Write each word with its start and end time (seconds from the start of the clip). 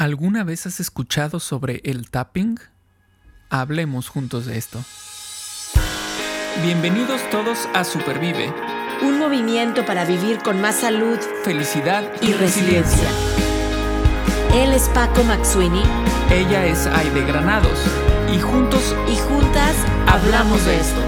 ¿Alguna 0.00 0.44
vez 0.44 0.64
has 0.64 0.80
escuchado 0.80 1.40
sobre 1.40 1.82
el 1.84 2.08
tapping? 2.08 2.58
Hablemos 3.50 4.08
juntos 4.08 4.46
de 4.46 4.56
esto. 4.56 4.82
Bienvenidos 6.62 7.20
todos 7.28 7.68
a 7.74 7.84
Supervive. 7.84 8.50
Un 9.02 9.18
movimiento 9.18 9.84
para 9.84 10.06
vivir 10.06 10.38
con 10.38 10.58
más 10.58 10.76
salud, 10.76 11.18
felicidad 11.44 12.02
y, 12.22 12.30
y 12.30 12.32
resiliencia. 12.32 13.06
Él 14.54 14.72
es 14.72 14.88
Paco 14.88 15.22
Maxuini. 15.22 15.82
Ella 16.30 16.64
es 16.64 16.86
Aide 16.86 17.26
Granados. 17.26 17.78
Y 18.34 18.40
juntos 18.40 18.96
y 19.06 19.18
juntas 19.18 19.76
hablamos 20.06 20.64
de 20.64 20.80
esto. 20.80 21.00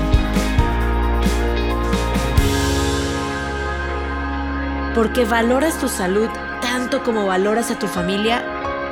Porque 4.95 5.25
valoras 5.25 5.81
tu 5.81 5.89
salud 5.89 6.29
tanto 6.61 7.03
como 7.03 7.25
valoras 7.25 7.71
a 7.71 7.79
tu 7.79 7.87
familia 7.87 8.52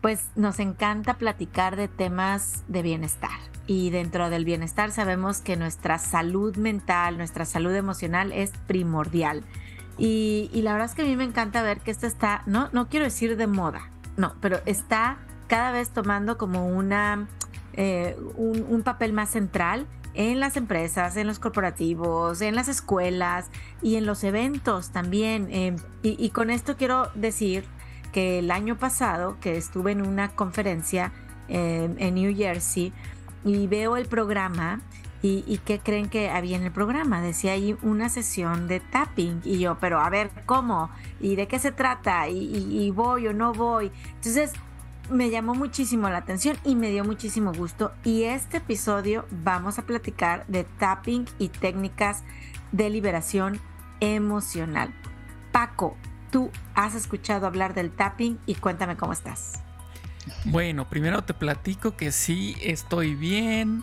Pues 0.00 0.28
nos 0.34 0.60
encanta 0.60 1.14
platicar 1.14 1.76
de 1.76 1.88
temas 1.88 2.62
de 2.68 2.82
bienestar 2.82 3.38
y 3.66 3.90
dentro 3.90 4.30
del 4.30 4.44
bienestar 4.44 4.90
sabemos 4.90 5.42
que 5.42 5.56
nuestra 5.56 5.98
salud 5.98 6.56
mental, 6.56 7.18
nuestra 7.18 7.44
salud 7.44 7.72
emocional 7.72 8.32
es 8.32 8.50
primordial. 8.66 9.44
Y, 9.96 10.50
la 10.54 10.72
verdad 10.72 10.88
es 10.88 10.96
que 10.96 11.02
a 11.02 11.04
mí 11.04 11.14
me 11.14 11.22
encanta 11.22 11.62
ver 11.62 11.78
que 11.78 11.92
esto 11.92 12.08
está, 12.08 12.42
no, 12.46 12.68
no 12.72 12.88
quiero 12.88 13.04
decir 13.04 13.36
de 13.36 13.46
moda, 13.46 13.90
no, 14.16 14.34
pero 14.40 14.58
está 14.66 15.18
cada 15.46 15.70
vez 15.70 15.90
tomando 15.90 16.36
como 16.36 16.66
una, 16.66 17.28
eh, 17.74 18.16
un, 18.36 18.82
papel 18.82 19.12
más 19.12 19.30
central 19.30 19.86
en 20.14 20.40
las 20.40 20.56
empresas, 20.56 21.16
en 21.16 21.28
los 21.28 21.38
corporativos, 21.38 22.40
en 22.40 22.56
las 22.56 22.66
escuelas 22.66 23.50
y 23.82 23.96
en 23.96 24.06
los 24.06 24.24
eventos 24.24 24.90
también. 24.90 25.48
Eh, 25.50 25.76
y, 26.02 26.16
y, 26.18 26.30
con 26.30 26.50
esto 26.50 26.76
quiero 26.76 27.10
decir 27.14 27.64
que 28.12 28.38
el 28.38 28.50
año 28.50 28.76
pasado 28.76 29.36
que 29.40 29.56
estuve 29.56 29.92
en 29.92 30.06
una 30.06 30.28
conferencia 30.30 31.12
eh, 31.48 31.88
en 31.98 32.14
New 32.14 32.36
Jersey, 32.36 32.92
y 33.44 33.66
veo 33.66 33.96
el 33.96 34.06
programa 34.06 34.80
y, 35.22 35.44
y, 35.46 35.58
qué 35.58 35.80
creen 35.80 36.08
que 36.08 36.30
había 36.30 36.56
en 36.56 36.62
el 36.62 36.72
programa. 36.72 37.20
Decía 37.20 37.52
ahí 37.52 37.76
una 37.82 38.08
sesión 38.08 38.68
de 38.68 38.80
tapping 38.80 39.42
y 39.44 39.58
yo, 39.58 39.76
pero 39.78 40.00
a 40.00 40.08
ver, 40.08 40.30
¿cómo? 40.46 40.90
¿Y 41.20 41.36
de 41.36 41.46
qué 41.46 41.58
se 41.58 41.72
trata? 41.72 42.28
¿Y, 42.28 42.36
y 42.54 42.90
voy 42.90 43.26
o 43.26 43.34
no 43.34 43.52
voy? 43.52 43.92
Entonces 44.14 44.52
me 45.10 45.28
llamó 45.28 45.54
muchísimo 45.54 46.08
la 46.08 46.18
atención 46.18 46.56
y 46.64 46.74
me 46.74 46.90
dio 46.90 47.04
muchísimo 47.04 47.52
gusto. 47.52 47.92
Y 48.02 48.22
este 48.22 48.58
episodio 48.58 49.26
vamos 49.30 49.78
a 49.78 49.82
platicar 49.82 50.46
de 50.46 50.64
tapping 50.64 51.26
y 51.38 51.48
técnicas 51.48 52.22
de 52.72 52.88
liberación 52.88 53.60
emocional. 54.00 54.94
Paco, 55.52 55.96
tú 56.30 56.50
has 56.74 56.94
escuchado 56.94 57.46
hablar 57.46 57.74
del 57.74 57.90
tapping 57.90 58.38
y 58.46 58.54
cuéntame 58.54 58.96
cómo 58.96 59.12
estás. 59.12 59.60
Bueno, 60.44 60.88
primero 60.88 61.22
te 61.22 61.34
platico 61.34 61.96
que 61.96 62.12
sí 62.12 62.56
estoy 62.62 63.14
bien, 63.14 63.82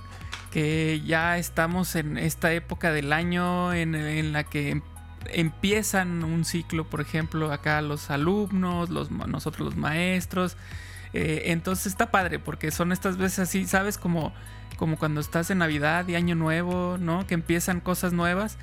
que 0.52 1.02
ya 1.06 1.38
estamos 1.38 1.96
en 1.96 2.18
esta 2.18 2.52
época 2.54 2.92
del 2.92 3.14
año 3.14 3.74
en, 3.74 4.34
la 4.34 4.44
que 4.44 4.82
empiezan 5.30 6.24
un 6.24 6.46
ciclo, 6.46 6.90
por 6.90 7.02
ejemplo, 7.02 7.52
acá 7.52 7.82
los 7.82 8.10
alumnos, 8.10 8.90
los, 8.90 9.12
nosotros 9.12 9.66
los 9.66 9.76
maestros. 9.76 10.58
Eh, 11.14 11.52
entonces 11.52 11.88
está 11.88 12.12
padre 12.12 12.40
porque 12.40 12.72
son 12.72 12.92
estas 12.92 13.18
veces 13.18 13.40
así, 13.40 13.66
¿sabes? 13.66 13.98
Como, 13.98 14.34
como 14.78 14.98
cuando 14.98 15.22
estás 15.22 15.50
en 15.50 15.60
Navidad 15.60 16.08
y 16.08 16.16
Año 16.16 16.36
Nuevo, 16.36 16.98
¿no? 17.00 17.26
Que 17.28 17.34
empiezan 17.34 17.80
cosas 17.80 18.14
nuevas. 18.14 18.58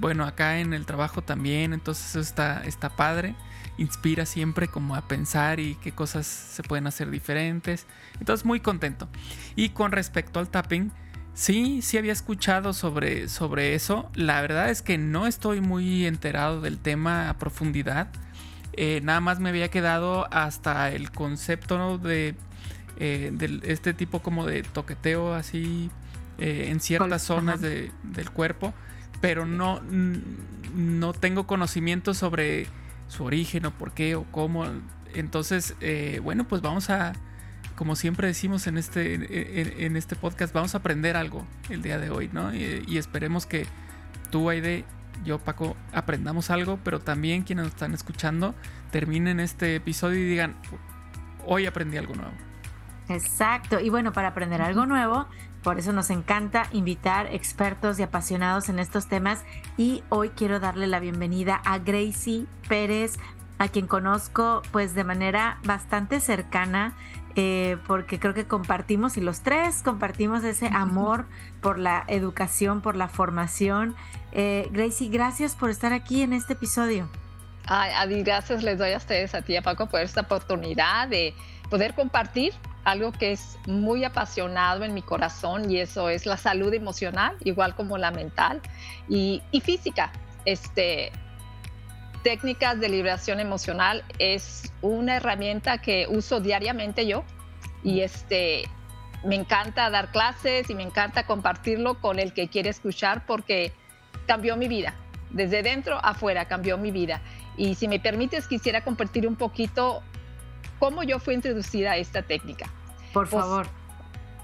Bueno, 0.00 0.24
acá 0.24 0.58
en 0.58 0.74
el 0.74 0.86
trabajo 0.86 1.22
también, 1.22 1.72
entonces 1.72 2.10
eso 2.10 2.20
está, 2.20 2.64
está 2.64 2.90
padre 2.90 3.36
inspira 3.80 4.26
siempre 4.26 4.68
como 4.68 4.94
a 4.94 5.08
pensar 5.08 5.58
y 5.58 5.74
qué 5.76 5.92
cosas 5.92 6.26
se 6.26 6.62
pueden 6.62 6.86
hacer 6.86 7.10
diferentes. 7.10 7.86
Entonces 8.18 8.44
muy 8.44 8.60
contento. 8.60 9.08
Y 9.56 9.70
con 9.70 9.90
respecto 9.90 10.38
al 10.38 10.48
tapping, 10.48 10.92
sí, 11.32 11.80
sí 11.82 11.96
había 11.96 12.12
escuchado 12.12 12.74
sobre, 12.74 13.28
sobre 13.28 13.74
eso. 13.74 14.10
La 14.14 14.42
verdad 14.42 14.68
es 14.68 14.82
que 14.82 14.98
no 14.98 15.26
estoy 15.26 15.62
muy 15.62 16.06
enterado 16.06 16.60
del 16.60 16.78
tema 16.78 17.30
a 17.30 17.38
profundidad. 17.38 18.08
Eh, 18.74 19.00
nada 19.02 19.20
más 19.20 19.40
me 19.40 19.48
había 19.48 19.68
quedado 19.68 20.28
hasta 20.32 20.90
el 20.90 21.10
concepto 21.10 21.96
de, 21.96 22.34
eh, 22.98 23.60
este 23.64 23.94
tipo 23.94 24.20
como 24.20 24.46
de 24.46 24.62
toqueteo 24.62 25.34
así 25.34 25.90
eh, 26.38 26.66
en 26.68 26.80
ciertas 26.80 27.22
zonas 27.22 27.62
del 27.62 28.30
cuerpo. 28.32 28.74
Pero 29.20 29.46
no, 29.46 29.80
no 30.74 31.12
tengo 31.12 31.46
conocimiento 31.46 32.14
sobre 32.14 32.66
su 33.08 33.24
origen 33.24 33.66
o 33.66 33.70
por 33.72 33.92
qué 33.92 34.14
o 34.14 34.24
cómo. 34.30 34.66
Entonces, 35.14 35.74
eh, 35.80 36.20
bueno, 36.22 36.46
pues 36.46 36.62
vamos 36.62 36.90
a, 36.90 37.12
como 37.76 37.96
siempre 37.96 38.28
decimos 38.28 38.66
en 38.66 38.78
este, 38.78 39.84
en, 39.84 39.96
este 39.96 40.16
podcast, 40.16 40.54
vamos 40.54 40.74
a 40.74 40.78
aprender 40.78 41.16
algo 41.16 41.46
el 41.68 41.82
día 41.82 41.98
de 41.98 42.10
hoy, 42.10 42.30
¿no? 42.32 42.54
Y, 42.54 42.96
esperemos 42.96 43.46
que 43.46 43.66
tú, 44.30 44.48
Aide, 44.48 44.84
yo, 45.24 45.38
Paco, 45.38 45.76
aprendamos 45.92 46.50
algo, 46.50 46.78
pero 46.84 47.00
también 47.00 47.42
quienes 47.42 47.64
nos 47.64 47.74
están 47.74 47.94
escuchando 47.94 48.54
terminen 48.90 49.40
este 49.40 49.76
episodio 49.76 50.20
y 50.20 50.24
digan, 50.24 50.56
hoy 51.46 51.66
aprendí 51.66 51.96
algo 51.96 52.14
nuevo. 52.14 52.49
Exacto. 53.10 53.80
Y 53.80 53.90
bueno, 53.90 54.12
para 54.12 54.28
aprender 54.28 54.62
algo 54.62 54.86
nuevo, 54.86 55.26
por 55.64 55.78
eso 55.80 55.92
nos 55.92 56.10
encanta 56.10 56.68
invitar 56.70 57.26
expertos 57.34 57.98
y 57.98 58.04
apasionados 58.04 58.68
en 58.68 58.78
estos 58.78 59.08
temas. 59.08 59.44
Y 59.76 60.04
hoy 60.10 60.30
quiero 60.30 60.60
darle 60.60 60.86
la 60.86 61.00
bienvenida 61.00 61.60
a 61.64 61.78
Gracie 61.78 62.46
Pérez, 62.68 63.18
a 63.58 63.66
quien 63.66 63.88
conozco 63.88 64.62
pues 64.70 64.94
de 64.94 65.02
manera 65.02 65.58
bastante 65.64 66.20
cercana. 66.20 66.94
Eh, 67.36 67.78
porque 67.86 68.18
creo 68.18 68.34
que 68.34 68.44
compartimos 68.44 69.16
y 69.16 69.20
los 69.20 69.42
tres 69.42 69.82
compartimos 69.84 70.42
ese 70.42 70.66
amor 70.66 71.26
por 71.60 71.78
la 71.78 72.04
educación, 72.08 72.80
por 72.80 72.96
la 72.96 73.08
formación. 73.08 73.94
Eh, 74.32 74.68
Gracie, 74.72 75.08
gracias 75.08 75.54
por 75.54 75.70
estar 75.70 75.92
aquí 75.92 76.22
en 76.22 76.32
este 76.32 76.54
episodio. 76.54 77.08
Ay, 77.66 77.92
Adi, 77.96 78.22
gracias 78.22 78.62
les 78.62 78.78
doy 78.78 78.92
a 78.92 78.96
ustedes, 78.96 79.34
a 79.34 79.42
ti, 79.42 79.56
a 79.56 79.62
Paco, 79.62 79.86
por 79.86 80.00
esta 80.00 80.22
oportunidad 80.22 81.06
de 81.06 81.34
poder 81.70 81.94
compartir 81.94 82.52
algo 82.84 83.12
que 83.12 83.32
es 83.32 83.58
muy 83.66 84.04
apasionado 84.04 84.84
en 84.84 84.94
mi 84.94 85.02
corazón 85.02 85.70
y 85.70 85.78
eso 85.78 86.08
es 86.08 86.26
la 86.26 86.36
salud 86.36 86.72
emocional, 86.72 87.36
igual 87.44 87.74
como 87.74 87.98
la 87.98 88.10
mental 88.10 88.60
y, 89.08 89.42
física. 89.62 90.12
Este, 90.44 91.12
técnicas 92.22 92.80
de 92.80 92.88
liberación 92.88 93.40
emocional 93.40 94.04
es 94.18 94.72
una 94.82 95.16
herramienta 95.16 95.78
que 95.78 96.06
uso 96.08 96.40
diariamente 96.40 97.06
yo 97.06 97.24
y 97.82 98.00
este, 98.00 98.64
me 99.24 99.34
encanta 99.34 99.90
dar 99.90 100.10
clases 100.10 100.70
y 100.70 100.74
me 100.74 100.82
encanta 100.82 101.26
compartirlo 101.26 102.00
con 102.00 102.18
el 102.18 102.32
que 102.32 102.48
quiere 102.48 102.70
escuchar 102.70 103.26
porque 103.26 103.72
cambió 104.26 104.56
mi 104.56 104.68
vida. 104.68 104.94
Desde 105.30 105.62
dentro 105.62 105.98
afuera 106.04 106.46
cambió 106.46 106.76
mi 106.76 106.90
vida. 106.90 107.20
Y 107.56 107.74
si 107.74 107.88
me 107.88 108.00
permites, 108.00 108.48
quisiera 108.48 108.82
compartir 108.82 109.28
un 109.28 109.36
poquito 109.36 110.02
cómo 110.78 111.02
yo 111.02 111.18
fui 111.18 111.34
introducida 111.34 111.92
a 111.92 111.96
esta 111.96 112.22
técnica. 112.22 112.66
Por 113.12 113.28
pues, 113.28 113.42
favor. 113.42 113.66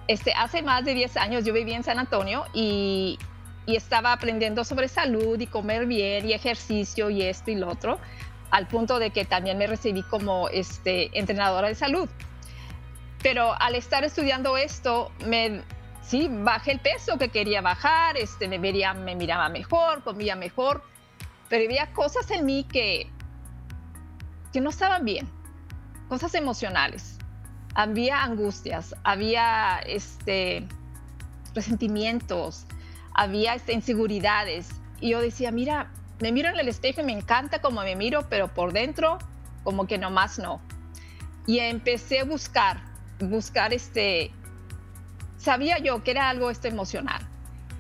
Este, 0.07 0.33
hace 0.35 0.63
más 0.63 0.85
de 0.85 0.95
10 0.95 1.17
años 1.17 1.45
yo 1.45 1.53
vivía 1.53 1.77
en 1.77 1.83
San 1.83 1.99
Antonio 1.99 2.45
y, 2.53 3.19
y 3.65 3.75
estaba 3.75 4.13
aprendiendo 4.13 4.63
sobre 4.65 4.87
salud 4.87 5.41
y 5.41 5.49
comer 5.49 5.87
bien 5.87 6.29
y 6.29 6.33
ejercicio 6.33 7.11
y 7.11 7.23
esto 7.23 7.51
y 7.51 7.57
lo 7.57 7.69
otro, 7.69 7.99
al 8.51 8.69
punto 8.69 9.01
de 9.01 9.11
que 9.11 9.25
también 9.25 9.59
me 9.59 9.67
recibí 9.67 10.03
como 10.05 10.49
este, 10.49 11.19
entrenadora 11.19 11.69
de 11.69 11.75
salud. 11.75 12.09
Pero 13.23 13.61
al 13.61 13.75
estar 13.75 14.05
estudiando 14.05 14.57
esto, 14.57 15.11
me, 15.27 15.63
sí, 16.03 16.29
bajé 16.31 16.73
el 16.73 16.79
peso 16.79 17.19
que 17.19 17.31
quería 17.31 17.61
bajar, 17.61 18.17
este, 18.17 18.47
me, 18.47 18.59
vería, 18.59 18.95
me 18.95 19.17
miraba 19.17 19.49
mejor, 19.49 20.05
comía 20.05 20.37
mejor, 20.37 20.85
pero 21.49 21.65
había 21.65 21.93
cosas 21.93 22.31
en 22.31 22.47
mí 22.47 22.65
que, 22.71 23.11
que 24.53 24.61
no 24.61 24.71
estaban 24.71 25.05
bien 25.05 25.36
cosas 26.09 26.35
emocionales. 26.35 27.19
Había 27.75 28.23
angustias, 28.23 28.95
había 29.05 29.79
este, 29.87 30.67
resentimientos, 31.55 32.67
había 33.15 33.55
este, 33.55 33.73
inseguridades. 33.73 34.69
Y 35.01 35.11
yo 35.11 35.21
decía, 35.21 35.51
mira, 35.51 35.91
me 36.21 36.33
miro 36.33 36.49
en 36.49 36.59
el 36.59 36.69
espejo 36.69 37.03
y 37.03 37.05
me 37.05 37.13
encanta 37.13 37.61
como 37.61 37.83
me 37.83 37.97
miro, 37.97 38.29
pero 38.29 38.49
por 38.49 38.73
dentro 38.73 39.19
como 39.63 39.87
que 39.87 39.99
nomás 39.99 40.39
no. 40.39 40.61
Y 41.47 41.59
empecé 41.59 42.21
a 42.21 42.25
buscar, 42.25 42.81
buscar 43.21 43.75
este, 43.75 44.33
sabía 45.37 45.79
yo 45.79 46.03
que 46.03 46.13
era 46.13 46.29
algo 46.29 46.51
esto 46.51 46.69
emocional. 46.69 47.21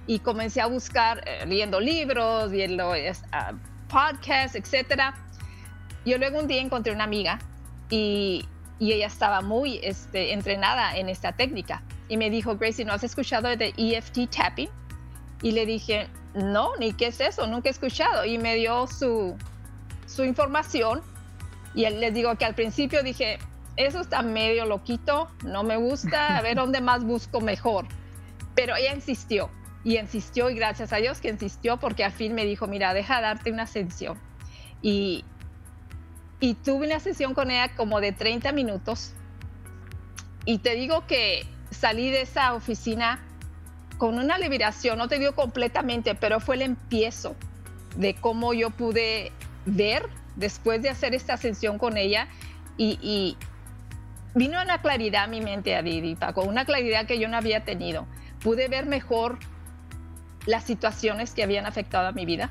y 0.08 0.20
comencé 0.20 0.60
a 0.60 0.66
buscar, 0.66 1.24
eh, 1.26 1.44
leyendo 1.46 1.80
libros, 1.80 2.52
viendo 2.52 2.90
uh, 2.90 3.56
podcasts, 3.88 4.54
etc. 4.54 5.12
Yo 6.04 6.16
luego 6.18 6.38
un 6.38 6.46
día 6.46 6.60
encontré 6.60 6.92
una 6.92 7.02
amiga 7.02 7.40
y, 7.90 8.46
y 8.78 8.92
ella 8.92 9.06
estaba 9.06 9.40
muy 9.40 9.80
este, 9.82 10.32
entrenada 10.32 10.96
en 10.96 11.08
esta 11.08 11.32
técnica 11.32 11.82
y 12.08 12.16
me 12.16 12.30
dijo, 12.30 12.56
Gracie, 12.56 12.84
¿no 12.84 12.92
has 12.92 13.04
escuchado 13.04 13.54
de 13.56 13.74
EFT 13.76 14.30
tapping? 14.30 14.68
Y 15.42 15.52
le 15.52 15.66
dije, 15.66 16.08
no, 16.34 16.76
ni 16.76 16.92
qué 16.92 17.08
es 17.08 17.20
eso, 17.20 17.46
nunca 17.46 17.68
he 17.68 17.72
escuchado. 17.72 18.24
Y 18.24 18.38
me 18.38 18.54
dio 18.54 18.86
su, 18.86 19.36
su 20.06 20.24
información 20.24 21.02
y 21.74 21.88
les 21.88 22.14
digo 22.14 22.34
que 22.36 22.44
al 22.44 22.54
principio 22.54 23.02
dije, 23.02 23.38
eso 23.76 24.00
está 24.00 24.22
medio 24.22 24.64
loquito, 24.64 25.28
no 25.44 25.62
me 25.62 25.76
gusta, 25.76 26.36
a 26.36 26.42
ver 26.42 26.56
dónde 26.56 26.80
más 26.80 27.04
busco 27.04 27.40
mejor. 27.40 27.86
Pero 28.54 28.74
ella 28.76 28.94
insistió 28.94 29.50
y 29.84 29.98
insistió 29.98 30.48
y 30.48 30.54
gracias 30.54 30.92
a 30.92 30.96
Dios 30.96 31.20
que 31.20 31.28
insistió 31.28 31.76
porque 31.78 32.04
al 32.04 32.12
fin 32.12 32.34
me 32.34 32.46
dijo, 32.46 32.66
mira, 32.66 32.94
deja 32.94 33.20
darte 33.20 33.50
una 33.50 33.66
sesión. 33.66 34.18
Y, 34.80 35.24
y 36.40 36.54
tuve 36.54 36.86
una 36.86 37.00
sesión 37.00 37.34
con 37.34 37.50
ella 37.50 37.74
como 37.74 38.00
de 38.00 38.12
30 38.12 38.52
minutos. 38.52 39.12
Y 40.44 40.58
te 40.58 40.74
digo 40.74 41.06
que 41.06 41.46
salí 41.70 42.10
de 42.10 42.22
esa 42.22 42.54
oficina 42.54 43.20
con 43.98 44.18
una 44.18 44.38
liberación, 44.38 44.98
no 44.98 45.08
te 45.08 45.18
digo 45.18 45.34
completamente, 45.34 46.14
pero 46.14 46.40
fue 46.40 46.56
el 46.56 46.62
empiezo 46.62 47.34
de 47.96 48.14
cómo 48.14 48.52
yo 48.52 48.70
pude 48.70 49.32
ver 49.64 50.08
después 50.36 50.82
de 50.82 50.90
hacer 50.90 51.14
esta 51.14 51.36
sesión 51.36 51.78
con 51.78 51.96
ella. 51.96 52.28
Y, 52.76 53.36
vino 54.34 54.60
una 54.60 54.82
claridad 54.82 55.24
a 55.24 55.26
mi 55.26 55.40
mente, 55.40 55.74
a 55.74 55.82
Paco, 56.18 56.42
una 56.42 56.66
claridad 56.66 57.06
que 57.06 57.18
yo 57.18 57.26
no 57.26 57.38
había 57.38 57.64
tenido. 57.64 58.06
Pude 58.40 58.68
ver 58.68 58.84
mejor 58.84 59.38
las 60.44 60.64
situaciones 60.64 61.32
que 61.32 61.42
habían 61.42 61.64
afectado 61.64 62.06
a 62.06 62.12
mi 62.12 62.26
vida, 62.26 62.50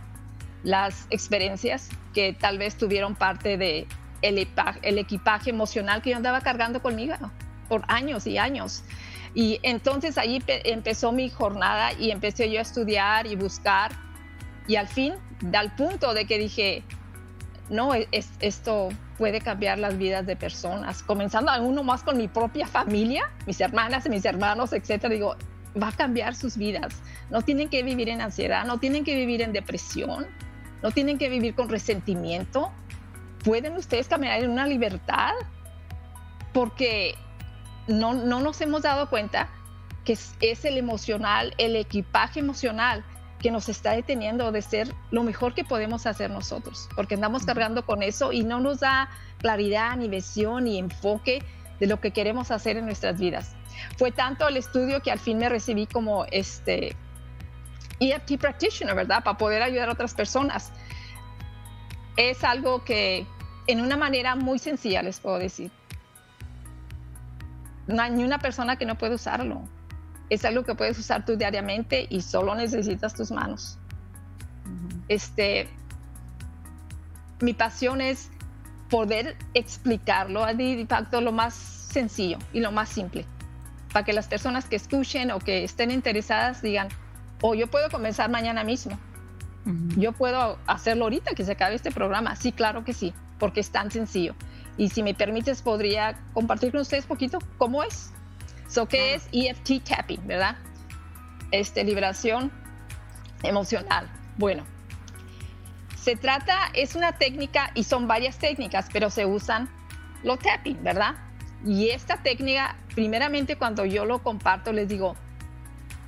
las 0.66 1.06
experiencias 1.12 1.90
que 2.14 2.34
tal 2.34 2.58
vez 2.58 2.76
tuvieron 2.76 3.16
parte 3.16 3.58
de 3.58 3.88
el 4.22 4.40
equipaje, 4.98 5.50
emocional 5.50 6.02
que 6.02 6.10
yo 6.10 6.18
andaba 6.18 6.42
cargando 6.42 6.82
conmigo 6.82 7.16
por 7.70 7.84
años 7.88 8.26
y 8.26 8.38
años. 8.38 8.84
Y 9.36 9.60
entonces 9.64 10.18
ahí 10.18 10.42
empezó 10.48 11.12
mi 11.12 11.30
jornada 11.30 11.94
y 11.94 12.12
empecé 12.12 12.50
yo 12.50 12.60
a 12.60 12.64
estudiar 12.64 13.28
y 13.28 13.36
buscar. 13.36 13.92
Y 14.68 14.78
al 14.78 14.88
fin, 14.88 15.14
al 15.54 15.76
punto 15.76 16.16
de 16.16 16.26
que 16.26 16.40
dije, 16.40 16.84
no, 17.70 17.94
es, 17.94 18.32
esto 18.40 18.90
puede 19.20 19.42
cambiar 19.42 19.78
las 19.78 19.98
vidas 19.98 20.26
de 20.26 20.36
personas, 20.36 21.04
comenzando 21.04 21.52
a 21.52 21.60
uno 21.60 21.84
más 21.84 22.02
con 22.02 22.18
mi 22.18 22.28
propia 22.28 22.66
familia, 22.66 23.32
mis 23.46 23.62
hermanas 23.62 24.06
y 24.08 24.10
mis 24.10 24.26
hermanos, 24.26 24.74
etcétera. 24.74 25.14
Digo, 25.14 25.36
va 25.82 25.90
a 25.90 25.92
cambiar 25.92 26.34
sus 26.34 26.58
vidas. 26.58 26.96
No 27.30 27.42
tienen 27.42 27.70
que 27.70 27.84
vivir 27.84 28.10
en 28.10 28.22
ansiedad, 28.22 28.66
no 28.66 28.80
tienen 28.80 29.04
que 29.04 29.16
vivir 29.16 29.42
en 29.42 29.54
depresión, 29.54 30.26
no 30.82 30.92
tienen 30.92 31.18
que 31.18 31.30
vivir 31.30 31.56
con 31.56 31.70
resentimiento. 31.70 32.72
Pueden 33.44 33.76
ustedes 33.76 34.08
caminar 34.08 34.44
en 34.44 34.50
una 34.50 34.68
libertad 34.68 35.34
porque 36.54 37.16
no, 37.88 38.14
nos 38.14 38.62
hemos 38.62 38.82
dado 38.82 39.10
cuenta 39.10 39.50
que 40.04 40.14
es, 40.14 40.66
el 40.66 40.78
emocional, 40.78 41.54
el 41.58 41.76
equipaje 41.76 42.40
emocional 42.40 43.04
que 43.40 43.52
nos 43.52 43.70
está 43.70 43.92
deteniendo 43.92 44.52
de 44.52 44.62
ser 44.62 44.94
lo 45.12 45.24
mejor 45.24 45.54
que 45.54 45.64
podemos 45.64 46.06
hacer 46.06 46.32
nosotros, 46.32 46.88
porque 46.96 47.16
andamos 47.16 47.46
cargando 47.46 47.86
con 47.86 48.04
eso 48.04 48.32
y 48.32 48.44
no 48.44 48.60
nos 48.60 48.80
da 48.80 49.10
claridad, 49.40 49.98
ni 49.98 50.08
visión, 50.08 50.66
ni 50.66 50.78
enfoque 50.78 51.44
de 51.80 51.88
lo 51.88 52.00
que 52.00 52.12
queremos 52.12 52.52
hacer 52.52 52.78
en 52.78 52.86
nuestras 52.86 53.20
vidas. 53.20 53.56
Fue 53.98 54.12
tanto 54.12 54.48
el 54.48 54.58
estudio 54.58 55.02
que 55.02 55.12
al 55.12 55.20
fin 55.20 55.38
me 55.38 55.50
recibí 55.50 55.88
como 55.88 56.26
este 56.32 56.96
EFT 58.00 58.38
practitioner, 58.40 58.96
¿verdad? 58.96 59.24
Para 59.24 59.38
poder 59.38 59.62
ayudar 59.62 59.90
a 59.90 59.94
otras 59.94 60.14
personas. 60.14 60.72
Es 62.18 62.44
algo 62.44 62.84
que 62.84 63.26
en 63.68 63.82
una 63.82 63.98
manera 63.98 64.36
muy 64.36 64.60
sencilla 64.60 65.02
les 65.02 65.20
puedo 65.20 65.40
decir 65.40 65.72
no 67.88 68.02
hay 68.02 68.12
ni 68.12 68.24
una 68.24 68.40
persona 68.40 68.78
que 68.78 68.86
no 68.86 68.96
puede 68.98 69.16
usarlo. 69.16 69.64
Es 70.30 70.44
algo 70.46 70.64
que 70.64 70.76
puedes 70.76 70.98
usar 70.98 71.26
tú 71.26 71.36
diariamente 71.36 72.08
y 72.10 72.22
solo 72.22 72.56
necesitas 72.56 73.14
tus 73.14 73.32
manos. 73.32 73.78
Este, 75.08 75.70
mi 77.42 77.54
pasión 77.54 78.02
es 78.02 78.32
poder 78.90 79.38
explicarlo 79.54 80.44
a 80.44 80.52
impacto 80.52 81.22
lo 81.22 81.32
más 81.32 81.54
sencillo 81.54 82.40
y 82.54 82.60
lo 82.60 82.72
más 82.72 82.90
simple, 82.90 83.26
para 83.94 84.04
que 84.04 84.14
las 84.14 84.28
personas 84.28 84.66
que 84.66 84.76
escuchen 84.76 85.32
o 85.32 85.40
que 85.40 85.64
estén 85.64 85.92
interesadas 85.92 86.62
digan, 86.62 86.90
oh, 87.46 87.54
yo 87.54 87.68
puedo 87.68 87.90
comenzar 87.92 88.30
mañana 88.30 88.64
mismo. 88.64 88.98
Yo 89.98 90.14
puedo 90.14 90.58
hacerlo 90.66 91.06
ahorita 91.06 91.36
que 91.36 91.44
se 91.44 91.52
acabe 91.52 91.76
este 91.76 91.92
programa. 91.92 92.36
Sí, 92.36 92.52
claro 92.52 92.84
que 92.84 92.94
sí, 92.94 93.14
porque 93.40 93.60
es 93.60 93.72
tan 93.72 93.92
sencillo. 93.92 94.36
Y 94.78 94.90
si 94.90 95.04
me 95.04 95.14
permites, 95.14 95.62
podría 95.62 96.20
compartir 96.34 96.72
con 96.72 96.82
ustedes 96.82 97.06
poquito 97.06 97.40
cómo 97.58 97.84
es. 97.84 98.12
So, 98.68 98.88
¿Qué 98.88 99.14
es 99.16 99.28
EFT 99.32 99.84
tapping, 99.88 100.26
verdad? 100.26 100.58
Este, 101.52 101.84
liberación 101.84 102.52
emocional. 103.44 104.10
Bueno, 104.38 104.66
se 105.96 106.16
trata, 106.16 106.58
es 106.74 106.96
una 106.96 107.14
técnica 107.14 107.70
y 107.76 107.84
son 107.84 108.08
varias 108.08 108.40
técnicas, 108.40 108.88
pero 108.92 109.12
se 109.12 109.26
usan 109.28 109.70
lo 110.24 110.38
tapping, 110.38 110.84
¿verdad? 110.84 111.16
Y 111.64 111.90
esta 111.90 112.22
técnica, 112.24 112.76
primeramente 112.94 113.56
cuando 113.56 113.86
yo 113.86 114.06
lo 114.06 114.22
comparto, 114.22 114.74
les 114.74 114.88
digo, 114.88 115.16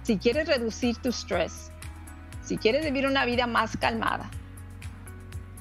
si 0.08 0.18
quieres 0.18 0.48
reducir 0.48 0.96
tu 0.96 1.10
estrés, 1.10 1.70
si 2.42 2.58
quieres 2.58 2.86
vivir 2.86 3.06
una 3.06 3.26
vida 3.26 3.46
más 3.46 3.76
calmada, 3.76 4.30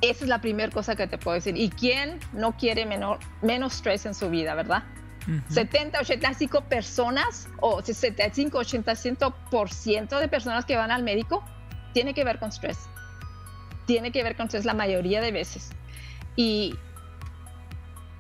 esa 0.01 0.25
es 0.25 0.29
la 0.29 0.41
primera 0.41 0.71
cosa 0.71 0.95
que 0.95 1.09
te 1.09 1.19
puedo 1.19 1.35
decir. 1.35 1.57
¿Y 1.57 1.69
quién 1.69 2.21
no 2.33 2.57
quiere 2.57 2.87
menor, 2.87 3.19
menos 3.43 3.75
estrés 3.75 4.07
en 4.07 4.15
su 4.15 4.31
vida, 4.31 4.55
verdad? 4.55 4.85
70, 5.49 5.99
85 5.99 6.61
personas 6.67 7.49
o 7.59 7.83
75, 7.83 8.61
85% 8.61 10.21
de 10.21 10.29
personas 10.29 10.65
que 10.65 10.77
van 10.77 10.93
al 10.93 11.03
médico 11.03 11.43
tiene 11.93 12.15
que 12.15 12.23
ver 12.23 12.39
con 12.39 12.51
estrés. 12.51 12.79
Tiene 13.87 14.13
que 14.13 14.23
ver 14.23 14.37
con 14.37 14.47
estrés 14.47 14.65
la 14.65 14.75
mayoría 14.75 15.21
de 15.21 15.33
veces. 15.33 15.71
Y 16.37 16.77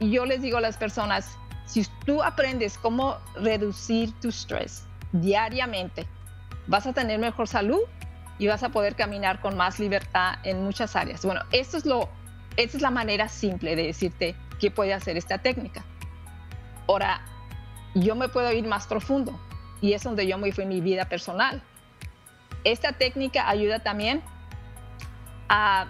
yo 0.00 0.26
les 0.26 0.42
digo 0.42 0.58
a 0.58 0.60
las 0.60 0.76
personas, 0.76 1.38
si 1.66 1.86
tú 2.04 2.20
aprendes 2.24 2.78
cómo 2.78 3.16
reducir 3.36 4.12
tu 4.20 4.30
estrés 4.30 4.82
diariamente, 5.12 6.08
vas 6.66 6.86
a 6.86 6.92
tener 6.92 7.18
mejor 7.18 7.48
salud 7.48 7.80
y 8.38 8.46
vas 8.46 8.62
a 8.62 8.68
poder 8.68 8.94
caminar 8.94 9.40
con 9.40 9.56
más 9.56 9.78
libertad 9.78 10.36
en 10.42 10.62
muchas 10.64 10.96
áreas. 10.96 11.24
Bueno, 11.24 11.42
esto 11.52 11.76
es 11.76 11.86
lo, 11.86 12.08
esta 12.56 12.76
es 12.76 12.82
la 12.82 12.90
manera 12.90 13.28
simple 13.28 13.76
de 13.76 13.86
decirte 13.86 14.34
qué 14.60 14.70
puede 14.70 14.92
hacer 14.92 15.16
esta 15.16 15.38
técnica. 15.38 15.84
Ahora, 16.86 17.22
yo 17.94 18.14
me 18.14 18.28
puedo 18.28 18.52
ir 18.52 18.66
más 18.66 18.86
profundo 18.86 19.38
y 19.80 19.92
es 19.94 20.02
donde 20.02 20.26
yo 20.26 20.38
me 20.38 20.52
fui 20.52 20.64
en 20.64 20.68
mi 20.68 20.80
vida 20.80 21.08
personal. 21.08 21.62
Esta 22.64 22.92
técnica 22.92 23.48
ayuda 23.48 23.78
también 23.78 24.22
a 25.48 25.86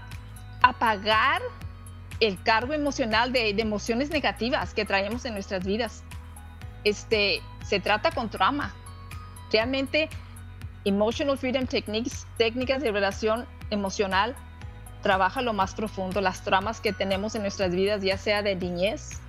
apagar 0.62 1.42
el 2.20 2.42
cargo 2.42 2.72
emocional 2.72 3.32
de, 3.32 3.52
de, 3.52 3.62
emociones 3.62 4.10
negativas 4.10 4.72
que 4.72 4.84
traemos 4.84 5.24
en 5.24 5.34
nuestras 5.34 5.64
vidas. 5.64 6.02
Este, 6.84 7.42
se 7.64 7.80
trata 7.80 8.10
con 8.10 8.30
trauma. 8.30 8.74
Realmente 9.52 10.08
Emotional 10.86 11.36
Freedom 11.36 11.66
Techniques, 11.66 12.28
técnicas 12.38 12.80
de 12.80 12.92
relación 12.92 13.44
emocional, 13.70 14.36
trabaja 15.02 15.42
lo 15.42 15.52
más 15.52 15.74
profundo, 15.74 16.20
las 16.20 16.42
tramas 16.42 16.80
que 16.80 16.92
tenemos 16.92 17.34
en 17.34 17.42
nuestras 17.42 17.72
vidas, 17.72 18.02
ya 18.02 18.16
sea 18.16 18.40
de 18.42 18.54
niñez, 18.54 19.20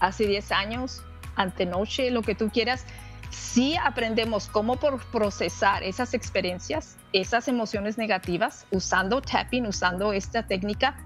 hace 0.00 0.26
10 0.26 0.50
años, 0.50 1.04
antenoche, 1.36 2.10
lo 2.10 2.22
que 2.22 2.34
tú 2.34 2.50
quieras. 2.50 2.84
Si 3.30 3.76
aprendemos 3.76 4.48
cómo 4.48 4.74
procesar 4.74 5.84
esas 5.84 6.14
experiencias, 6.14 6.96
esas 7.12 7.46
emociones 7.46 7.96
negativas, 7.96 8.66
usando 8.72 9.22
tapping, 9.22 9.66
usando 9.66 10.12
esta 10.12 10.48
técnica, 10.48 10.96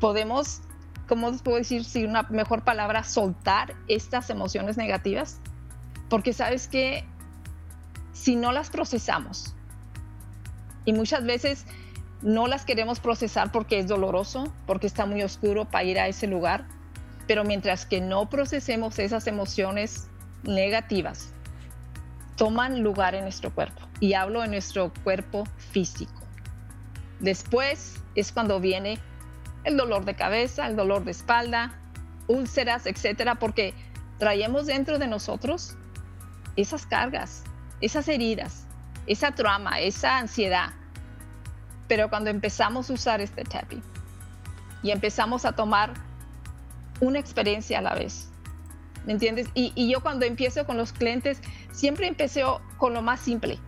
podemos, 0.00 0.62
¿cómo 1.06 1.30
puedo 1.38 1.58
decir 1.58 1.84
si 1.84 2.06
una 2.06 2.22
mejor 2.22 2.64
palabra, 2.64 3.04
soltar 3.04 3.74
estas 3.86 4.30
emociones 4.30 4.78
negativas? 4.78 5.40
Porque 6.08 6.32
sabes 6.32 6.68
que 6.68 7.04
si 8.12 8.36
no 8.36 8.52
las 8.52 8.70
procesamos. 8.70 9.54
Y 10.84 10.92
muchas 10.92 11.24
veces 11.24 11.66
no 12.22 12.46
las 12.46 12.64
queremos 12.64 13.00
procesar 13.00 13.52
porque 13.52 13.78
es 13.78 13.88
doloroso, 13.88 14.52
porque 14.66 14.86
está 14.86 15.06
muy 15.06 15.22
oscuro 15.22 15.64
para 15.64 15.84
ir 15.84 15.98
a 15.98 16.08
ese 16.08 16.26
lugar. 16.26 16.66
Pero 17.26 17.44
mientras 17.44 17.86
que 17.86 18.00
no 18.00 18.28
procesemos 18.28 18.98
esas 18.98 19.26
emociones 19.26 20.08
negativas, 20.42 21.32
toman 22.36 22.82
lugar 22.82 23.14
en 23.14 23.22
nuestro 23.22 23.54
cuerpo. 23.54 23.82
Y 24.00 24.14
hablo 24.14 24.42
en 24.42 24.50
nuestro 24.50 24.92
cuerpo 25.04 25.44
físico. 25.56 26.20
Después 27.20 28.02
es 28.14 28.32
cuando 28.32 28.60
viene 28.60 28.98
el 29.64 29.76
dolor 29.76 30.04
de 30.04 30.14
cabeza, 30.14 30.66
el 30.66 30.74
dolor 30.74 31.04
de 31.04 31.10
espalda, 31.10 31.78
úlceras, 32.26 32.86
etcétera, 32.86 33.34
porque 33.34 33.74
traemos 34.18 34.66
dentro 34.66 34.98
de 34.98 35.06
nosotros 35.06 35.76
esas 36.56 36.86
cargas 36.86 37.44
esas 37.80 38.08
heridas, 38.08 38.66
esa 39.06 39.32
trama, 39.32 39.80
esa 39.80 40.18
ansiedad. 40.18 40.70
Pero 41.88 42.08
cuando 42.08 42.30
empezamos 42.30 42.90
a 42.90 42.92
usar 42.92 43.20
este 43.20 43.44
tapping 43.44 43.82
y 44.82 44.90
empezamos 44.90 45.44
a 45.44 45.52
tomar 45.52 45.92
una 47.00 47.18
experiencia 47.18 47.78
a 47.78 47.82
la 47.82 47.94
vez, 47.94 48.30
¿me 49.06 49.12
entiendes? 49.12 49.48
Y, 49.54 49.72
y 49.74 49.90
yo 49.90 50.00
cuando 50.00 50.26
empiezo 50.26 50.66
con 50.66 50.76
los 50.76 50.92
clientes, 50.92 51.40
siempre 51.72 52.06
empecé 52.06 52.44
con 52.76 52.94
lo 52.94 53.02
más 53.02 53.20
simple. 53.20 53.58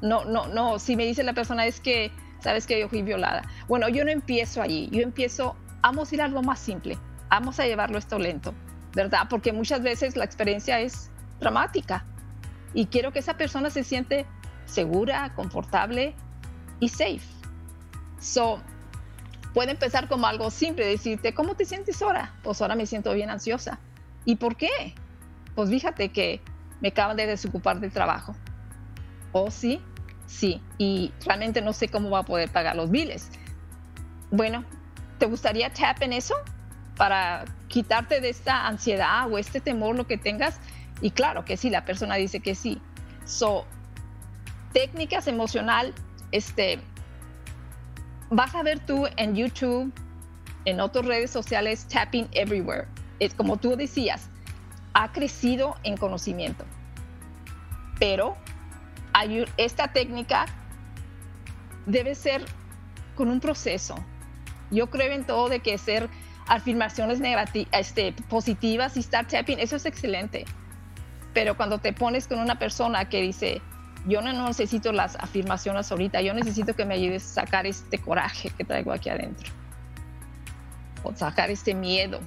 No, 0.00 0.24
no, 0.24 0.46
no, 0.48 0.78
si 0.78 0.96
me 0.96 1.04
dice 1.04 1.22
la 1.22 1.32
persona 1.32 1.66
es 1.66 1.80
que, 1.80 2.10
sabes 2.40 2.66
que 2.66 2.80
yo 2.80 2.88
fui 2.88 3.02
violada. 3.02 3.42
Bueno, 3.68 3.88
yo 3.88 4.04
no 4.04 4.10
empiezo 4.10 4.62
allí, 4.62 4.88
yo 4.90 5.02
empiezo, 5.02 5.56
vamos 5.80 6.10
a 6.10 6.14
ir 6.14 6.22
a 6.22 6.28
lo 6.28 6.42
más 6.42 6.58
simple, 6.58 6.98
vamos 7.28 7.60
a 7.60 7.66
llevarlo 7.66 7.98
esto 7.98 8.18
lento, 8.18 8.54
¿verdad? 8.94 9.26
Porque 9.28 9.52
muchas 9.52 9.82
veces 9.82 10.16
la 10.16 10.24
experiencia 10.24 10.80
es 10.80 11.10
dramática 11.40 12.04
y 12.74 12.86
quiero 12.86 13.12
que 13.12 13.18
esa 13.20 13.36
persona 13.36 13.70
se 13.70 13.84
siente 13.84 14.26
segura, 14.66 15.34
confortable 15.34 16.14
y 16.80 16.88
safe. 16.88 17.20
So, 18.20 18.60
puede 19.54 19.72
empezar 19.72 20.08
como 20.08 20.26
algo 20.26 20.50
simple, 20.50 20.86
decirte, 20.86 21.34
¿cómo 21.34 21.54
te 21.54 21.64
sientes 21.64 22.00
ahora? 22.02 22.34
Pues 22.42 22.60
ahora 22.60 22.74
me 22.74 22.86
siento 22.86 23.12
bien 23.12 23.30
ansiosa. 23.30 23.78
¿Y 24.24 24.36
por 24.36 24.56
qué? 24.56 24.94
Pues 25.54 25.70
fíjate 25.70 26.10
que 26.10 26.40
me 26.80 26.88
acaban 26.88 27.16
de 27.16 27.26
desocupar 27.26 27.80
del 27.80 27.92
trabajo. 27.92 28.36
¿Oh, 29.32 29.50
sí? 29.50 29.80
Sí. 30.26 30.62
Y 30.76 31.12
realmente 31.24 31.62
no 31.62 31.72
sé 31.72 31.88
cómo 31.88 32.10
va 32.10 32.20
a 32.20 32.24
poder 32.24 32.50
pagar 32.50 32.76
los 32.76 32.90
biles. 32.90 33.30
Bueno, 34.30 34.64
¿te 35.18 35.26
gustaría 35.26 35.72
tap 35.72 36.02
en 36.02 36.12
eso? 36.12 36.34
Para 36.96 37.44
quitarte 37.68 38.20
de 38.20 38.28
esta 38.28 38.66
ansiedad 38.66 39.30
o 39.30 39.38
este 39.38 39.60
temor, 39.60 39.96
lo 39.96 40.06
que 40.06 40.18
tengas. 40.18 40.60
Y 41.00 41.10
claro 41.10 41.44
que 41.44 41.56
sí, 41.56 41.70
la 41.70 41.84
persona 41.84 42.16
dice 42.16 42.40
que 42.40 42.54
sí. 42.54 42.80
So, 43.24 43.66
técnicas 44.72 45.26
emocional, 45.26 45.94
este, 46.32 46.80
vas 48.30 48.54
a 48.54 48.62
ver 48.62 48.80
tú 48.80 49.06
en 49.16 49.34
YouTube, 49.34 49.92
en 50.64 50.80
otras 50.80 51.06
redes 51.06 51.30
sociales, 51.30 51.86
tapping 51.88 52.28
everywhere. 52.32 52.86
Es 53.20 53.34
como 53.34 53.56
tú 53.56 53.76
decías, 53.76 54.28
ha 54.94 55.12
crecido 55.12 55.76
en 55.84 55.96
conocimiento. 55.96 56.64
Pero 57.98 58.36
hay, 59.12 59.44
esta 59.56 59.92
técnica 59.92 60.46
debe 61.86 62.14
ser 62.14 62.44
con 63.14 63.30
un 63.30 63.40
proceso. 63.40 63.94
Yo 64.70 64.90
creo 64.90 65.12
en 65.12 65.24
todo 65.24 65.48
de 65.48 65.60
que 65.60 65.78
ser 65.78 66.08
afirmaciones 66.46 67.20
negativas, 67.20 67.68
este, 67.72 68.12
positivas 68.28 68.96
y 68.96 69.00
estar 69.00 69.26
tapping, 69.26 69.58
eso 69.58 69.76
es 69.76 69.86
excelente. 69.86 70.44
Pero 71.38 71.56
cuando 71.56 71.78
te 71.78 71.92
pones 71.92 72.26
con 72.26 72.40
una 72.40 72.58
persona 72.58 73.08
que 73.08 73.22
dice, 73.22 73.62
yo 74.08 74.20
no 74.22 74.32
necesito 74.48 74.90
las 74.90 75.14
afirmaciones 75.14 75.88
ahorita, 75.92 76.20
yo 76.20 76.34
necesito 76.34 76.74
que 76.74 76.84
me 76.84 76.94
ayudes 76.94 77.30
a 77.30 77.42
sacar 77.42 77.64
este 77.64 77.98
coraje 77.98 78.50
que 78.50 78.64
traigo 78.64 78.90
aquí 78.90 79.08
adentro. 79.08 79.48
O 81.04 81.14
sacar 81.14 81.48
este 81.48 81.74
miedo. 81.74 82.18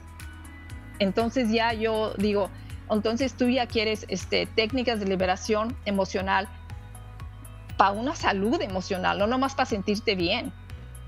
Entonces 1.00 1.52
ya 1.52 1.74
yo 1.74 2.14
digo, 2.20 2.50
entonces 2.90 3.34
tú 3.34 3.50
ya 3.50 3.68
quieres 3.68 4.06
este, 4.08 4.46
técnicas 4.46 5.02
de 5.02 5.08
liberación 5.08 5.76
emocional 5.84 6.48
para 7.76 7.92
una 7.92 8.16
salud 8.16 8.62
emocional, 8.62 9.20
no 9.20 9.28
nomás 9.28 9.56
para 9.56 9.66
sentirte 9.66 10.16
bien. 10.16 10.54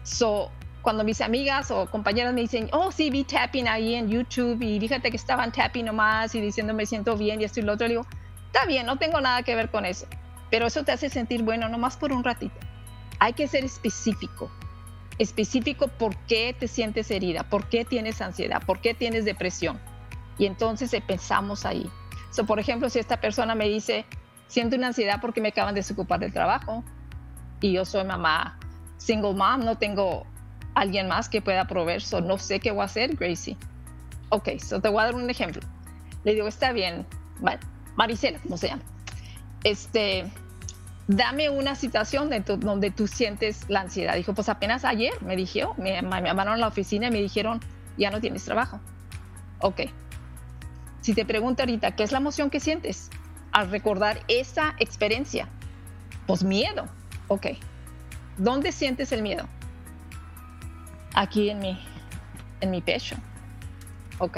So, 0.03 0.51
cuando 0.83 1.05
mis 1.05 1.21
amigas 1.21 1.71
o 1.71 1.89
compañeras 1.89 2.33
me 2.33 2.41
dicen, 2.41 2.69
oh, 2.73 2.91
sí, 2.91 3.09
vi 3.09 3.23
tapping 3.23 3.69
ahí 3.69 3.95
en 3.95 4.09
YouTube 4.09 4.61
y 4.61 4.79
fíjate 4.81 5.09
que 5.09 5.17
estaban 5.17 5.51
tapping 5.51 5.85
nomás 5.85 6.35
y 6.35 6.41
diciendo 6.41 6.73
me 6.73 6.85
siento 6.85 7.17
bien 7.17 7.39
y 7.39 7.45
esto 7.45 7.61
y 7.61 7.63
lo 7.63 7.73
otro, 7.73 7.87
le 7.87 7.93
digo, 7.93 8.05
está 8.47 8.65
bien, 8.65 8.85
no 8.85 8.97
tengo 8.97 9.21
nada 9.21 9.43
que 9.43 9.55
ver 9.55 9.71
con 9.71 9.85
eso, 9.85 10.05
pero 10.51 10.67
eso 10.67 10.83
te 10.83 10.91
hace 10.91 11.09
sentir 11.09 11.41
bueno 11.41 11.69
nomás 11.69 11.95
por 11.95 12.11
un 12.11 12.23
ratito. 12.23 12.55
Hay 13.19 13.31
que 13.31 13.47
ser 13.47 13.63
específico, 13.63 14.51
específico 15.17 15.87
por 15.87 16.17
qué 16.27 16.53
te 16.59 16.67
sientes 16.67 17.09
herida, 17.11 17.43
por 17.43 17.69
qué 17.69 17.85
tienes 17.85 18.21
ansiedad, 18.21 18.61
por 18.65 18.81
qué 18.81 18.93
tienes 18.93 19.23
depresión. 19.23 19.79
Y 20.37 20.45
entonces 20.47 20.91
pensamos 21.07 21.65
ahí. 21.65 21.89
So, 22.31 22.45
por 22.45 22.59
ejemplo, 22.59 22.89
si 22.89 22.99
esta 22.99 23.21
persona 23.21 23.55
me 23.55 23.69
dice, 23.69 24.05
siento 24.47 24.75
una 24.75 24.87
ansiedad 24.87 25.19
porque 25.21 25.39
me 25.39 25.49
acaban 25.49 25.75
de 25.75 25.79
desocupar 25.79 26.19
del 26.19 26.33
trabajo 26.33 26.83
y 27.61 27.71
yo 27.71 27.85
soy 27.85 28.03
mamá 28.03 28.59
single 28.97 29.33
mom, 29.33 29.63
no 29.63 29.77
tengo 29.77 30.25
alguien 30.75 31.07
más 31.07 31.29
que 31.29 31.41
pueda 31.41 31.65
proveer, 31.65 32.01
so 32.01 32.21
no 32.21 32.37
sé 32.37 32.59
qué 32.59 32.71
voy 32.71 32.81
a 32.81 32.85
hacer, 32.85 33.15
Gracie. 33.15 33.57
Ok, 34.29 34.49
so 34.59 34.81
te 34.81 34.89
voy 34.89 35.01
a 35.01 35.05
dar 35.05 35.15
un 35.15 35.29
ejemplo. 35.29 35.61
Le 36.23 36.33
digo, 36.33 36.47
está 36.47 36.71
bien, 36.71 37.05
Maricela, 37.95 38.39
¿cómo 38.39 38.57
se 38.57 38.69
llama? 38.69 38.81
Este, 39.63 40.25
dame 41.07 41.49
una 41.49 41.75
situación 41.75 42.29
de 42.29 42.39
donde 42.39 42.91
tú 42.91 43.07
sientes 43.07 43.65
la 43.69 43.81
ansiedad. 43.81 44.15
Dijo, 44.15 44.33
pues 44.33 44.49
apenas 44.49 44.85
ayer 44.85 45.13
me 45.21 45.35
dijeron, 45.35 45.73
me, 45.77 46.01
me 46.01 46.21
llamaron 46.21 46.53
a 46.53 46.57
la 46.57 46.67
oficina 46.67 47.07
y 47.07 47.11
me 47.11 47.21
dijeron, 47.21 47.59
ya 47.97 48.09
no 48.09 48.19
tienes 48.21 48.43
trabajo. 48.43 48.79
Ok. 49.59 49.81
Si 51.01 51.13
te 51.13 51.25
pregunto 51.25 51.63
ahorita, 51.63 51.95
¿qué 51.95 52.03
es 52.03 52.11
la 52.11 52.17
emoción 52.19 52.49
que 52.49 52.59
sientes 52.59 53.09
al 53.51 53.69
recordar 53.69 54.21
esa 54.27 54.73
experiencia? 54.79 55.47
Pues 56.25 56.43
miedo. 56.43 56.87
Ok. 57.27 57.47
¿Dónde 58.37 58.71
sientes 58.71 59.11
el 59.11 59.21
miedo? 59.21 59.47
Aquí 61.13 61.49
en 61.49 61.59
mi, 61.59 61.79
en 62.61 62.71
mi 62.71 62.81
pecho. 62.81 63.15
Ok. 64.19 64.37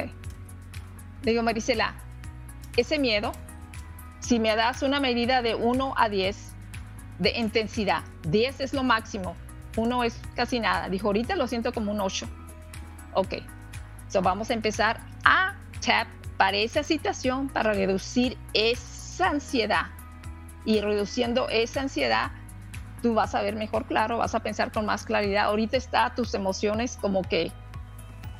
Le 1.24 1.32
digo, 1.32 1.44
Marisela, 1.44 1.96
ese 2.78 3.00
miedo, 3.00 3.32
si 4.20 4.40
me 4.40 4.56
das 4.56 4.82
una 4.84 5.00
medida 5.00 5.42
de 5.42 5.56
1 5.56 5.94
a 5.98 6.10
10 6.10 6.54
de 7.20 7.38
intensidad, 7.38 8.04
10 8.24 8.60
es 8.60 8.74
lo 8.74 8.84
máximo, 8.84 9.36
1 9.78 10.04
es 10.04 10.20
casi 10.36 10.60
nada. 10.60 10.90
Dijo, 10.90 11.08
ahorita 11.08 11.36
lo 11.36 11.48
siento 11.48 11.74
como 11.74 11.92
un 11.92 12.02
8. 12.02 12.28
Ok. 13.14 13.36
So 14.08 14.22
vamos 14.22 14.50
a 14.50 14.54
empezar 14.54 15.00
a 15.24 15.56
tap 15.86 16.08
para 16.38 16.58
esa 16.58 16.84
situación, 16.84 17.50
para 17.50 17.74
reducir 17.74 18.38
esa 18.54 19.30
ansiedad. 19.30 19.88
Y 20.66 20.82
reduciendo 20.82 21.48
esa 21.50 21.82
ansiedad, 21.82 22.32
tú 23.06 23.14
vas 23.14 23.36
a 23.36 23.42
ver 23.44 23.56
mejor 23.56 23.86
claro, 23.86 24.18
vas 24.18 24.34
a 24.34 24.40
pensar 24.40 24.72
con 24.72 24.88
más 24.88 25.06
claridad. 25.06 25.46
Ahorita 25.46 25.78
está 25.78 26.16
tus 26.16 26.34
emociones 26.34 26.98
como 27.00 27.22
que 27.22 27.52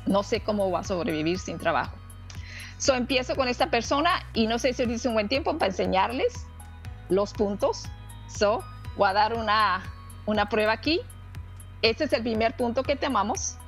no 0.06 0.24
sé 0.24 0.40
cómo 0.40 0.72
va 0.72 0.80
a 0.80 0.82
sobrevivir 0.82 1.38
sin 1.38 1.56
trabajo. 1.56 1.96
So 2.76 2.94
empiezo 2.94 3.36
con 3.36 3.46
esta 3.46 3.70
persona 3.70 4.10
y 4.34 4.48
no 4.48 4.58
sé 4.58 4.72
si 4.72 4.82
es 4.82 5.06
un 5.06 5.14
buen 5.14 5.28
tiempo 5.28 5.56
para 5.56 5.70
enseñarles 5.70 6.48
los 7.10 7.32
puntos. 7.32 7.84
So 8.26 8.64
voy 8.96 9.08
a 9.08 9.12
dar 9.12 9.34
una, 9.34 9.84
una 10.26 10.48
prueba 10.48 10.72
aquí. 10.72 11.00
Este 11.80 12.02
es 12.02 12.12
el 12.12 12.22
primer 12.22 12.56
punto 12.56 12.82
que 12.82 12.96
tomamos. 12.96 13.58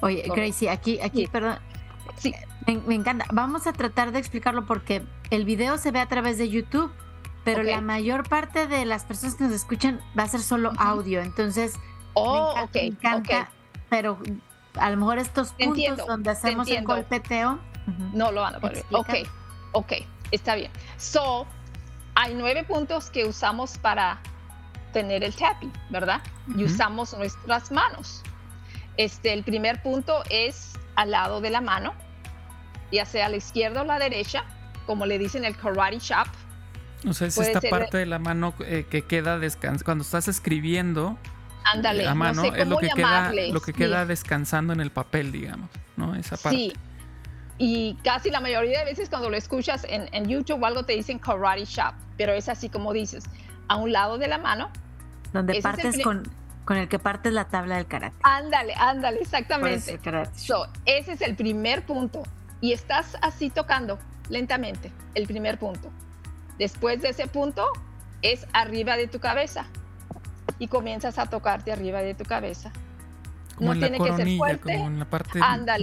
Oye, 0.00 0.24
Gracie, 0.26 0.70
aquí, 0.70 0.98
aquí, 1.02 1.26
perdón. 1.26 1.58
Sí. 2.16 2.34
Me, 2.66 2.76
me, 2.78 2.94
encanta. 2.94 3.26
Vamos 3.30 3.66
a 3.66 3.74
tratar 3.74 4.10
de 4.10 4.20
explicarlo 4.20 4.64
porque 4.64 5.02
el 5.28 5.44
video 5.44 5.76
se 5.76 5.90
ve 5.90 6.00
a 6.00 6.08
través 6.08 6.38
de 6.38 6.48
YouTube 6.48 6.90
pero 7.46 7.62
la 7.62 7.80
mayor 7.80 8.28
parte 8.28 8.66
de 8.66 8.84
las 8.84 9.04
personas 9.04 9.36
que 9.36 9.44
nos 9.44 9.52
escuchan 9.52 10.00
va 10.18 10.24
a 10.24 10.28
ser 10.28 10.40
solo 10.40 10.72
audio, 10.78 11.20
entonces 11.22 11.74
oh, 12.14 12.54
me 12.74 12.86
encanta, 12.86 13.48
pero 13.88 14.18
a 14.74 14.90
lo 14.90 14.96
mejor 14.96 15.18
estos 15.18 15.52
puntos 15.52 16.04
donde 16.06 16.30
hacemos 16.30 16.68
el 16.68 16.84
golpeteo 16.84 17.60
no 18.12 18.32
lo 18.32 18.40
van 18.40 18.56
a 18.56 18.58
poner. 18.58 18.84
Ok, 18.90 19.10
ok, 19.72 19.92
está 20.32 20.56
bien. 20.56 20.72
So, 20.96 21.46
hay 22.16 22.34
nueve 22.34 22.64
puntos 22.64 23.10
que 23.10 23.24
usamos 23.24 23.78
para 23.78 24.18
tener 24.92 25.22
el 25.22 25.32
tapping, 25.34 25.72
¿verdad? 25.90 26.20
Y 26.56 26.64
usamos 26.64 27.16
nuestras 27.16 27.70
manos. 27.70 28.24
Este, 28.96 29.32
el 29.32 29.44
primer 29.44 29.82
punto 29.82 30.24
es 30.30 30.72
al 30.96 31.12
lado 31.12 31.40
de 31.40 31.50
la 31.50 31.60
mano, 31.60 31.94
ya 32.90 33.04
sea 33.04 33.26
a 33.26 33.28
la 33.28 33.36
izquierda 33.36 33.82
o 33.82 33.84
a 33.84 33.86
la 33.86 33.98
derecha, 34.00 34.44
como 34.84 35.06
le 35.06 35.16
dicen 35.16 35.44
el 35.44 35.56
karate 35.56 35.98
chop 35.98 36.26
o 37.06 37.12
sea, 37.12 37.28
es 37.28 37.38
esta 37.38 37.60
parte 37.60 37.98
de 37.98 38.06
la 38.06 38.18
mano 38.18 38.54
eh, 38.60 38.86
que 38.88 39.02
queda 39.02 39.38
descansando. 39.38 39.84
Cuando 39.84 40.04
estás 40.04 40.28
escribiendo, 40.28 41.18
Ándale, 41.64 42.04
la 42.04 42.14
mano 42.14 42.44
es 42.44 42.66
lo 42.68 42.78
que, 42.78 42.88
queda, 42.88 43.32
lo 43.50 43.60
que 43.60 43.72
queda 43.72 44.06
descansando 44.06 44.72
en 44.72 44.80
el 44.80 44.90
papel, 44.90 45.32
digamos, 45.32 45.68
¿no? 45.96 46.14
Esa 46.14 46.36
parte. 46.36 46.56
Sí. 46.56 46.72
Y 47.58 47.94
casi 48.04 48.30
la 48.30 48.40
mayoría 48.40 48.80
de 48.80 48.84
veces 48.84 49.08
cuando 49.08 49.30
lo 49.30 49.36
escuchas 49.36 49.84
en, 49.88 50.08
en 50.12 50.28
YouTube 50.28 50.62
o 50.62 50.66
algo 50.66 50.84
te 50.84 50.92
dicen 50.92 51.18
karate 51.18 51.64
shop, 51.64 51.94
pero 52.16 52.32
es 52.32 52.48
así 52.48 52.68
como 52.68 52.92
dices, 52.92 53.24
a 53.68 53.76
un 53.76 53.92
lado 53.92 54.18
de 54.18 54.28
la 54.28 54.38
mano. 54.38 54.70
Donde 55.32 55.60
partes 55.60 56.02
con, 56.02 56.22
con 56.64 56.76
el 56.76 56.88
que 56.88 56.98
partes 56.98 57.32
la 57.32 57.46
tabla 57.46 57.76
del 57.76 57.86
karate. 57.86 58.16
Ándale, 58.22 58.74
ándale, 58.74 59.20
exactamente. 59.20 59.98
So, 60.34 60.68
ese 60.84 61.12
es 61.12 61.22
el 61.22 61.34
primer 61.34 61.84
punto. 61.86 62.22
Y 62.60 62.72
estás 62.72 63.16
así 63.22 63.50
tocando 63.50 63.98
lentamente, 64.28 64.92
el 65.14 65.26
primer 65.26 65.58
punto. 65.58 65.90
Después 66.58 67.02
de 67.02 67.10
ese 67.10 67.26
punto 67.26 67.66
es 68.22 68.46
arriba 68.52 68.96
de 68.96 69.08
tu 69.08 69.20
cabeza 69.20 69.66
y 70.58 70.68
comienzas 70.68 71.18
a 71.18 71.26
tocarte 71.26 71.72
arriba 71.72 72.00
de 72.00 72.14
tu 72.14 72.24
cabeza. 72.24 72.72
Como 73.56 73.74
no 73.74 73.80
tiene 73.80 73.98
que 73.98 74.16
ser 74.16 74.36
fuerte. 74.36 74.72
Como 74.74 74.86
en 74.88 74.98
la 74.98 75.04
parte 75.04 75.40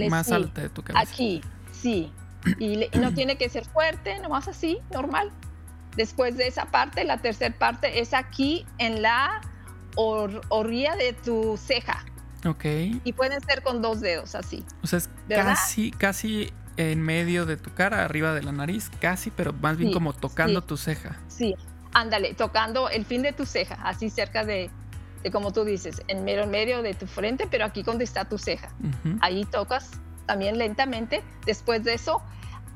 más 0.08 0.30
alta 0.30 0.62
de 0.62 0.68
tu 0.68 0.82
cabeza. 0.82 1.12
Aquí, 1.12 1.40
sí. 1.72 2.12
Y, 2.58 2.88
no 2.98 3.14
tiene 3.14 3.36
que 3.36 3.48
ser 3.48 3.64
fuerte, 3.64 4.18
nomás 4.20 4.48
así, 4.48 4.78
normal. 4.92 5.30
Después 5.96 6.36
de 6.36 6.46
esa 6.46 6.66
parte, 6.66 7.04
la 7.04 7.18
tercera 7.18 7.54
parte 7.56 8.00
es 8.00 8.14
aquí 8.14 8.66
en 8.78 9.02
la 9.02 9.40
orilla 9.96 10.96
de 10.96 11.12
tu 11.12 11.56
ceja. 11.56 12.04
Ok. 12.44 12.64
Y 13.04 13.12
pueden 13.12 13.40
ser 13.40 13.62
con 13.62 13.80
dos 13.80 14.00
dedos, 14.00 14.34
así. 14.34 14.64
O 14.82 14.86
sea, 14.86 14.98
es 14.98 15.08
casi, 15.28 15.90
casi 15.92 16.52
en 16.76 17.02
medio 17.02 17.46
de 17.46 17.56
tu 17.56 17.72
cara, 17.72 18.04
arriba 18.04 18.32
de 18.32 18.42
la 18.42 18.52
nariz, 18.52 18.90
casi, 19.00 19.30
pero 19.30 19.52
más 19.52 19.76
bien 19.76 19.92
como 19.92 20.12
tocando 20.12 20.62
tu 20.62 20.76
ceja. 20.76 21.16
Sí, 21.28 21.54
ándale, 21.92 22.34
tocando 22.34 22.88
el 22.88 23.04
fin 23.04 23.22
de 23.22 23.32
tu 23.32 23.46
ceja, 23.46 23.76
así 23.84 24.10
cerca 24.10 24.44
de, 24.44 24.70
como 25.32 25.52
tú 25.52 25.64
dices, 25.64 26.02
en 26.08 26.24
medio, 26.24 26.42
en 26.42 26.50
medio 26.50 26.82
de 26.82 26.94
tu 26.94 27.06
frente, 27.06 27.46
pero 27.50 27.64
aquí 27.64 27.82
donde 27.82 28.04
está 28.04 28.24
tu 28.24 28.38
ceja. 28.38 28.70
Ahí 29.20 29.44
tocas 29.44 29.90
también 30.26 30.58
lentamente. 30.58 31.22
Después 31.46 31.84
de 31.84 31.94
eso, 31.94 32.22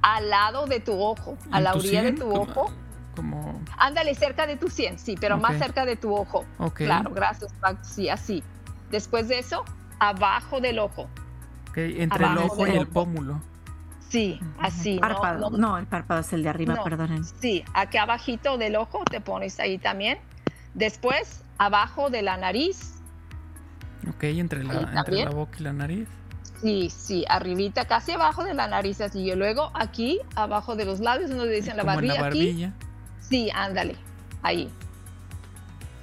al 0.02 0.30
lado 0.30 0.66
de 0.66 0.80
tu 0.80 1.00
ojo, 1.00 1.36
a 1.50 1.60
la 1.60 1.74
orilla 1.74 2.02
de 2.02 2.12
tu 2.12 2.30
ojo. 2.30 2.72
Como... 3.16 3.60
Ándale, 3.78 4.14
cerca 4.14 4.46
de 4.46 4.56
tu 4.56 4.70
100, 4.70 5.00
sí, 5.00 5.16
pero 5.20 5.38
más 5.38 5.58
cerca 5.58 5.84
de 5.84 5.96
tu 5.96 6.14
ojo. 6.14 6.44
Claro, 6.74 7.10
gracias, 7.12 7.52
sí, 7.82 8.08
así. 8.08 8.44
Después 8.90 9.26
de 9.26 9.40
eso, 9.40 9.64
abajo 9.98 10.60
del 10.60 10.78
ojo. 10.78 11.08
entre 11.74 12.26
el 12.26 12.38
ojo 12.38 12.66
y 12.66 12.70
el 12.70 12.86
pómulo. 12.86 13.40
Sí, 14.08 14.40
así. 14.60 14.98
Párpado. 14.98 15.50
No, 15.50 15.76
el 15.78 15.86
párpado 15.86 16.20
es 16.20 16.32
el 16.32 16.42
de 16.42 16.48
arriba, 16.48 16.82
perdonen. 16.82 17.24
Sí, 17.24 17.64
aquí 17.74 17.98
abajito 17.98 18.56
del 18.56 18.76
ojo 18.76 19.04
te 19.04 19.20
pones 19.20 19.60
ahí 19.60 19.78
también. 19.78 20.18
Después, 20.74 21.42
abajo 21.58 22.08
de 22.08 22.22
la 22.22 22.36
nariz. 22.36 22.94
Ok, 24.08 24.24
entre 24.24 24.64
la, 24.64 24.92
entre 24.96 25.24
la 25.24 25.30
boca 25.30 25.56
y 25.58 25.62
la 25.62 25.72
nariz. 25.72 26.08
Sí, 26.62 26.90
sí, 26.90 27.24
arribita, 27.28 27.84
casi 27.86 28.12
abajo 28.12 28.44
de 28.44 28.54
la 28.54 28.66
nariz, 28.66 29.00
así. 29.00 29.20
Y 29.20 29.34
luego 29.34 29.70
aquí, 29.74 30.20
abajo 30.34 30.74
de 30.74 30.84
los 30.84 31.00
labios, 31.00 31.30
donde 31.30 31.54
dicen 31.54 31.76
la 31.76 31.84
barbilla. 31.84 32.14
la 32.14 32.20
barbilla. 32.22 32.72
sí, 33.20 33.50
ándale, 33.54 33.96
ahí. 34.42 34.70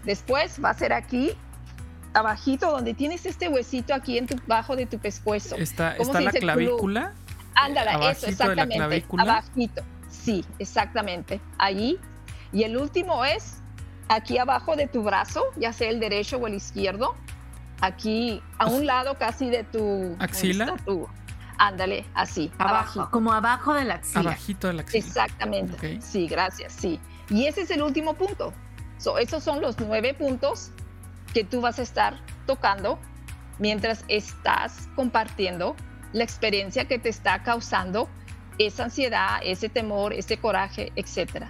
Después 0.06 0.64
va 0.64 0.70
a 0.70 0.74
ser 0.76 0.94
aquí, 0.94 1.32
abajito, 2.14 2.72
donde 2.72 2.94
tienes 2.94 3.26
este 3.26 3.50
huesito 3.50 3.94
aquí 3.94 4.18
en 4.18 4.28
tu, 4.28 4.36
bajo 4.48 4.76
de 4.76 4.86
tu 4.86 5.00
pescuezo. 5.00 5.56
¿Está, 5.56 5.96
está 5.98 6.22
la 6.22 6.32
clavícula? 6.32 7.14
Ándale, 7.56 8.12
eso, 8.12 8.28
exactamente. 8.28 9.06
Abajito. 9.18 9.84
Sí, 10.10 10.46
exactamente. 10.60 11.40
Ahí. 11.58 12.00
Y 12.52 12.64
el 12.64 12.78
último 12.78 13.26
es 13.26 13.62
aquí 14.08 14.38
abajo 14.38 14.76
de 14.76 14.88
tu 14.88 15.04
brazo, 15.04 15.44
ya 15.58 15.74
sea 15.74 15.90
el 15.90 16.00
derecho 16.00 16.38
o 16.38 16.48
el 16.48 16.56
izquierdo. 16.56 17.16
Aquí, 17.82 18.42
a 18.58 18.68
un 18.68 18.86
lado 18.86 19.18
casi 19.18 19.50
de 19.50 19.64
tu 19.64 20.16
axila. 20.20 20.76
ándale, 21.58 22.06
así, 22.14 22.52
abajo. 22.58 23.10
Como 23.12 23.34
abajo 23.34 23.74
de 23.74 23.84
la 23.84 23.96
axila. 23.96 24.22
Abajito 24.22 24.68
de 24.68 24.74
la 24.74 24.82
axila. 24.84 25.06
Exactamente. 25.06 26.02
Sí, 26.02 26.28
gracias, 26.28 26.74
sí. 26.74 27.00
Y 27.30 27.46
ese 27.48 27.62
es 27.62 27.72
el 27.72 27.82
último 27.82 28.14
punto. 28.14 28.54
So, 28.98 29.18
esos 29.18 29.44
son 29.44 29.62
los 29.62 29.78
nueve 29.80 30.14
puntos 30.14 30.72
que 31.34 31.44
tú 31.44 31.60
vas 31.60 31.80
a 31.80 31.82
estar 31.82 32.18
tocando 32.46 32.98
mientras 33.60 34.06
estás 34.08 34.88
compartiendo 34.96 35.76
la 36.16 36.24
experiencia 36.24 36.86
que 36.86 36.98
te 36.98 37.10
está 37.10 37.44
causando 37.44 38.10
esa 38.58 38.86
ansiedad, 38.86 39.40
ese 39.44 39.68
temor, 39.68 40.14
ese 40.14 40.38
coraje, 40.38 40.94
etc. 40.96 41.48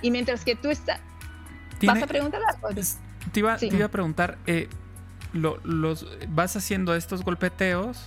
Y 0.00 0.10
mientras 0.10 0.46
que 0.46 0.56
tú 0.56 0.70
estás... 0.70 0.98
¿Vas 1.82 2.02
a 2.02 2.06
preguntar 2.06 2.40
algo? 2.48 2.68
Te 3.32 3.40
iba, 3.40 3.56
te 3.58 3.66
iba 3.66 3.84
a 3.84 3.90
preguntar, 3.90 4.38
eh, 4.46 4.68
los, 5.34 6.06
vas 6.28 6.56
haciendo 6.56 6.94
estos 6.94 7.22
golpeteos 7.22 7.98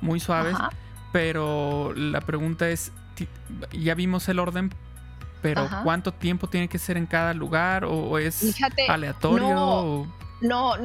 muy 0.00 0.20
suaves, 0.20 0.56
pero 1.12 1.92
la 1.96 2.20
pregunta 2.20 2.68
es, 2.68 2.92
ya 3.72 3.96
vimos 3.96 4.28
el 4.28 4.38
orden, 4.38 4.72
pero 5.42 5.68
¿cuánto 5.82 6.14
tiempo 6.14 6.48
tiene 6.48 6.68
que 6.68 6.78
ser 6.78 6.96
en 6.96 7.06
cada 7.06 7.34
lugar 7.34 7.84
o, 7.84 8.16
es 8.18 8.56
aleatorio? 8.88 9.48
no, 9.48 10.14
no, 10.40 10.76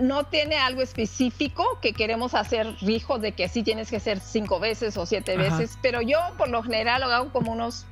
no 0.00 0.24
tiene 0.24 0.56
algo 0.56 0.80
específico 0.80 1.78
que 1.82 1.92
queremos 1.92 2.34
hacer 2.34 2.74
rijo 2.80 3.18
de 3.18 3.32
que 3.32 3.44
así 3.44 3.62
tienes 3.62 3.90
que 3.90 3.96
hacer 3.96 4.20
cinco 4.20 4.58
veces 4.58 4.96
o 4.96 5.04
siete 5.04 5.36
veces, 5.36 5.78
pero 5.82 6.00
yo 6.00 6.18
por 6.38 6.48
lo 6.48 6.62
general 6.62 7.02
lo 7.02 7.08
hago 7.08 7.32
como 7.32 7.52
unos 7.52 7.86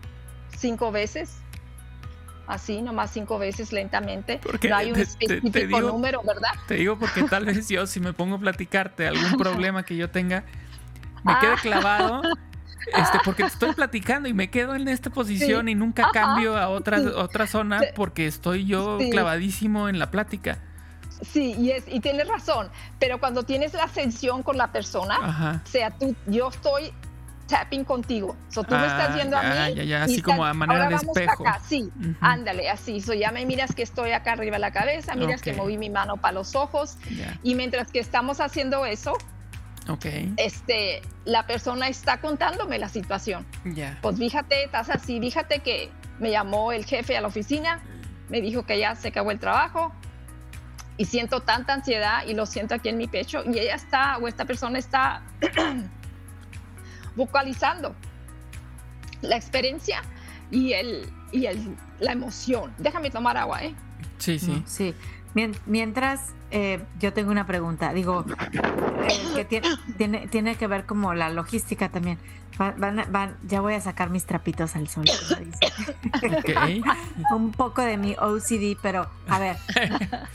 cinco 0.56 0.90
veces. 0.92 1.36
Así, 2.46 2.82
nomás 2.82 3.12
cinco 3.12 3.38
veces 3.38 3.72
lentamente. 3.72 4.40
no 4.68 4.76
hay 4.76 4.90
un 4.90 4.98
específico 4.98 5.80
número, 5.82 6.20
¿verdad? 6.22 6.50
Te 6.66 6.74
digo 6.74 6.98
porque 6.98 7.22
tal 7.22 7.44
vez 7.44 7.68
yo, 7.68 7.86
si 7.86 8.00
me 8.00 8.12
pongo 8.12 8.36
a 8.36 8.38
platicarte 8.40 9.06
algún 9.06 9.38
problema 9.38 9.84
que 9.84 9.94
yo 9.96 10.10
tenga, 10.10 10.44
me 11.22 11.38
quede 11.38 11.52
ah. 11.52 11.58
clavado. 11.62 12.22
Este, 12.96 13.18
porque 13.24 13.42
te 13.42 13.50
estoy 13.50 13.74
platicando 13.74 14.26
y 14.26 14.32
me 14.32 14.50
quedo 14.50 14.74
en 14.74 14.88
esta 14.88 15.10
posición 15.10 15.68
y 15.68 15.74
nunca 15.74 16.08
cambio 16.12 16.56
a 16.56 16.70
otra, 16.70 16.98
otra 17.14 17.46
zona 17.46 17.82
porque 17.94 18.26
estoy 18.26 18.64
yo 18.64 18.98
clavadísimo 19.10 19.88
en 19.88 19.98
la 19.98 20.10
plática. 20.10 20.58
Sí, 21.22 21.54
y, 21.58 21.70
es, 21.72 21.84
y 21.88 22.00
tienes 22.00 22.28
razón, 22.28 22.68
pero 22.98 23.20
cuando 23.20 23.42
tienes 23.42 23.74
la 23.74 23.84
ascensión 23.84 24.42
con 24.42 24.56
la 24.56 24.72
persona, 24.72 25.62
sea 25.64 25.90
tú, 25.90 26.14
yo 26.26 26.48
estoy 26.48 26.92
tapping 27.50 27.84
contigo. 27.84 28.36
So, 28.48 28.62
tú 28.62 28.74
me 28.74 28.86
estás 28.86 29.14
viendo 29.14 29.36
a 29.36 29.42
mí. 29.42 29.74
Ya, 29.74 29.82
ya, 29.82 30.04
así 30.04 30.22
como 30.22 30.44
a 30.44 30.54
manera 30.54 30.88
de 30.88 30.94
espejo. 30.94 31.44
Sí, 31.66 31.90
ándale, 32.20 32.70
así. 32.70 33.00
So, 33.00 33.12
ya 33.12 33.32
me 33.32 33.44
miras 33.44 33.74
que 33.74 33.82
estoy 33.82 34.12
acá 34.12 34.32
arriba 34.32 34.56
de 34.56 34.60
la 34.60 34.70
cabeza, 34.70 35.14
miras 35.14 35.42
que 35.42 35.52
moví 35.52 35.76
mi 35.76 35.90
mano 35.90 36.16
para 36.16 36.32
los 36.32 36.54
ojos. 36.54 36.96
Y 37.42 37.54
mientras 37.54 37.90
que 37.90 37.98
estamos 37.98 38.40
haciendo 38.40 38.86
eso, 38.86 39.18
okay. 39.88 40.32
este, 40.36 41.02
la 41.24 41.46
persona 41.46 41.88
está 41.88 42.20
contándome 42.20 42.78
la 42.78 42.88
situación. 42.88 43.46
Pues 44.00 44.16
fíjate, 44.16 44.64
estás 44.64 44.88
así, 44.88 45.20
fíjate 45.20 45.58
que 45.58 45.90
me 46.18 46.30
llamó 46.30 46.72
el 46.72 46.84
jefe 46.84 47.16
a 47.16 47.20
la 47.20 47.28
oficina, 47.28 47.80
me 48.28 48.40
dijo 48.40 48.64
que 48.64 48.78
ya 48.78 48.94
se 48.94 49.08
acabó 49.08 49.32
el 49.32 49.40
trabajo, 49.40 49.92
y 51.00 51.06
siento 51.06 51.40
tanta 51.40 51.72
ansiedad 51.72 52.26
y 52.26 52.34
lo 52.34 52.44
siento 52.44 52.74
aquí 52.74 52.90
en 52.90 52.98
mi 52.98 53.08
pecho 53.08 53.42
y 53.46 53.58
ella 53.58 53.74
está 53.74 54.18
o 54.18 54.28
esta 54.28 54.44
persona 54.44 54.78
está 54.78 55.22
vocalizando 57.16 57.96
la 59.22 59.34
experiencia 59.34 60.02
y, 60.50 60.74
el, 60.74 61.10
y 61.32 61.46
el, 61.46 61.74
la 62.00 62.12
emoción. 62.12 62.74
Déjame 62.76 63.08
tomar 63.08 63.38
agua, 63.38 63.64
¿eh? 63.64 63.74
Sí, 64.18 64.38
sí. 64.38 64.62
Sí. 64.66 64.94
Mientras, 65.66 66.34
eh, 66.50 66.82
yo 66.98 67.12
tengo 67.12 67.30
una 67.30 67.46
pregunta. 67.46 67.92
Digo, 67.92 68.24
eh, 69.08 69.20
que 69.34 69.44
tiene, 69.44 69.68
tiene, 69.96 70.26
tiene, 70.28 70.56
que 70.56 70.66
ver 70.66 70.86
como 70.86 71.14
la 71.14 71.30
logística 71.30 71.88
también. 71.88 72.18
Van, 72.58 73.36
ya 73.46 73.62
voy 73.62 73.72
a 73.72 73.80
sacar 73.80 74.10
mis 74.10 74.26
trapitos 74.26 74.76
al 74.76 74.88
sol. 74.88 75.04
Un 77.34 77.52
poco 77.52 77.80
de 77.80 77.96
mi 77.96 78.14
OCD, 78.18 78.76
pero 78.82 79.08
a 79.28 79.38
ver. 79.38 79.56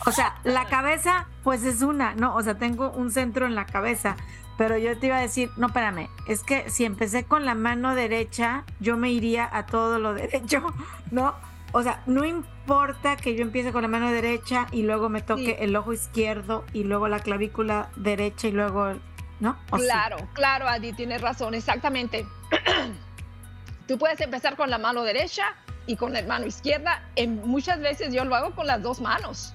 O 0.07 0.11
sea, 0.11 0.35
la 0.43 0.65
cabeza, 0.65 1.27
pues 1.43 1.63
es 1.63 1.83
una, 1.83 2.15
¿no? 2.15 2.35
O 2.35 2.41
sea, 2.41 2.57
tengo 2.57 2.89
un 2.91 3.11
centro 3.11 3.45
en 3.45 3.53
la 3.53 3.65
cabeza. 3.65 4.15
Pero 4.57 4.77
yo 4.77 4.97
te 4.97 5.07
iba 5.07 5.17
a 5.17 5.21
decir, 5.21 5.51
no, 5.57 5.67
espérame, 5.67 6.09
es 6.27 6.41
que 6.41 6.69
si 6.69 6.85
empecé 6.85 7.25
con 7.25 7.45
la 7.45 7.55
mano 7.55 7.93
derecha, 7.93 8.63
yo 8.79 8.95
me 8.95 9.11
iría 9.11 9.49
a 9.51 9.65
todo 9.65 9.99
lo 9.99 10.13
derecho, 10.13 10.63
¿no? 11.11 11.35
O 11.77 11.83
sea, 11.83 12.01
no 12.05 12.23
importa 12.23 13.17
que 13.17 13.35
yo 13.35 13.41
empiece 13.41 13.73
con 13.73 13.81
la 13.81 13.89
mano 13.89 14.09
derecha 14.09 14.67
y 14.71 14.83
luego 14.83 15.09
me 15.09 15.21
toque 15.21 15.57
el 15.59 15.75
ojo 15.75 15.91
izquierdo 15.91 16.63
y 16.71 16.85
luego 16.85 17.09
la 17.09 17.19
clavícula 17.19 17.89
derecha 17.97 18.47
y 18.47 18.53
luego, 18.53 18.93
¿no? 19.41 19.57
claro, 19.71 20.15
claro, 20.31 20.69
Adi, 20.69 20.93
tienes 20.93 21.21
razón, 21.21 21.53
exactamente. 21.53 22.25
Tú 23.89 23.97
puedes 23.97 24.21
empezar 24.21 24.55
con 24.55 24.69
la 24.69 24.77
mano 24.77 25.03
derecha 25.03 25.53
y 25.85 25.97
con 25.97 26.13
la 26.13 26.21
mano 26.23 26.45
izquierda. 26.45 27.03
En, 27.17 27.45
muchas 27.45 27.81
veces 27.81 28.13
yo 28.13 28.23
lo 28.23 28.35
hago 28.35 28.55
con 28.55 28.67
las 28.67 28.81
dos 28.81 29.01
manos. 29.01 29.53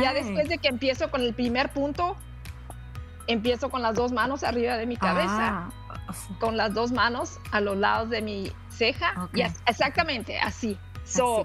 Ya 0.00 0.12
después 0.12 0.48
de 0.48 0.58
que 0.58 0.68
empiezo 0.68 1.10
con 1.10 1.22
el 1.22 1.34
primer 1.34 1.70
punto, 1.70 2.16
empiezo 3.26 3.70
con 3.70 3.82
las 3.82 3.96
dos 3.96 4.12
manos 4.12 4.44
arriba 4.44 4.76
de 4.76 4.86
mi 4.86 4.96
cabeza, 4.96 5.68
ah, 5.68 6.14
con 6.38 6.56
las 6.56 6.72
dos 6.72 6.92
manos 6.92 7.40
a 7.50 7.60
los 7.60 7.76
lados 7.76 8.08
de 8.08 8.22
mi 8.22 8.52
ceja, 8.68 9.28
y 9.34 9.42
exactamente 9.66 10.38
así 10.38 10.78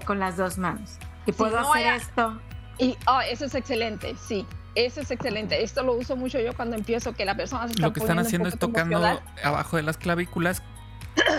con 0.04 0.18
las 0.18 0.36
dos 0.36 0.58
manos. 0.58 0.98
Y 1.26 1.32
puedo 1.32 1.58
hacer 1.58 1.94
esto. 1.94 2.40
Y 2.78 2.96
oh, 3.06 3.20
eso 3.20 3.44
es 3.44 3.54
excelente, 3.54 4.14
sí. 4.16 4.46
Eso 4.74 5.00
es 5.00 5.10
excelente. 5.10 5.62
Esto 5.62 5.82
lo 5.82 5.94
uso 5.94 6.16
mucho 6.16 6.38
yo 6.38 6.54
cuando 6.54 6.76
empiezo 6.76 7.12
que 7.12 7.24
la 7.24 7.36
persona 7.36 7.66
se 7.66 7.72
está 7.72 7.82
Lo 7.82 7.92
que 7.92 8.00
están 8.00 8.18
haciendo 8.18 8.48
es 8.48 8.58
tocando 8.58 9.02
abajo 9.42 9.76
de 9.76 9.82
las 9.82 9.96
clavículas. 9.96 10.62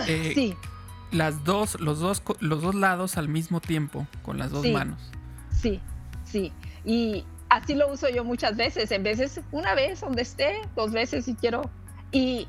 Eh, 0.06 0.32
sí. 0.34 0.56
Las 1.10 1.42
dos, 1.42 1.80
los 1.80 2.00
dos, 2.00 2.22
los 2.40 2.60
dos 2.60 2.74
lados 2.74 3.16
al 3.16 3.28
mismo 3.28 3.60
tiempo, 3.60 4.06
con 4.22 4.36
las 4.36 4.50
dos 4.50 4.66
manos. 4.66 5.00
Sí, 5.50 5.80
sí. 6.24 6.52
Y 6.84 7.24
así 7.48 7.74
lo 7.74 7.90
uso 7.90 8.08
yo 8.10 8.22
muchas 8.22 8.56
veces. 8.56 8.90
En 8.90 9.02
veces, 9.02 9.40
una 9.52 9.74
vez 9.74 10.02
donde 10.02 10.20
esté, 10.20 10.60
dos 10.76 10.92
veces 10.92 11.24
si 11.24 11.34
quiero. 11.34 11.70
Y, 12.12 12.46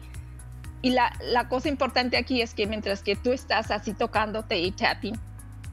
y 0.81 0.91
la, 0.91 1.13
la 1.21 1.47
cosa 1.47 1.69
importante 1.69 2.17
aquí 2.17 2.41
es 2.41 2.53
que 2.53 2.67
mientras 2.67 3.01
que 3.01 3.15
tú 3.15 3.31
estás 3.31 3.71
así 3.71 3.93
tocándote 3.93 4.59
y 4.59 4.71
tapping, 4.71 5.17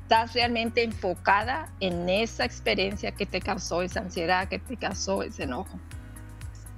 estás 0.08 0.32
realmente 0.32 0.82
enfocada 0.82 1.68
en 1.80 2.08
esa 2.08 2.46
experiencia 2.46 3.12
que 3.12 3.26
te 3.26 3.42
causó 3.42 3.82
esa 3.82 4.00
ansiedad, 4.00 4.48
que 4.48 4.58
te 4.58 4.78
causó 4.78 5.22
ese 5.22 5.42
enojo. 5.42 5.78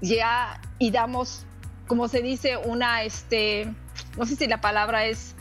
Ya, 0.00 0.60
y 0.80 0.90
damos, 0.90 1.46
como 1.86 2.08
se 2.08 2.22
dice, 2.22 2.56
una, 2.56 3.04
este, 3.04 3.72
no 4.18 4.26
sé 4.26 4.34
si 4.34 4.48
la 4.48 4.60
palabra 4.60 5.04
es 5.04 5.36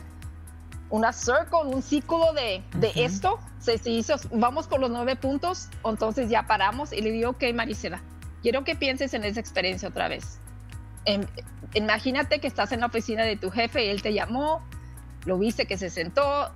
una 0.92 1.12
circle, 1.14 1.64
un 1.66 1.82
círculo 1.82 2.32
de, 2.34 2.64
de 2.76 2.92
esto. 2.94 3.40
Se, 3.58 3.80
se, 3.80 3.90
hizo, 3.90 4.18
vamos 4.34 4.68
por 4.68 4.80
los 4.80 4.92
nueve 4.92 5.16
puntos, 5.16 5.68
entonces 5.84 6.30
ya 6.30 6.46
paramos 6.46 6.94
y 6.94 7.02
le 7.02 7.10
digo, 7.10 7.32
ok, 7.32 7.44
Marisela, 7.56 8.04
quiero 8.44 8.64
que 8.64 8.76
pienses 8.76 9.16
en 9.16 9.24
esa 9.24 9.40
experiencia 9.40 9.90
otra 9.90 10.08
vez. 10.08 10.40
En, 11.06 11.28
imagínate 11.74 12.40
que 12.40 12.46
estás 12.46 12.72
en 12.72 12.82
la 12.82 12.86
oficina 12.86 13.24
de 13.24 13.36
tu 13.36 13.50
jefe 13.50 13.86
y 13.86 13.90
él 13.90 14.04
te 14.04 14.14
llamó, 14.14 14.62
lo 15.26 15.40
viste 15.40 15.66
que 15.66 15.80
se 15.80 15.90
sentó. 15.90 16.54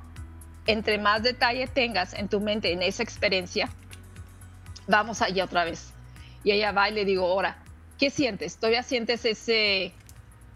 Entre 0.65 0.97
más 0.97 1.23
detalle 1.23 1.67
tengas 1.67 2.13
en 2.13 2.29
tu 2.29 2.39
mente 2.39 2.71
en 2.71 2.81
esa 2.81 3.03
experiencia, 3.03 3.69
vamos 4.87 5.21
allá 5.21 5.45
otra 5.45 5.65
vez. 5.65 5.93
Y 6.43 6.51
ella 6.51 6.71
va 6.71 6.89
y 6.89 6.93
le 6.93 7.05
digo, 7.05 7.25
ahora, 7.25 7.57
¿qué 7.97 8.09
sientes? 8.09 8.57
¿Todavía 8.57 8.83
sientes 8.83 9.25
ese 9.25 9.93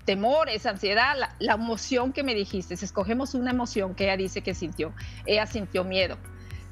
temor, 0.05 0.49
esa 0.49 0.69
ansiedad, 0.71 1.15
la, 1.39 1.53
emoción 1.53 2.13
que 2.13 2.23
me 2.23 2.33
dijiste? 2.33 2.73
escogemos 2.73 3.33
una 3.33 3.51
emoción 3.51 3.95
que 3.95 4.05
ella 4.05 4.17
dice 4.17 4.41
que 4.41 4.53
sintió. 4.53 4.93
Ella 5.25 5.45
sintió 5.45 5.83
miedo. 5.83 6.17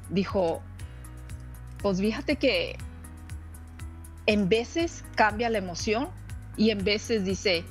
Dijo, 0.08 0.62
pues 1.82 2.00
fíjate 2.00 2.36
que 2.36 2.78
en 4.26 4.48
veces 4.48 5.04
cambia 5.14 5.50
la 5.50 5.58
emoción 5.58 6.08
y 6.56 6.70
en 6.70 6.82
veces 6.84 7.24
dice, 7.24 7.64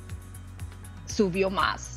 subió 1.06 1.50
más. 1.50 1.95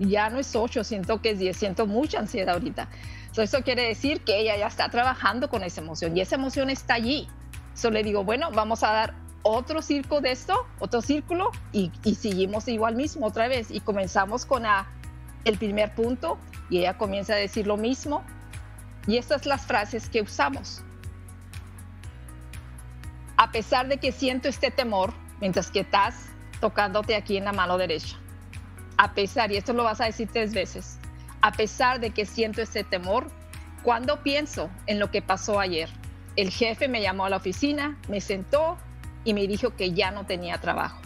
Ya 0.00 0.30
no 0.30 0.38
es 0.38 0.56
8, 0.56 0.82
siento 0.82 1.20
que 1.20 1.30
es 1.30 1.38
10, 1.38 1.56
siento 1.56 1.86
mucha 1.86 2.18
ansiedad 2.18 2.54
ahorita. 2.54 2.88
eso 3.36 3.62
quiere 3.62 3.86
decir 3.86 4.22
que 4.22 4.40
ella 4.40 4.56
ya 4.56 4.66
está 4.66 4.88
trabajando 4.88 5.50
con 5.50 5.62
esa 5.62 5.82
emoción 5.82 6.16
y 6.16 6.22
esa 6.22 6.36
emoción 6.36 6.70
está 6.70 6.94
allí. 6.94 7.28
Solo 7.74 7.94
le 7.94 8.02
digo, 8.02 8.24
bueno, 8.24 8.50
vamos 8.50 8.82
a 8.82 8.92
dar 8.92 9.14
otro 9.42 9.82
círculo 9.82 10.20
de 10.22 10.32
esto, 10.32 10.66
otro 10.78 11.02
círculo, 11.02 11.50
y, 11.72 11.90
seguimos 12.14 12.66
igual 12.68 12.94
mismo 12.94 13.26
otra 13.26 13.48
vez. 13.48 13.70
Y 13.70 13.80
comenzamos 13.80 14.44
con 14.46 14.64
el 15.44 15.58
primer 15.58 15.94
punto, 15.94 16.38
y 16.68 16.78
ella 16.78 16.96
comienza 16.96 17.34
a 17.34 17.36
decir 17.36 17.66
lo 17.66 17.76
mismo. 17.76 18.22
Y 19.06 19.16
estas 19.16 19.46
las 19.46 19.62
frases 19.66 20.08
que 20.08 20.22
usamos. 20.22 20.82
A 23.36 23.50
pesar 23.50 23.88
de 23.88 23.98
que 23.98 24.12
siento 24.12 24.48
este 24.48 24.70
temor, 24.70 25.14
mientras 25.40 25.70
que 25.70 25.80
estás 25.80 26.26
tocándote 26.60 27.16
aquí 27.16 27.38
en 27.38 27.44
la 27.44 27.52
mano 27.52 27.78
derecha. 27.78 28.18
A 29.00 29.14
pesar, 29.14 29.50
y 29.50 29.56
esto 29.56 29.72
lo 29.72 29.82
vas 29.82 30.02
a 30.02 30.04
decir 30.04 30.28
tres 30.30 30.52
veces, 30.52 30.98
a 31.40 31.52
pesar 31.52 32.00
de 32.00 32.10
que 32.10 32.26
siento 32.26 32.60
este 32.60 32.84
temor, 32.84 33.28
cuando 33.82 34.22
pienso 34.22 34.68
en 34.86 34.98
lo 34.98 35.10
que 35.10 35.22
pasó 35.22 35.58
ayer, 35.58 35.88
el 36.36 36.50
jefe 36.50 36.86
me 36.86 37.00
llamó 37.00 37.24
a 37.24 37.30
la 37.30 37.38
oficina, 37.38 37.98
me 38.10 38.20
sentó 38.20 38.76
y 39.24 39.32
me 39.32 39.46
dijo 39.46 39.74
que 39.74 39.92
ya 39.92 40.10
no 40.10 40.26
tenía 40.26 40.60
trabajo. 40.60 41.00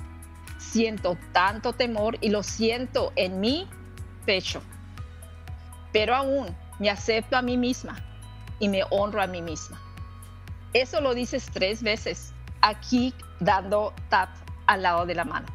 Siento 0.59 1.17
tanto 1.31 1.73
temor 1.73 2.19
y 2.21 2.31
lo 2.31 2.43
siento 2.43 3.13
en 3.15 3.39
mi 3.39 3.69
pecho. 4.27 4.61
Pero 5.93 6.17
aún 6.17 6.49
me 6.81 6.91
acepto 6.91 7.37
a 7.37 7.43
mí 7.43 7.57
misma 7.57 8.05
y 8.59 8.71
me 8.71 8.83
honro 8.91 9.23
a 9.23 9.29
mí 9.29 9.41
misma. 9.41 9.81
Eso 10.73 11.01
lo 11.01 11.15
dices 11.15 11.47
tres 11.53 11.81
veces 11.85 12.33
aquí 12.61 13.15
dando 13.39 13.95
tap 14.09 14.31
al 14.67 14.83
lado 14.83 15.07
de 15.07 15.15
la 15.15 15.25
mano. 15.25 15.47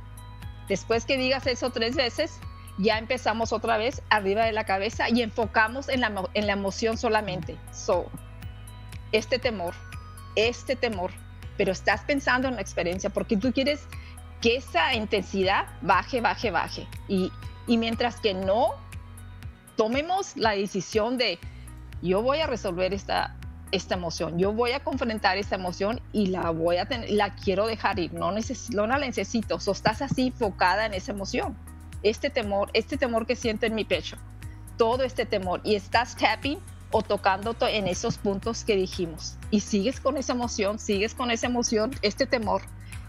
Después 0.70 1.06
que 1.06 1.18
digas 1.18 1.48
eso 1.48 1.72
tres 1.72 1.96
veces, 1.96 2.40
ya 2.78 2.98
empezamos 2.98 3.52
otra 3.52 3.78
vez 3.78 4.02
arriba 4.10 4.46
de 4.46 4.54
la 4.54 4.64
cabeza 4.64 5.10
y 5.10 5.22
enfocamos 5.22 5.90
en 5.90 6.00
la, 6.00 6.30
en 6.34 6.48
la 6.48 6.54
emoción 6.54 6.98
solamente. 6.98 7.58
So, 7.74 8.06
este 9.12 9.40
temor, 9.40 9.74
este 10.36 10.76
temor, 10.76 11.12
pero 11.58 11.72
estás 11.72 12.02
pensando 12.02 12.48
en 12.48 12.56
la 12.56 12.62
experiencia 12.62 13.10
porque 13.10 13.36
tú 13.36 13.52
quieres 13.52 13.82
que 14.42 14.56
esa 14.56 14.94
intensidad 14.94 15.68
baje, 15.82 16.22
baje, 16.22 16.52
baje. 16.52 16.88
Y, 17.10 17.32
y 17.68 17.78
mientras 17.78 18.22
que 18.22 18.34
no 18.34 18.76
tomemos 19.76 20.38
la 20.38 20.52
decisión 20.52 21.18
de 21.18 21.40
yo 22.02 22.22
voy 22.22 22.40
a 22.40 22.48
resolver 22.48 22.94
esta, 22.94 23.36
esta 23.72 23.96
emoción, 23.96 24.38
yo 24.40 24.52
voy 24.52 24.72
a 24.72 24.84
confrontar 24.84 25.38
esta 25.38 25.56
emoción 25.56 26.02
y 26.12 26.28
la 26.28 26.50
voy 26.50 26.78
a 26.78 26.86
tener, 26.86 27.12
la 27.12 27.36
quiero 27.36 27.68
dejar 27.68 28.00
ir, 28.00 28.14
no, 28.14 28.32
no 28.32 28.88
la 28.88 28.98
necesito, 28.98 29.60
o 29.64 29.72
estás 29.72 30.02
así 30.02 30.28
enfocada 30.28 30.86
en 30.86 30.94
esa 30.94 31.12
emoción, 31.12 31.56
este 32.04 32.30
temor, 32.30 32.70
este 32.74 32.98
temor 32.98 33.26
que 33.26 33.36
siento 33.36 33.66
en 33.66 33.76
mi 33.76 33.86
pecho, 33.86 34.18
todo 34.78 35.04
este 35.04 35.26
temor. 35.26 35.62
Y 35.64 35.76
estás 35.76 36.16
tapping 36.16 36.60
o 36.92 37.02
tocando 37.04 37.56
en 37.62 37.88
esos 37.88 38.18
puntos 38.18 38.64
que 38.64 38.76
dijimos. 38.76 39.38
Y 39.52 39.60
sigues 39.60 40.00
con 40.00 40.18
esa 40.18 40.34
emoción, 40.34 40.80
sigues 40.80 41.14
con 41.14 41.30
esa 41.30 41.48
emoción, 41.48 41.92
este 42.02 42.26
temor, 42.26 42.62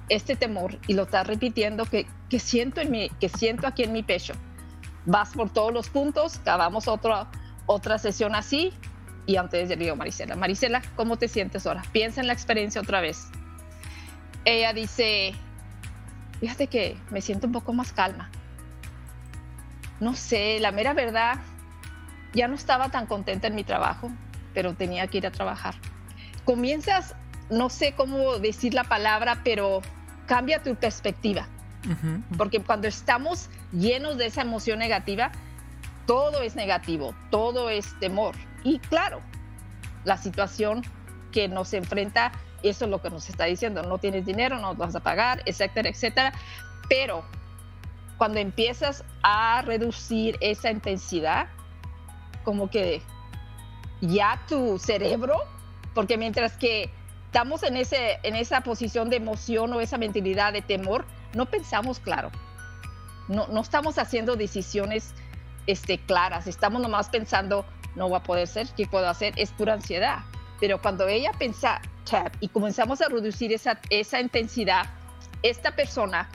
este 0.08 0.36
temor, 0.36 0.78
y 0.86 0.94
lo 0.94 1.04
estás 1.04 1.26
repitiendo 1.26 1.86
que, 1.86 2.06
que 2.28 2.38
siento, 2.38 2.80
en 2.80 2.90
mi, 2.90 3.08
que 3.08 3.28
siento 3.28 3.66
aquí 3.66 3.84
en 3.84 3.92
mi 3.92 4.02
pecho. 4.02 4.34
Vas 5.06 5.30
por 5.30 5.50
todos 5.50 5.72
los 5.72 5.88
puntos, 5.88 6.36
acabamos 6.38 6.88
otra, 6.88 7.30
otra 7.66 7.98
sesión 7.98 8.34
así, 8.34 8.72
y 9.26 9.36
antes 9.36 9.68
le 9.68 9.76
digo 9.76 9.96
Marisela, 9.96 10.36
Marisela, 10.36 10.82
¿cómo 10.96 11.16
te 11.16 11.28
sientes 11.28 11.66
ahora? 11.66 11.82
Piensa 11.92 12.20
en 12.20 12.26
la 12.26 12.32
experiencia 12.32 12.80
otra 12.80 13.00
vez. 13.00 13.28
Ella 14.44 14.72
dice, 14.72 15.34
fíjate 16.40 16.66
que 16.66 16.96
me 17.10 17.20
siento 17.20 17.46
un 17.46 17.52
poco 17.52 17.72
más 17.72 17.92
calma. 17.92 18.30
No 20.00 20.14
sé, 20.14 20.58
la 20.60 20.72
mera 20.72 20.94
verdad, 20.94 21.38
ya 22.32 22.48
no 22.48 22.54
estaba 22.54 22.88
tan 22.88 23.06
contenta 23.06 23.48
en 23.48 23.54
mi 23.54 23.64
trabajo, 23.64 24.10
pero 24.54 24.74
tenía 24.74 25.06
que 25.08 25.18
ir 25.18 25.26
a 25.26 25.30
trabajar. 25.30 25.74
Comienzas, 26.44 27.14
no 27.50 27.68
sé 27.68 27.94
cómo 27.94 28.38
decir 28.38 28.74
la 28.74 28.84
palabra, 28.84 29.40
pero 29.44 29.82
cambia 30.26 30.62
tu 30.62 30.74
perspectiva. 30.74 31.48
Porque 32.36 32.60
cuando 32.60 32.88
estamos 32.88 33.48
llenos 33.72 34.18
de 34.18 34.26
esa 34.26 34.42
emoción 34.42 34.78
negativa, 34.78 35.32
todo 36.06 36.42
es 36.42 36.54
negativo, 36.54 37.14
todo 37.30 37.70
es 37.70 37.98
temor. 38.00 38.34
Y 38.64 38.78
claro, 38.78 39.20
la 40.04 40.16
situación 40.16 40.82
que 41.32 41.48
nos 41.48 41.72
enfrenta, 41.72 42.32
eso 42.62 42.84
es 42.84 42.90
lo 42.90 43.00
que 43.00 43.10
nos 43.10 43.28
está 43.28 43.44
diciendo, 43.44 43.82
no 43.82 43.98
tienes 43.98 44.26
dinero, 44.26 44.58
no 44.58 44.74
vas 44.74 44.94
a 44.94 45.00
pagar, 45.00 45.42
etcétera, 45.46 45.88
etcétera. 45.88 46.32
Pero 46.88 47.24
cuando 48.18 48.38
empiezas 48.38 49.04
a 49.22 49.62
reducir 49.62 50.36
esa 50.40 50.70
intensidad, 50.70 51.48
como 52.44 52.68
que 52.68 53.02
ya 54.00 54.40
tu 54.48 54.78
cerebro, 54.78 55.36
porque 55.94 56.16
mientras 56.16 56.56
que 56.56 56.90
estamos 57.26 57.62
en, 57.62 57.76
ese, 57.76 58.18
en 58.22 58.34
esa 58.34 58.62
posición 58.62 59.08
de 59.08 59.16
emoción 59.16 59.72
o 59.72 59.80
esa 59.80 59.98
mentalidad 59.98 60.52
de 60.52 60.62
temor, 60.62 61.06
no 61.34 61.46
pensamos 61.46 62.00
claro. 62.00 62.30
No, 63.28 63.46
no 63.48 63.60
estamos 63.60 63.98
haciendo 63.98 64.34
decisiones 64.34 65.14
este, 65.66 65.98
claras, 65.98 66.46
estamos 66.46 66.82
nomás 66.82 67.08
pensando, 67.08 67.64
no 67.96 68.08
va 68.10 68.18
a 68.18 68.22
poder 68.22 68.46
ser, 68.46 68.68
¿qué 68.76 68.86
puedo 68.86 69.08
hacer? 69.08 69.34
Es 69.36 69.50
pura 69.50 69.74
ansiedad. 69.74 70.20
Pero 70.60 70.80
cuando 70.80 71.08
ella 71.08 71.32
piensa, 71.38 71.80
y 72.40 72.48
comenzamos 72.48 73.00
a 73.00 73.08
reducir 73.08 73.52
esa, 73.52 73.80
esa 73.88 74.20
intensidad, 74.20 74.86
esta 75.42 75.74
persona 75.74 76.28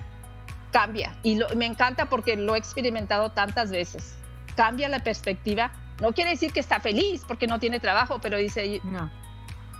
cambia. 0.72 1.16
Y 1.24 1.40
me 1.56 1.66
encanta 1.66 2.08
porque 2.08 2.36
lo 2.36 2.56
he 2.56 2.58
experimentado 2.58 3.32
tantas 3.32 3.70
veces. 3.72 4.18
Cambia 4.56 4.90
la 4.90 5.00
perspectiva 5.00 5.72
no 6.02 6.12
quiere 6.12 6.32
decir 6.32 6.52
que 6.52 6.60
está 6.60 6.80
feliz 6.80 7.24
porque 7.26 7.48
no 7.48 7.60
tiene 7.60 7.80
trabajo, 7.80 8.20
pero 8.20 8.38
dice, 8.38 8.82
no. 8.84 9.10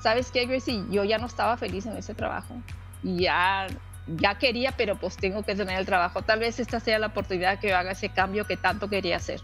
¿sabes 0.02 0.32
qué, 0.32 0.46
Gracie? 0.46 0.86
Yo 0.90 1.04
ya 1.04 1.18
no 1.18 1.28
estaba 1.28 1.58
feliz 1.58 1.86
en 1.86 1.98
ese 1.98 2.14
trabajo. 2.14 2.56
Y 3.04 3.24
ya, 3.24 3.68
ya 4.08 4.36
quería, 4.36 4.72
pero 4.72 4.96
pues 4.96 5.18
tengo 5.18 5.44
que 5.44 5.56
tener 5.56 5.78
el 5.78 5.86
trabajo. 5.86 6.22
Tal 6.22 6.40
vez 6.40 6.60
esta 6.60 6.80
sea 6.80 7.00
la 7.00 7.08
oportunidad 7.08 7.60
que 7.60 7.74
haga 7.74 7.92
ese 7.92 8.10
cambio 8.10 8.46
que 8.46 8.56
tanto 8.56 8.90
quería 8.90 9.18
hacer. 9.18 9.42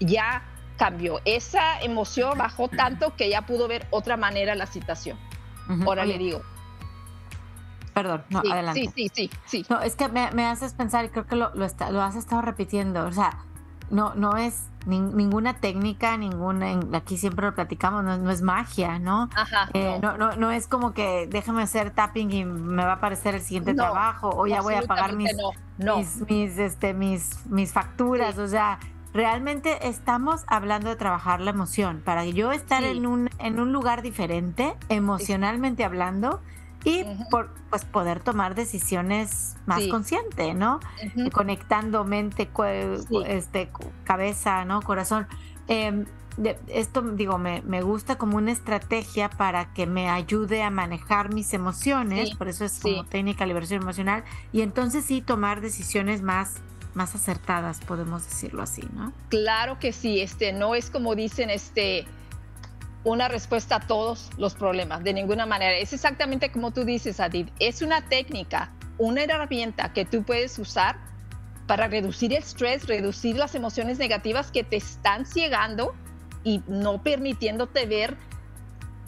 Ya 0.00 0.42
cambió. 0.78 1.20
Esa 1.26 1.80
emoción 1.80 2.38
bajó 2.38 2.68
tanto 2.68 3.14
que 3.16 3.28
ya 3.28 3.42
pudo 3.42 3.68
ver 3.68 3.86
otra 3.90 4.16
manera 4.16 4.54
la 4.54 4.66
situación. 4.66 5.18
Ahora 5.84 6.06
le 6.06 6.16
digo. 6.16 6.40
Perdón, 7.92 8.24
no, 8.30 8.38
adelante. 8.38 8.80
Sí, 8.80 8.90
sí, 8.94 9.10
sí, 9.12 9.30
sí. 9.44 9.66
No, 9.68 9.80
es 9.80 9.96
que 9.96 10.08
me, 10.08 10.46
haces 10.46 10.72
pensar 10.72 11.04
y 11.04 11.08
creo 11.08 11.26
que 11.26 11.36
lo, 11.36 11.50
lo, 11.54 11.66
lo 11.90 12.02
has 12.02 12.14
estado 12.14 12.40
repitiendo. 12.40 13.04
O 13.04 13.12
sea, 13.12 13.44
no, 13.90 14.14
no 14.14 14.36
es 14.36 14.68
ninguna 14.86 15.60
técnica, 15.60 16.16
ninguna, 16.16 16.80
aquí 16.94 17.18
siempre 17.18 17.46
lo 17.46 17.54
platicamos, 17.54 18.04
no, 18.04 18.30
es 18.30 18.40
magia, 18.40 18.98
¿no? 18.98 19.28
Ajá, 19.34 19.68
eh, 19.74 19.98
no. 20.02 20.16
No, 20.16 20.36
no. 20.36 20.50
es 20.50 20.66
como 20.66 20.94
que 20.94 21.26
déjame 21.26 21.62
hacer 21.62 21.90
tapping 21.90 22.30
y 22.32 22.44
me 22.44 22.84
va 22.84 22.92
a 22.92 22.94
aparecer 22.94 23.34
el 23.34 23.42
siguiente 23.42 23.74
trabajo 23.74 24.30
o 24.34 24.46
ya 24.46 24.62
voy 24.62 24.74
a 24.74 24.82
pagar 24.82 25.14
mis, 25.14 25.36
mis, 26.26 26.58
este, 26.58 26.94
mis, 26.94 27.44
mis 27.46 27.72
facturas, 27.72 28.38
o 28.38 28.48
sea, 28.48 28.78
realmente 29.18 29.88
estamos 29.88 30.44
hablando 30.46 30.90
de 30.90 30.94
trabajar 30.94 31.40
la 31.40 31.50
emoción. 31.50 32.02
Para 32.04 32.24
yo 32.24 32.52
estar 32.52 32.84
en, 32.84 33.04
un, 33.04 33.28
en 33.40 33.58
un 33.58 33.72
lugar 33.72 34.02
diferente, 34.02 34.76
emocionalmente 34.88 35.82
hablando, 35.82 36.40
y 36.84 37.04
por 37.28 37.50
pues 37.68 37.84
poder 37.84 38.20
tomar 38.20 38.54
decisiones 38.54 39.56
más 39.66 39.84
consciente, 39.88 40.54
¿no? 40.54 40.78
Conectando 41.32 42.04
mente, 42.04 42.48
este, 43.26 43.70
cabeza, 44.04 44.64
¿no? 44.64 44.82
Corazón. 44.82 45.26
Em, 45.66 46.06
esto, 46.68 47.02
digo, 47.02 47.38
me, 47.38 47.62
me, 47.62 47.82
gusta 47.82 48.18
como 48.18 48.36
una 48.36 48.52
estrategia 48.52 49.28
para 49.28 49.74
que 49.74 49.88
me 49.88 50.08
ayude 50.08 50.62
a 50.62 50.70
manejar 50.70 51.34
mis 51.34 51.52
emociones, 51.52 52.36
por 52.36 52.46
eso 52.46 52.64
es 52.64 52.78
como 52.78 53.04
técnica 53.04 53.42
de 53.42 53.48
liberación 53.48 53.82
emocional, 53.82 54.22
y 54.52 54.60
entonces 54.60 55.04
sí 55.04 55.20
tomar 55.20 55.60
decisiones 55.60 56.22
más 56.22 56.62
más 56.98 57.14
acertadas, 57.14 57.78
podemos 57.86 58.24
decirlo 58.24 58.60
así, 58.60 58.82
¿no? 58.92 59.12
Claro 59.28 59.78
que 59.78 59.92
sí, 59.92 60.20
este, 60.20 60.52
no 60.52 60.74
es 60.74 60.90
como 60.90 61.14
dicen, 61.14 61.48
este, 61.48 62.06
una 63.04 63.28
respuesta 63.28 63.76
a 63.76 63.80
todos 63.80 64.30
los 64.36 64.54
problemas, 64.54 65.04
de 65.04 65.14
ninguna 65.14 65.46
manera. 65.46 65.78
Es 65.78 65.92
exactamente 65.92 66.50
como 66.50 66.72
tú 66.72 66.84
dices, 66.84 67.20
Adid, 67.20 67.48
es 67.60 67.82
una 67.82 68.02
técnica, 68.02 68.72
una 68.98 69.22
herramienta 69.22 69.92
que 69.92 70.04
tú 70.04 70.24
puedes 70.24 70.58
usar 70.58 70.98
para 71.68 71.86
reducir 71.86 72.32
el 72.32 72.38
estrés, 72.38 72.88
reducir 72.88 73.36
las 73.36 73.54
emociones 73.54 73.98
negativas 73.98 74.50
que 74.50 74.64
te 74.64 74.76
están 74.76 75.24
ciegando 75.24 75.94
y 76.42 76.62
no 76.66 77.00
permitiéndote 77.02 77.86
ver 77.86 78.16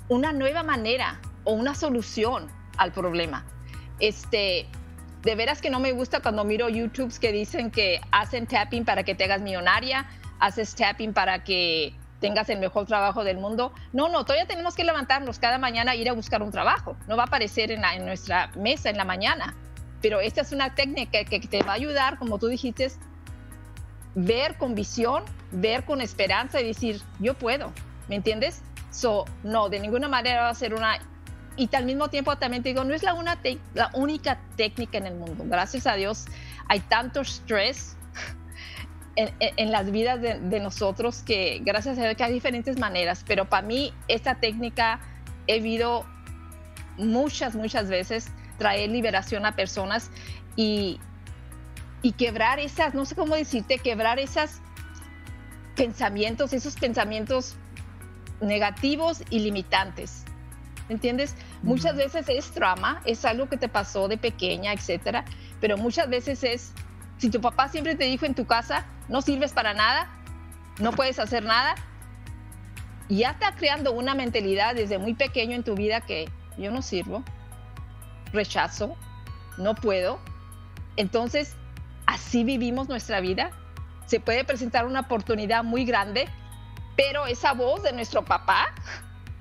una 0.08 0.32
nueva 0.32 0.62
manera 0.62 1.20
o 1.42 1.54
una 1.54 1.74
solución 1.74 2.46
al 2.76 2.92
problema. 2.92 3.44
Este, 3.98 4.68
de 5.22 5.34
veras 5.34 5.60
que 5.60 5.70
no 5.70 5.80
me 5.80 5.92
gusta 5.92 6.20
cuando 6.20 6.44
miro 6.44 6.68
YouTubes 6.68 7.18
que 7.18 7.32
dicen 7.32 7.70
que 7.70 8.00
hacen 8.10 8.46
tapping 8.46 8.84
para 8.84 9.02
que 9.02 9.14
te 9.14 9.24
hagas 9.24 9.40
millonaria, 9.40 10.06
haces 10.38 10.74
tapping 10.74 11.12
para 11.12 11.44
que 11.44 11.94
tengas 12.20 12.48
el 12.50 12.58
mejor 12.58 12.86
trabajo 12.86 13.24
del 13.24 13.38
mundo. 13.38 13.72
No, 13.92 14.08
no, 14.08 14.24
todavía 14.24 14.46
tenemos 14.46 14.74
que 14.74 14.84
levantarnos 14.84 15.38
cada 15.38 15.58
mañana 15.58 15.94
e 15.94 15.98
ir 15.98 16.08
a 16.08 16.12
buscar 16.12 16.42
un 16.42 16.50
trabajo. 16.50 16.96
No 17.08 17.16
va 17.16 17.24
a 17.24 17.26
aparecer 17.26 17.70
en, 17.70 17.82
nuestra 18.04 18.50
mesa 18.56 18.90
en 18.90 18.96
la 18.96 19.04
mañana. 19.04 19.54
Pero 20.02 20.20
esta 20.20 20.40
es 20.42 20.52
una 20.52 20.74
técnica 20.74 21.24
que 21.24 21.40
te 21.40 21.62
va 21.62 21.72
a 21.72 21.74
ayudar, 21.76 22.18
como 22.18 22.38
tú 22.38 22.46
dijiste, 22.46 22.90
ver 24.14 24.56
con 24.56 24.74
visión, 24.74 25.24
ver 25.50 25.84
con 25.84 26.00
esperanza 26.00 26.60
y 26.60 26.66
decir, 26.66 27.02
yo 27.18 27.34
puedo, 27.34 27.72
¿me 28.08 28.16
entiendes? 28.16 28.62
So, 28.90 29.24
no, 29.42 29.68
de 29.68 29.80
ninguna 29.80 30.08
manera 30.08 30.42
va 30.42 30.48
a 30.48 30.54
ser 30.54 30.74
una... 30.74 30.98
Y 31.60 31.68
al 31.76 31.84
mismo 31.84 32.08
tiempo 32.08 32.34
también 32.36 32.62
te 32.62 32.70
digo, 32.70 32.84
no 32.84 32.94
es 32.94 33.02
la, 33.02 33.12
una 33.12 33.38
la 33.74 33.90
única 33.92 34.40
técnica 34.56 34.96
en 34.96 35.06
el 35.06 35.14
mundo. 35.14 35.44
Gracias 35.46 35.86
a 35.86 35.92
Dios 35.94 36.24
hay 36.68 36.80
tanto 36.80 37.20
estrés 37.20 37.98
en, 39.16 39.70
las 39.70 39.90
vidas 39.90 40.22
de, 40.22 40.60
nosotros 40.60 41.22
que 41.22 41.60
gracias 41.62 41.98
a 41.98 42.04
Dios 42.04 42.16
que 42.16 42.24
hay 42.24 42.32
diferentes 42.32 42.78
maneras, 42.78 43.26
pero 43.28 43.44
para 43.50 43.66
mí 43.66 43.92
esta 44.08 44.36
técnica 44.36 45.00
he 45.48 45.56
vivido 45.56 46.06
muchas, 46.96 47.54
muchas 47.54 47.90
veces 47.90 48.30
traer 48.56 48.88
liberación 48.88 49.44
a 49.44 49.54
personas 49.54 50.10
y, 50.56 50.98
y 52.00 52.12
quebrar 52.12 52.58
esas, 52.58 52.94
no 52.94 53.04
sé 53.04 53.14
cómo 53.14 53.36
decirte, 53.36 53.80
quebrar 53.80 54.18
esos 54.18 54.62
pensamientos, 55.76 56.54
esos 56.54 56.76
pensamientos 56.76 57.56
negativos 58.40 59.22
y 59.28 59.40
limitantes. 59.40 60.24
¿Entiendes? 60.90 61.36
Muchas 61.62 61.94
veces 61.94 62.28
es 62.28 62.50
trauma, 62.50 63.00
es 63.04 63.24
algo 63.24 63.48
que 63.48 63.56
te 63.56 63.68
pasó 63.68 64.08
de 64.08 64.18
pequeña, 64.18 64.72
etcétera, 64.72 65.24
pero 65.60 65.76
muchas 65.76 66.10
veces 66.10 66.42
es, 66.42 66.72
si 67.16 67.30
tu 67.30 67.40
papá 67.40 67.68
siempre 67.68 67.94
te 67.94 68.04
dijo 68.04 68.26
en 68.26 68.34
tu 68.34 68.44
casa, 68.44 68.84
no 69.08 69.22
sirves 69.22 69.52
para 69.52 69.72
nada, 69.72 70.10
no 70.80 70.90
puedes 70.90 71.20
hacer 71.20 71.44
nada, 71.44 71.76
ya 73.08 73.30
está 73.30 73.54
creando 73.54 73.92
una 73.92 74.16
mentalidad 74.16 74.74
desde 74.74 74.98
muy 74.98 75.14
pequeño 75.14 75.54
en 75.54 75.62
tu 75.62 75.76
vida 75.76 76.00
que 76.00 76.28
yo 76.58 76.72
no 76.72 76.82
sirvo, 76.82 77.22
rechazo, 78.32 78.96
no 79.58 79.76
puedo. 79.76 80.18
Entonces, 80.96 81.54
así 82.06 82.42
vivimos 82.42 82.88
nuestra 82.88 83.20
vida. 83.20 83.52
Se 84.06 84.18
puede 84.18 84.44
presentar 84.44 84.86
una 84.86 85.00
oportunidad 85.00 85.62
muy 85.62 85.84
grande, 85.84 86.28
pero 86.96 87.26
esa 87.26 87.52
voz 87.52 87.84
de 87.84 87.92
nuestro 87.92 88.24
papá 88.24 88.74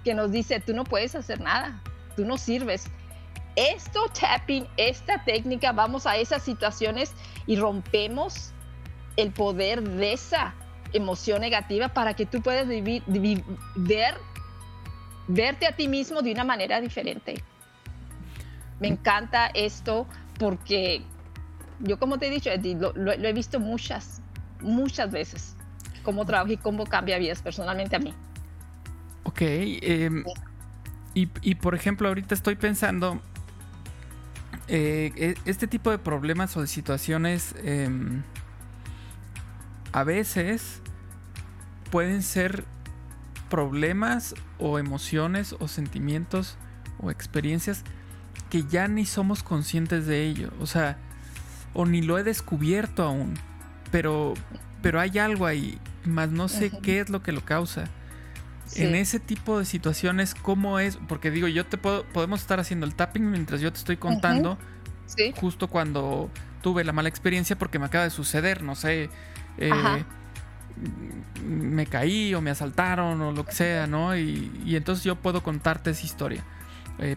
que 0.10 0.15
nos 0.15 0.32
dice, 0.32 0.60
tú 0.60 0.74
no 0.74 0.86
puedes 0.86 1.13
hacer 1.13 1.39
nada, 1.39 1.80
tú 2.15 2.26
no 2.26 2.39
sirves. 2.39 2.86
Esto, 3.56 4.08
tapping, 4.19 4.67
esta 4.76 5.24
técnica, 5.24 5.72
vamos 5.72 6.08
a 6.08 6.17
esas 6.17 6.41
situaciones 6.41 7.13
y 7.45 7.58
rompemos 7.58 8.54
el 9.17 9.32
poder 9.32 9.84
de 9.84 10.13
esa 10.13 10.56
emoción 10.93 11.41
negativa 11.41 11.89
para 11.89 12.15
que 12.15 12.26
tú 12.26 12.41
puedas 12.41 12.67
vivir, 12.67 13.04
ver, 13.76 14.15
verte 15.28 15.67
a 15.67 15.76
ti 15.76 15.88
mismo 15.88 16.24
de 16.24 16.32
una 16.32 16.43
manera 16.43 16.82
diferente. 16.82 17.43
Me 18.80 18.88
encanta 18.88 19.52
esto 19.54 20.08
porque 20.39 21.04
yo 21.82 22.00
como 22.00 22.17
te 22.17 22.30
he 22.30 22.32
dicho, 22.32 22.50
lo, 22.95 23.12
he 23.12 23.34
visto 23.34 23.60
muchas, 23.60 24.24
muchas 24.60 25.12
veces, 25.12 25.56
cómo 26.02 26.26
trabaja 26.26 26.54
y 26.54 26.58
cómo 26.58 26.88
cambia 26.88 27.19
vidas 27.19 27.43
personalmente 27.43 27.95
a 27.95 28.00
mí. 28.00 28.12
Ok, 29.23 29.41
em, 29.41 30.23
y, 31.13 31.55
por 31.55 31.75
ejemplo, 31.75 32.08
ahorita 32.08 32.34
estoy 32.34 32.55
pensando, 32.55 33.19
eh, 34.67 35.12
e, 35.15 35.36
este 35.45 35.67
tipo 35.67 35.91
de 35.91 35.97
problemas 35.97 36.55
o 36.55 36.62
de 36.62 36.67
situaciones 36.67 37.55
em, 37.63 38.21
a 39.91 40.03
veces 40.03 40.82
pueden 41.91 42.21
ser 42.21 42.63
problemas 43.49 44.36
o 44.60 44.79
emociones 44.79 45.55
o 45.60 45.67
sentimientos 45.67 46.58
o 46.99 47.10
experiencias 47.12 47.84
que 48.49 48.63
ya 48.63 48.88
ni 48.88 49.05
somos 49.05 49.43
conscientes 49.43 50.05
de 50.05 50.25
ello. 50.25 50.51
O 50.60 50.67
sea, 50.67 50.97
o 51.73 51.86
ni 51.86 52.01
lo 52.01 52.17
he 52.17 52.23
descubierto 52.23 53.03
aún. 53.03 53.34
Pero, 53.91 54.34
pero 54.82 54.99
hay 54.99 55.17
algo 55.17 55.45
ahí, 55.45 55.79
más 56.05 56.29
no 56.29 56.47
sé 56.47 56.71
qué 56.82 56.99
es 56.99 57.10
lo 57.10 57.23
que 57.23 57.32
lo 57.32 57.43
causa. 57.43 57.86
En 58.75 58.95
ese 58.95 59.19
tipo 59.19 59.60
de 59.60 59.65
situaciones, 59.65 60.36
¿cómo 60.36 60.79
es? 60.79 60.97
Porque 61.08 61.32
digo, 61.32 61.47
yo 61.47 61.65
te 61.65 61.77
puedo, 61.77 62.03
podemos 62.05 62.41
estar 62.41 62.60
haciendo 62.60 62.86
el 62.86 62.95
tapping 62.95 63.32
mientras 63.32 63.62
yo 63.62 63.71
te 63.71 63.79
estoy 63.79 63.97
contando. 63.97 64.58
Justo 65.38 65.67
cuando 65.67 66.29
tuve 66.62 66.84
la 66.84 66.93
mala 66.93 67.10
experiencia 67.10 67.58
porque 67.58 67.79
me 67.79 67.86
acaba 67.86 68.03
de 68.03 68.10
suceder, 68.12 68.62
no 68.62 68.75
sé. 68.75 69.10
Eh, 69.58 69.71
me 71.43 71.86
caí 71.88 72.34
o 72.36 72.41
me 72.41 72.51
asaltaron 72.51 73.21
o 73.21 73.32
lo 73.32 73.45
que 73.45 73.51
sea, 73.53 73.88
¿no? 73.88 74.15
Y, 74.15 74.51
y 74.65 74.75
entonces 74.75 75.03
yo 75.03 75.15
puedo 75.15 75.41
contarte 75.41 75.89
esa 75.89 76.05
historia. 76.05 76.43
Eh, 76.99 77.15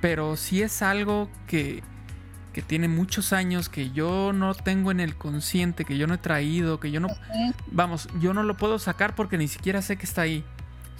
pero 0.00 0.36
si 0.36 0.62
es 0.62 0.82
algo 0.82 1.30
que, 1.46 1.82
que 2.52 2.60
tiene 2.60 2.88
muchos 2.88 3.32
años, 3.32 3.68
que 3.68 3.90
yo 3.92 4.32
no 4.32 4.54
tengo 4.54 4.90
en 4.90 5.00
el 5.00 5.16
consciente, 5.16 5.84
que 5.84 5.96
yo 5.96 6.06
no 6.06 6.14
he 6.14 6.18
traído, 6.18 6.80
que 6.80 6.90
yo 6.90 7.00
no... 7.00 7.08
Vamos, 7.70 8.08
yo 8.20 8.34
no 8.34 8.42
lo 8.42 8.56
puedo 8.56 8.78
sacar 8.78 9.14
porque 9.14 9.38
ni 9.38 9.48
siquiera 9.48 9.80
sé 9.80 9.96
que 9.96 10.04
está 10.04 10.22
ahí. 10.22 10.44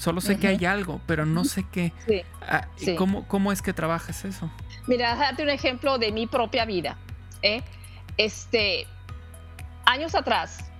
Solo 0.02 0.20
sé 0.20 0.36
que 0.36 0.48
hay 0.48 0.64
algo, 0.64 1.00
pero 1.06 1.24
no 1.24 1.44
sé 1.44 1.64
qué. 1.70 1.92
Ah, 2.40 2.66
¿cómo, 2.98 3.28
¿Cómo 3.28 3.52
es 3.52 3.62
que 3.62 3.72
trabajas 3.72 4.24
eso? 4.24 4.50
Mira, 4.88 5.14
date 5.14 5.44
un 5.44 5.48
ejemplo 5.48 5.96
de 5.96 6.10
mi 6.10 6.26
propia 6.26 6.64
vida. 6.64 6.96
¿eh? 7.40 7.62
Este, 8.16 8.88
años 9.84 10.16
atrás, 10.16 10.72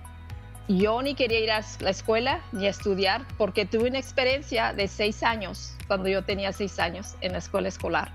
yo 0.67 1.01
ni 1.01 1.15
quería 1.15 1.39
ir 1.39 1.51
a 1.51 1.61
la 1.79 1.89
escuela 1.89 2.41
ni 2.51 2.67
a 2.67 2.69
estudiar 2.71 3.25
porque 3.37 3.65
tuve 3.65 3.87
una 3.87 3.97
experiencia 3.97 4.73
de 4.73 4.89
seis 4.89 5.23
años 5.23 5.77
cuando 5.87 6.09
yo 6.09 6.25
tenía 6.25 6.51
seis 6.51 6.77
años 6.77 7.15
en 7.21 7.31
la 7.31 7.37
escuela 7.37 7.69
escolar. 7.69 8.11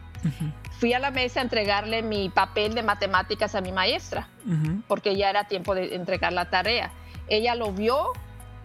Fui 0.79 0.93
a 0.93 0.99
la 0.99 1.11
mesa 1.11 1.41
a 1.41 1.43
entregarle 1.43 2.03
mi 2.03 2.29
papel 2.29 2.75
de 2.75 2.83
matemáticas 2.83 3.55
a 3.55 3.63
mi 3.63 3.73
maestra, 3.73 4.29
porque 4.87 5.17
ya 5.17 5.31
era 5.31 5.45
tiempo 5.45 5.75
de 5.75 5.95
entregar 5.95 6.35
la 6.35 6.51
tarea. 6.51 6.91
Ella 7.29 7.55
lo 7.55 7.73
vio, 7.73 8.13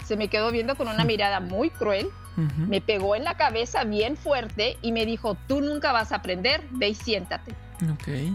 se 0.04 0.18
me 0.18 0.28
quedó 0.28 0.52
viendo 0.52 0.76
con 0.76 0.90
una 0.90 1.06
mirada 1.06 1.40
muy 1.40 1.70
cruel, 1.70 2.10
me 2.36 2.82
pegó 2.82 3.16
en 3.16 3.24
la 3.24 3.38
cabeza 3.38 3.84
bien 3.84 4.18
fuerte 4.18 4.78
y 4.82 4.92
me 4.92 5.06
dijo, 5.06 5.38
tú 5.48 5.62
nunca 5.62 5.92
vas 5.92 6.12
a 6.12 6.18
aprender, 6.18 6.64
ve 6.72 6.90
y 6.90 6.96
siéntate. 6.96 7.54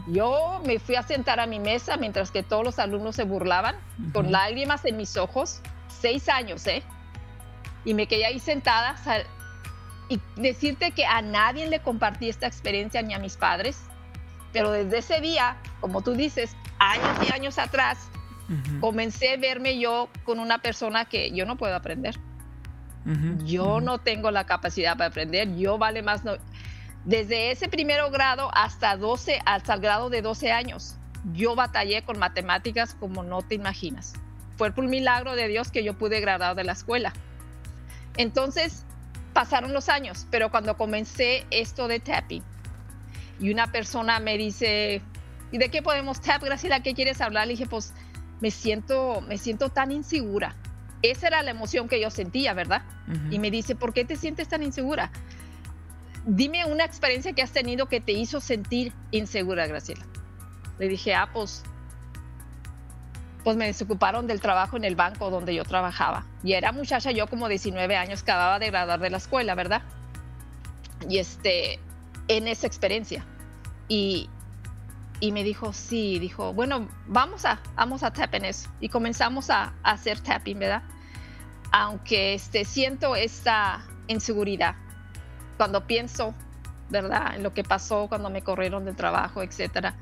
Yo 0.08 0.60
me 0.64 0.78
fui 0.78 0.96
a 0.96 1.02
sentar 1.02 1.40
a 1.40 1.46
mi 1.46 1.58
mesa 1.58 1.96
mientras 1.96 2.30
que 2.30 2.42
todos 2.42 2.64
los 2.64 2.78
alumnos 2.78 3.16
se 3.16 3.24
burlaban, 3.24 3.76
con 4.12 4.30
lágrimas 4.30 4.84
en 4.84 4.96
mis 4.96 5.16
ojos, 5.16 5.60
seis 5.88 6.28
años, 6.28 6.66
¿eh? 6.66 6.82
Y 7.84 7.94
me 7.94 8.06
quedé 8.06 8.26
ahí 8.26 8.38
sentada, 8.38 8.96
y 10.08 10.20
decirte 10.36 10.92
que 10.92 11.04
a 11.04 11.22
nadie 11.22 11.66
le 11.66 11.80
compartí 11.80 12.28
esta 12.28 12.46
experiencia 12.46 13.02
ni 13.02 13.14
a 13.14 13.18
mis 13.18 13.36
padres, 13.36 13.80
pero 14.52 14.70
desde 14.70 14.98
ese 14.98 15.20
día, 15.20 15.56
como 15.80 16.02
tú 16.02 16.14
dices, 16.14 16.56
años 16.78 17.18
y 17.28 17.32
años 17.32 17.58
atrás, 17.58 17.98
comencé 18.80 19.34
a 19.34 19.36
verme 19.36 19.78
yo 19.78 20.08
con 20.24 20.40
una 20.40 20.58
persona 20.58 21.04
que 21.04 21.30
yo 21.32 21.44
no 21.44 21.56
puedo 21.56 21.74
aprender. 21.74 22.18
Yo 23.44 23.80
no 23.80 23.98
tengo 23.98 24.30
la 24.30 24.44
capacidad 24.44 24.96
para 24.96 25.08
aprender, 25.08 25.56
yo 25.56 25.78
vale 25.78 26.02
más. 26.02 26.24
No. 26.24 26.32
Desde 27.04 27.50
ese 27.50 27.68
primer 27.68 28.00
grado 28.10 28.50
hasta 28.54 28.96
12, 28.96 29.40
hasta 29.46 29.74
el 29.74 29.80
grado 29.80 30.10
de 30.10 30.20
12 30.20 30.52
años, 30.52 30.96
yo 31.32 31.54
batallé 31.54 32.02
con 32.02 32.18
matemáticas 32.18 32.94
como 32.94 33.22
no 33.22 33.42
te 33.42 33.54
imaginas. 33.54 34.14
Fue 34.56 34.72
por 34.72 34.84
un 34.84 34.90
milagro 34.90 35.36
de 35.36 35.48
Dios 35.48 35.70
que 35.70 35.84
yo 35.84 35.94
pude 35.96 36.20
graduar 36.20 36.54
de 36.54 36.64
la 36.64 36.72
escuela. 36.72 37.12
Entonces, 38.16 38.84
pasaron 39.32 39.72
los 39.72 39.88
años, 39.88 40.26
pero 40.30 40.50
cuando 40.50 40.76
comencé 40.76 41.46
esto 41.50 41.88
de 41.88 42.00
tapping 42.00 42.42
y 43.40 43.52
una 43.52 43.70
persona 43.70 44.18
me 44.18 44.36
dice, 44.36 45.00
¿y 45.52 45.58
de 45.58 45.70
qué 45.70 45.82
podemos 45.82 46.20
tap, 46.20 46.42
Graciela? 46.42 46.82
¿Qué 46.82 46.94
quieres 46.94 47.20
hablar? 47.20 47.46
Le 47.46 47.52
dije, 47.52 47.66
pues 47.66 47.94
me 48.40 48.50
siento, 48.50 49.20
me 49.22 49.38
siento 49.38 49.68
tan 49.68 49.92
insegura. 49.92 50.56
Esa 51.02 51.28
era 51.28 51.42
la 51.42 51.50
emoción 51.50 51.88
que 51.88 52.00
yo 52.00 52.10
sentía, 52.10 52.54
¿verdad? 52.54 52.82
Y 53.30 53.38
me 53.38 53.50
dice, 53.50 53.74
¿por 53.74 53.92
qué 53.92 54.04
te 54.04 54.16
sientes 54.16 54.48
tan 54.48 54.62
insegura? 54.62 55.10
Dime 56.26 56.64
una 56.66 56.84
experiencia 56.84 57.32
que 57.32 57.42
has 57.42 57.52
tenido 57.52 57.86
que 57.86 58.00
te 58.00 58.12
hizo 58.12 58.40
sentir 58.40 58.92
insegura, 59.12 59.66
Graciela. 59.66 60.04
Le 60.78 60.88
dije, 60.88 61.14
ah, 61.14 61.30
pues 61.32 61.62
pues 63.44 63.56
me 63.56 63.66
desocuparon 63.66 64.26
del 64.26 64.42
trabajo 64.42 64.76
en 64.76 64.84
el 64.84 64.94
banco 64.94 65.30
donde 65.30 65.54
yo 65.54 65.64
trabajaba. 65.64 66.26
Y 66.42 66.52
era 66.52 66.70
muchacha, 66.70 67.12
yo 67.12 67.28
como 67.28 67.48
19 67.48 67.96
años, 67.96 68.20
acababa 68.20 68.58
de 68.58 68.66
graduar 68.66 69.00
de 69.00 69.08
la 69.08 69.16
escuela, 69.16 69.54
¿verdad? 69.54 69.80
Y 71.08 71.16
este, 71.16 71.80
en 72.26 72.46
esa 72.46 72.66
experiencia. 72.66 73.24
Y, 73.88 74.28
y 75.20 75.32
me 75.32 75.42
dijo, 75.44 75.72
sí, 75.72 76.18
dijo, 76.18 76.52
bueno, 76.52 76.88
vamos 77.06 77.44
a, 77.44 77.60
vamos 77.74 78.02
a 78.02 78.12
tap 78.12 78.34
en 78.34 78.44
eso. 78.44 78.68
Y 78.80 78.88
comenzamos 78.88 79.50
a, 79.50 79.74
a 79.82 79.92
hacer 79.92 80.20
tapping, 80.20 80.58
¿verdad? 80.58 80.82
Aunque 81.72 82.34
este, 82.34 82.64
siento 82.64 83.16
esa 83.16 83.84
inseguridad 84.06 84.76
cuando 85.56 85.86
pienso, 85.86 86.34
¿verdad? 86.88 87.34
En 87.34 87.42
lo 87.42 87.52
que 87.52 87.64
pasó 87.64 88.06
cuando 88.08 88.30
me 88.30 88.42
corrieron 88.42 88.84
del 88.84 88.96
trabajo, 88.96 89.42
etcétera 89.42 89.94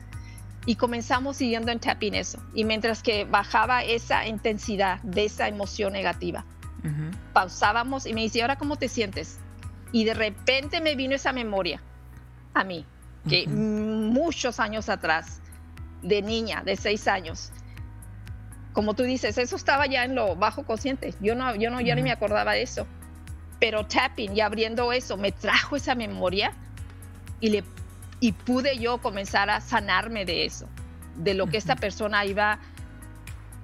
y 0.67 0.75
comenzamos 0.75 1.37
siguiendo 1.37 1.71
en 1.71 1.79
tapping 1.79 2.15
eso. 2.15 2.43
Y 2.53 2.65
mientras 2.65 3.03
que 3.03 3.25
bajaba 3.25 3.85
esa 3.85 4.27
intensidad 4.27 5.01
de 5.03 5.25
esa 5.25 5.49
emoción 5.49 5.93
negativa, 5.93 6.45
pausábamos 7.33 8.07
y 8.07 8.13
me 8.13 8.21
dice, 8.21 8.43
¿ahora 8.43 8.57
cómo 8.57 8.77
te 8.77 8.89
sientes? 8.89 9.39
Y 9.93 10.05
de 10.05 10.15
repente 10.15 10.81
me 10.81 10.95
vino 10.95 11.15
esa 11.15 11.33
memoria 11.33 11.81
a 12.55 12.65
mí, 12.65 12.85
que 13.29 13.47
muchos 13.47 14.61
años 14.61 14.89
atrás, 14.89 15.41
de 16.03 16.23
niña, 16.23 16.63
de 16.65 16.77
seis 16.77 17.09
años, 17.09 17.53
como 18.73 18.95
tú 18.95 19.05
dices, 19.05 19.39
eso 19.39 19.57
estaba 19.57 19.87
ya 19.87 20.05
en 20.05 20.15
lo 20.15 20.37
bajo 20.37 20.65
consciente. 20.65 21.15
Yo 21.21 21.35
no, 21.35 21.55
yo 21.55 21.71
no, 21.71 21.81
ya 21.81 21.95
ni 21.95 22.03
me 22.03 22.13
acordaba 22.13 22.53
de 22.53 22.63
eso. 22.63 22.87
Pero 23.59 23.87
tapping 23.87 24.37
y 24.37 24.41
abriendo 24.43 24.93
eso 24.93 25.17
me 25.17 25.33
trajo 25.33 25.77
esa 25.77 25.95
memoria 25.95 26.53
y 27.41 27.51
le 27.51 27.65
y 28.21 28.33
pude 28.33 28.79
yo 28.79 28.99
comenzar 28.99 29.51
a 29.51 29.61
sanarme 29.61 30.25
de 30.25 30.45
eso, 30.45 30.69
de 31.17 31.35
lo 31.35 31.47
que 31.47 31.57
esta 31.59 31.77
persona 31.77 32.25
iba 32.25 32.59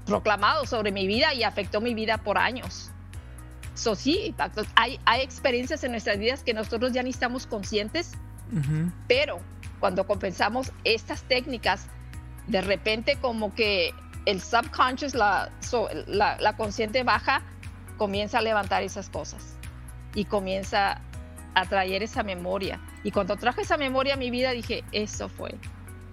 proclamado 0.07 0.67
sobre 0.67 0.93
mi 0.93 1.07
vida 1.07 1.33
y 1.35 1.43
afectó 1.43 1.81
mi 1.81 1.95
vida 1.95 2.19
por 2.19 2.39
años. 2.39 2.91
So, 3.75 3.95
sí, 3.95 4.35
hay, 4.75 5.01
hay 5.05 5.23
experiencias 5.23 5.85
en 5.85 5.93
nuestras 5.93 6.19
vidas 6.19 6.43
que 6.43 6.53
nosotros 6.53 6.93
ya 6.93 7.03
ni 7.03 7.11
estamos 7.11 7.47
conscientes, 7.47 8.13
pero 9.09 9.41
cuando 9.83 10.07
compensamos 10.07 10.71
estas 10.85 11.25
técnicas, 11.25 11.89
de 12.47 12.61
repente 12.61 13.17
como 13.17 13.53
que 13.53 13.93
el 14.27 14.41
subconscious, 14.41 15.13
la, 15.13 15.51
la, 16.07 16.37
la 16.39 16.57
consciente 16.57 17.03
baja, 17.03 17.43
comienza 17.99 18.39
a 18.39 18.43
levantar 18.43 18.85
esas 18.85 19.11
cosas 19.11 19.57
y 20.15 20.27
comienza 20.27 21.01
a 21.55 21.67
traer 21.67 22.05
esa 22.05 22.23
memoria. 22.23 22.81
Y 23.03 23.11
cuando 23.11 23.37
traje 23.37 23.63
esa 23.63 23.77
memoria 23.77 24.15
a 24.15 24.17
mi 24.17 24.31
vida 24.31 24.53
dije, 24.53 24.85
eso 24.93 25.29
fue. 25.29 25.53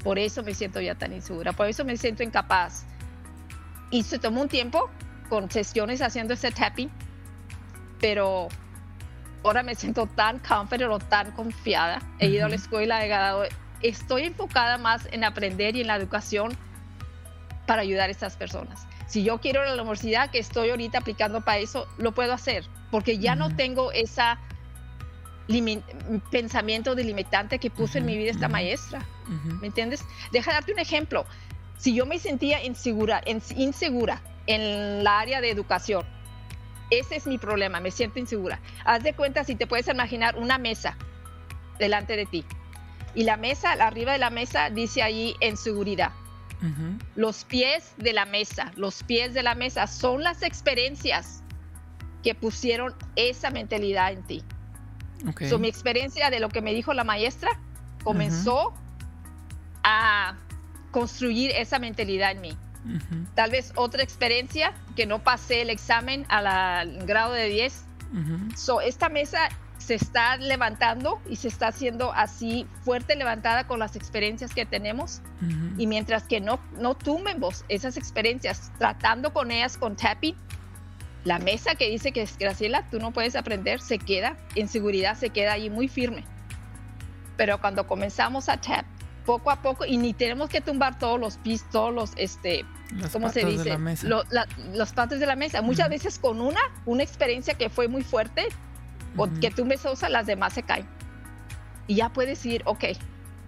Por 0.04 0.18
eso 0.18 0.42
me 0.42 0.56
siento 0.56 0.82
ya 0.82 0.96
tan 0.96 1.14
insegura, 1.14 1.54
por 1.54 1.68
eso 1.68 1.86
me 1.86 1.96
siento 1.96 2.24
incapaz. 2.24 2.88
Y 3.92 4.02
se 4.02 4.18
tomó 4.18 4.42
un 4.42 4.50
tiempo 4.50 4.90
con 5.30 5.52
sesiones 5.52 6.02
haciendo 6.02 6.34
ese 6.34 6.50
tapping, 6.50 6.90
pero 8.00 8.48
ahora 9.44 9.64
me 9.64 9.76
siento 9.76 10.06
tan 10.08 10.40
confident 10.40 10.92
o 10.92 11.00
tan 11.00 11.32
confiada. 11.32 12.02
He 12.20 12.28
ido 12.28 12.46
a 12.46 12.50
la 12.50 12.56
escuela, 12.56 13.04
he 13.06 13.08
ganado. 13.08 13.44
Estoy 13.82 14.24
enfocada 14.24 14.78
más 14.78 15.08
en 15.12 15.24
aprender 15.24 15.76
y 15.76 15.82
en 15.82 15.88
la 15.88 15.96
educación 15.96 16.58
para 17.66 17.82
ayudar 17.82 18.10
a 18.10 18.12
estas 18.12 18.36
personas. 18.36 18.88
Si 19.08 19.24
yo 19.24 19.40
quiero 19.40 19.64
la 19.64 19.74
universidad 19.74 20.30
que 20.30 20.40
estoy 20.40 20.70
ahorita 20.70 21.00
aplicando 21.00 21.42
para 21.42 21.60
eso, 21.60 21.88
lo 21.98 22.14
puedo 22.14 22.34
hacer, 22.34 22.66
porque 22.92 23.18
ya 23.18 23.36
no 23.36 23.56
tengo 23.56 23.92
esa 23.92 24.40
pensamiento 26.30 26.94
delimitante 26.94 27.58
que 27.58 27.72
puso 27.72 27.98
en 27.98 28.06
mi 28.06 28.18
vida 28.18 28.32
esta 28.32 28.48
maestra. 28.48 29.04
¿Me 29.62 29.68
entiendes? 29.68 30.06
Deja 30.32 30.54
darte 30.54 30.74
un 30.74 30.80
ejemplo. 30.80 31.26
Si 31.78 31.96
yo 31.96 32.06
me 32.06 32.20
sentía 32.20 32.64
insegura, 32.64 33.24
insegura 33.26 34.22
en 34.46 35.04
la 35.04 35.20
área 35.20 35.42
de 35.42 35.50
educación, 35.50 36.06
ese 36.90 37.16
es 37.16 37.28
mi 37.28 37.38
problema, 37.38 37.80
me 37.80 37.92
siento 37.92 38.20
insegura. 38.20 38.60
Haz 38.86 39.04
de 39.04 39.14
cuenta 39.14 39.44
si 39.44 39.56
te 39.56 39.68
puedes 39.68 39.88
imaginar 39.88 40.38
una 40.38 40.58
mesa 40.58 40.98
delante 41.78 42.16
de 42.16 42.26
ti. 42.26 42.46
Y 43.16 43.24
la 43.24 43.38
mesa, 43.38 43.72
arriba 43.72 44.12
de 44.12 44.20
la 44.20 44.30
mesa, 44.30 44.70
dice 44.70 45.02
ahí 45.02 45.36
en 45.40 45.58
seguridad. 45.58 46.12
Los 47.16 47.46
pies 47.46 47.94
de 47.98 48.12
la 48.12 48.26
mesa, 48.26 48.74
los 48.76 49.04
pies 49.04 49.34
de 49.34 49.44
la 49.44 49.56
mesa 49.56 49.88
son 49.88 50.24
las 50.24 50.44
experiencias 50.44 51.42
que 52.22 52.36
pusieron 52.36 52.94
esa 53.16 53.50
mentalidad 53.50 54.12
en 54.12 54.24
ti 54.24 54.44
mi 55.60 55.68
experiencia 55.68 56.30
de 56.30 56.40
lo 56.40 56.50
que 56.50 56.62
me 56.62 56.74
dijo 56.74 56.94
la 56.94 57.04
maestra 57.04 57.50
comenzó 58.04 58.74
a 59.84 60.36
construir 60.92 61.52
esa 61.52 61.80
mentalidad 61.80 62.32
en 62.32 62.42
mí. 62.42 62.58
Tal 63.36 63.52
vez 63.52 63.74
otra 63.76 64.04
experiencia 64.04 64.74
que 64.96 65.06
no 65.06 65.20
pasé 65.20 65.62
el 65.62 65.70
examen 65.70 66.26
al 66.30 67.06
grado 67.06 67.34
de 67.34 67.48
10. 67.48 67.86
esta 68.86 69.10
mesa 69.10 69.50
se 69.78 69.96
está 69.96 70.38
levantando 70.38 71.20
y 71.30 71.38
se 71.38 71.48
está 71.48 71.68
haciendo 71.70 72.14
así 72.14 72.68
fuerte 72.84 73.16
levantada 73.16 73.66
con 73.66 73.80
las 73.80 73.96
experiencias 73.96 74.54
que 74.54 74.66
tenemos. 74.66 75.22
Y 75.78 75.88
mientras 75.88 76.24
que 76.24 76.42
no, 76.42 76.60
no 76.80 76.96
tumbemos 76.96 77.66
esas 77.70 77.98
experiencias, 77.98 78.72
tratando 78.78 79.34
con 79.34 79.52
ellas 79.52 79.78
con 79.78 79.96
tapping, 79.96 80.36
la 81.26 81.40
mesa 81.40 81.76
que 81.76 81.90
dice 81.90 82.12
que 82.12 82.22
es 82.22 82.38
Graciela, 82.38 82.90
tú 82.90 83.00
no 83.00 83.12
puedes 83.12 83.36
aprender, 83.36 83.82
se 83.82 84.00
queda 84.00 84.38
en 84.56 84.68
seguridad, 84.68 85.18
se 85.18 85.32
queda 85.32 85.54
ahí 85.54 85.70
muy 85.70 85.88
firme. 85.88 86.24
Pero 87.36 87.60
cuando 87.60 87.88
comenzamos 87.88 88.48
a 88.50 88.58
tap, 88.58 88.86
poco 89.30 89.52
a 89.52 89.62
poco, 89.62 89.86
y 89.86 89.98
ni 89.98 90.16
tenemos 90.16 90.50
que 90.50 90.60
tumbar 90.60 90.98
todos 90.98 91.20
los 91.20 91.38
pisos, 91.38 91.70
todos 91.70 91.94
los, 91.94 92.14
este, 92.16 92.66
¿cómo 93.14 93.30
se 93.30 93.46
dice? 93.46 93.78
los 94.74 94.92
patos 94.94 95.20
de 95.20 95.28
la 95.28 95.36
mesa. 95.36 95.62
Muchas 95.62 95.88
veces 95.88 96.18
con 96.18 96.42
una, 96.42 96.60
una 96.88 97.04
experiencia 97.04 97.54
que 97.54 97.70
fue 97.70 97.88
muy 97.88 98.02
fuerte, 98.02 98.48
o 99.16 99.30
que 99.40 99.52
tú 99.52 99.66
me 99.66 99.76
usas, 99.76 100.10
las 100.10 100.26
demás 100.26 100.54
se 100.54 100.64
caen. 100.64 100.88
Y 101.86 101.94
ya 101.94 102.10
puedes 102.10 102.40
decir, 102.40 102.64
ok, 102.66 102.86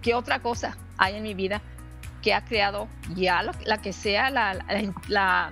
¿qué 0.02 0.14
otra 0.14 0.38
cosa 0.38 0.76
hay 0.98 1.16
en 1.16 1.24
mi 1.24 1.34
vida 1.34 1.60
que 2.22 2.32
ha 2.32 2.44
creado 2.44 2.86
ya 3.16 3.42
la 3.42 3.78
que 3.78 3.92
sea 3.92 4.30
la, 4.30 4.64
la 5.08 5.50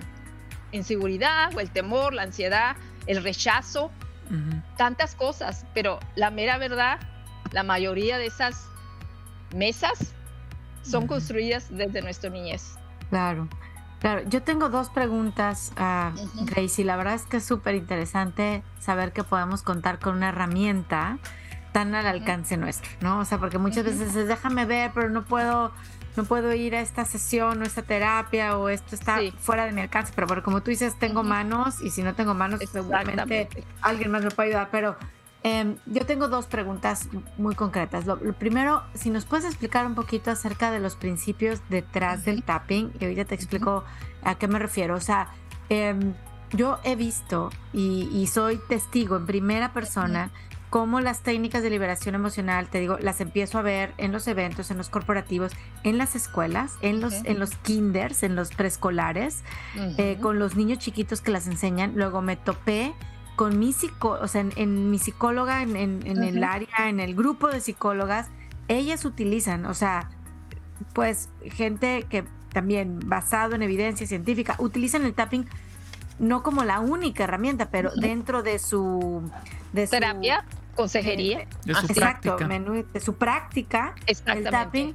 inseguridad 0.71 1.53
o 1.57 1.59
el 1.59 1.73
temor, 1.73 2.15
la 2.15 2.23
ansiedad, 2.23 2.77
el 3.09 3.25
rechazo, 3.25 3.91
tantas 4.77 5.17
cosas, 5.17 5.67
pero 5.75 5.99
la 6.15 6.31
mera 6.31 6.57
verdad, 6.57 7.01
la 7.51 7.65
mayoría 7.65 8.17
de 8.17 8.27
esas 8.27 8.69
mesas 9.53 10.15
son 10.83 11.07
construidas 11.07 11.69
desde 11.71 12.03
nuestra 12.03 12.31
niñez. 12.31 12.75
Claro. 13.09 13.49
Claro, 14.01 14.23
yo 14.27 14.43
tengo 14.43 14.71
dos 14.71 14.89
preguntas, 14.89 15.73
uh, 15.77 16.47
Gracie. 16.47 16.87
La 16.87 16.97
verdad 16.97 17.15
es 17.15 17.25
que 17.25 17.37
es 17.37 17.45
súper 17.45 17.75
interesante 17.75 18.63
saber 18.79 19.13
que 19.13 19.25
podemos 19.25 19.63
contar 19.63 19.99
con 19.99 20.17
una 20.17 20.31
herramienta 20.31 21.19
tan 21.73 21.95
al 21.95 22.07
alcance 22.07 22.57
nuestro, 22.57 22.91
¿no? 23.01 23.21
O 23.21 23.25
sea, 23.27 23.39
porque 23.39 23.59
muchas 23.59 23.85
veces 23.85 24.17
es 24.17 24.27
déjame 24.27 24.65
ver, 24.65 24.91
pero 24.95 25.11
no 25.11 25.25
puedo 25.25 25.73
no 26.17 26.25
puedo 26.25 26.53
ir 26.53 26.75
a 26.75 26.81
esta 26.81 27.05
sesión 27.05 27.63
o 27.63 27.65
esta 27.65 27.83
terapia 27.83 28.59
o 28.59 28.69
esto 28.69 28.95
está 28.95 29.19
fuera 29.39 29.67
de 29.67 29.73
mi 29.73 29.81
alcance, 29.81 30.13
pero, 30.15 30.43
como 30.43 30.63
tú 30.63 30.71
dices, 30.71 30.99
tengo 30.99 31.23
manos 31.23 31.81
y 31.81 31.91
si 31.91 32.03
no 32.03 32.15
tengo 32.15 32.35
manos, 32.35 32.61
seguramente 32.73 33.49
alguien 33.81 34.11
más 34.11 34.25
me 34.25 34.31
puede 34.31 34.49
ayudar, 34.49 34.69
pero 34.73 34.97
em, 35.43 35.77
yo 35.87 36.07
tengo 36.07 36.29
dos 36.29 36.47
preguntas 36.47 37.09
muy 37.39 37.55
concretas. 37.55 38.07
Lo, 38.07 38.19
primero, 38.35 38.83
si 38.95 39.11
nos 39.11 39.25
puedes 39.25 39.47
explicar 39.47 39.87
un 39.87 39.95
poquito 39.95 40.31
acerca 40.31 40.71
de 40.71 40.81
los 40.81 40.97
principios 40.97 41.61
detrás 41.69 42.25
del 42.25 42.43
tapping, 42.43 42.93
y 43.01 43.05
ahorita 43.05 43.25
te 43.25 43.35
explico 43.35 43.85
a 44.23 44.35
qué 44.37 44.49
me 44.49 44.59
refiero. 44.59 44.95
O 44.95 45.01
sea, 45.01 45.29
em, 45.69 46.15
yo 46.53 46.79
he 46.85 46.97
visto 46.97 47.51
y, 47.73 48.27
soy 48.27 48.61
testigo 48.69 49.17
en 49.17 49.27
primera 49.27 49.73
persona 49.73 50.31
cómo 50.69 51.01
las 51.01 51.23
técnicas 51.23 51.65
de 51.65 51.71
liberación 51.71 52.15
emocional, 52.15 52.69
te 52.69 52.79
digo, 52.79 52.97
las 53.01 53.21
empiezo 53.21 53.59
a 53.59 53.63
ver 53.63 53.93
en 53.99 54.13
los 54.13 54.29
eventos, 54.29 54.71
en 54.71 54.79
los 54.79 54.89
corporativos, 54.89 55.53
en 55.83 55.99
las 55.99 56.15
escuelas, 56.15 56.77
en 56.81 57.01
los, 57.01 57.13
en 57.25 57.41
los 57.41 57.57
kinders, 57.57 58.23
en 58.23 58.37
los 58.37 58.51
preescolares, 58.51 59.43
eh, 59.99 60.17
con 60.21 60.39
los 60.39 60.55
niños 60.55 60.79
chiquitos 60.79 61.21
que 61.21 61.33
las 61.33 61.49
enseñan. 61.49 61.95
Luego 61.97 62.23
me 62.23 62.37
topé 62.37 62.95
con 63.41 63.59
mi 63.59 63.75
o 64.03 64.29
sea, 64.29 64.45
en, 64.55 64.91
mi 64.91 64.99
psicóloga, 64.99 65.63
en, 65.63 65.75
el 66.05 66.45
área, 66.45 66.91
en 66.91 67.01
el 67.01 67.15
grupo 67.15 67.49
de 67.49 67.63
psicólogas, 67.63 68.29
ellas 68.69 69.07
utilizan, 69.07 69.65
o 69.65 69.73
sea, 69.73 70.11
pues 70.93 71.31
gente 71.45 72.05
que 72.11 72.25
también 72.53 73.01
basado 73.07 73.55
en 73.55 73.63
evidencia 73.63 74.07
científica, 74.07 74.57
utilizan 74.59 75.07
el 75.07 75.15
tapping 75.15 75.49
no 76.19 76.43
como 76.43 76.65
la 76.65 76.81
única 76.81 77.25
herramienta, 77.25 77.71
pero 77.71 77.93
dentro 77.97 78.43
de 78.43 78.59
su... 78.59 79.23
De 79.73 79.87
terapia 79.87 80.45
consejería. 80.75 81.47
De 81.65 81.75
su 81.75 81.87
Exacto, 81.87 82.37
menú, 82.47 82.85
de 82.93 83.01
su 83.01 83.15
práctica, 83.15 83.95
el 84.07 84.45
tapping. 84.45 84.95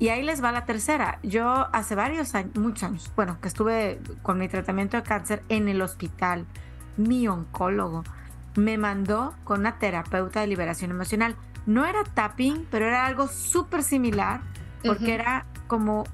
Y 0.00 0.08
ahí 0.08 0.24
les 0.24 0.42
va 0.42 0.50
la 0.50 0.64
tercera. 0.64 1.20
Yo 1.22 1.68
hace 1.72 1.94
varios 1.94 2.34
años, 2.34 2.56
muchos 2.56 2.82
años, 2.82 3.12
bueno, 3.14 3.38
que 3.40 3.46
estuve 3.46 4.00
con 4.22 4.36
mi 4.36 4.48
tratamiento 4.48 4.96
de 4.96 5.04
cáncer 5.04 5.44
en 5.48 5.68
el 5.68 5.80
hospital, 5.80 6.44
mi 6.96 7.28
oncólogo 7.28 8.04
me 8.56 8.78
mandó 8.78 9.34
con 9.44 9.60
una 9.60 9.78
terapeuta 9.78 10.40
de 10.40 10.46
liberación 10.46 10.90
emocional. 10.90 11.36
No 11.66 11.86
era 11.86 12.04
tapping, 12.04 12.66
pero 12.70 12.86
era 12.86 13.06
algo 13.06 13.28
súper 13.28 13.82
similar, 13.82 14.40
porque 14.84 15.14
era 15.14 15.46
como 15.66 16.04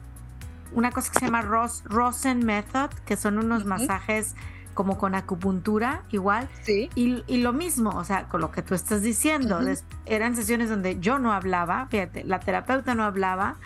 una 0.72 0.90
cosa 0.92 1.12
que 1.12 1.18
se 1.18 1.26
llama 1.26 1.42
Rosen 1.42 2.46
Method, 2.46 2.90
que 3.04 3.16
son 3.16 3.38
unos 3.38 3.64
masajes 3.64 4.36
como 4.74 4.96
con 4.96 5.14
acupuntura, 5.14 6.04
igual. 6.10 6.48
Sí. 6.62 6.88
Y, 6.94 7.38
lo 7.38 7.52
mismo, 7.52 7.90
o 7.90 8.04
sea, 8.04 8.28
con 8.28 8.40
lo 8.40 8.50
que 8.50 8.62
tú 8.62 8.74
estás 8.74 9.02
diciendo, 9.02 9.60
eran 10.06 10.36
sesiones 10.36 10.70
donde 10.70 11.00
yo 11.00 11.18
no 11.18 11.32
hablaba, 11.32 11.86
fíjate, 11.90 12.24
la 12.24 12.40
terapeuta 12.40 12.94
no 12.94 13.04
hablaba, 13.04 13.56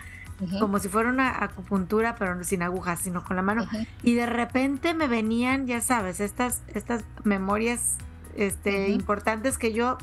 como 0.59 0.79
si 0.79 0.89
fuera 0.89 1.09
una 1.09 1.43
acupuntura, 1.43 2.15
pero 2.15 2.43
sin 2.43 2.61
agujas, 2.61 2.99
sino 2.99 3.23
con 3.23 3.35
la 3.35 3.41
mano. 3.41 3.65
Y 4.03 4.15
de 4.15 4.25
repente 4.25 4.93
me 4.93 5.07
venían, 5.07 5.67
ya 5.67 5.81
sabes, 5.81 6.19
estas, 6.19 6.61
estas 6.67 7.03
memorias 7.23 7.97
este, 8.35 8.89
importantes 8.89 9.57
que 9.57 9.73
yo 9.73 9.97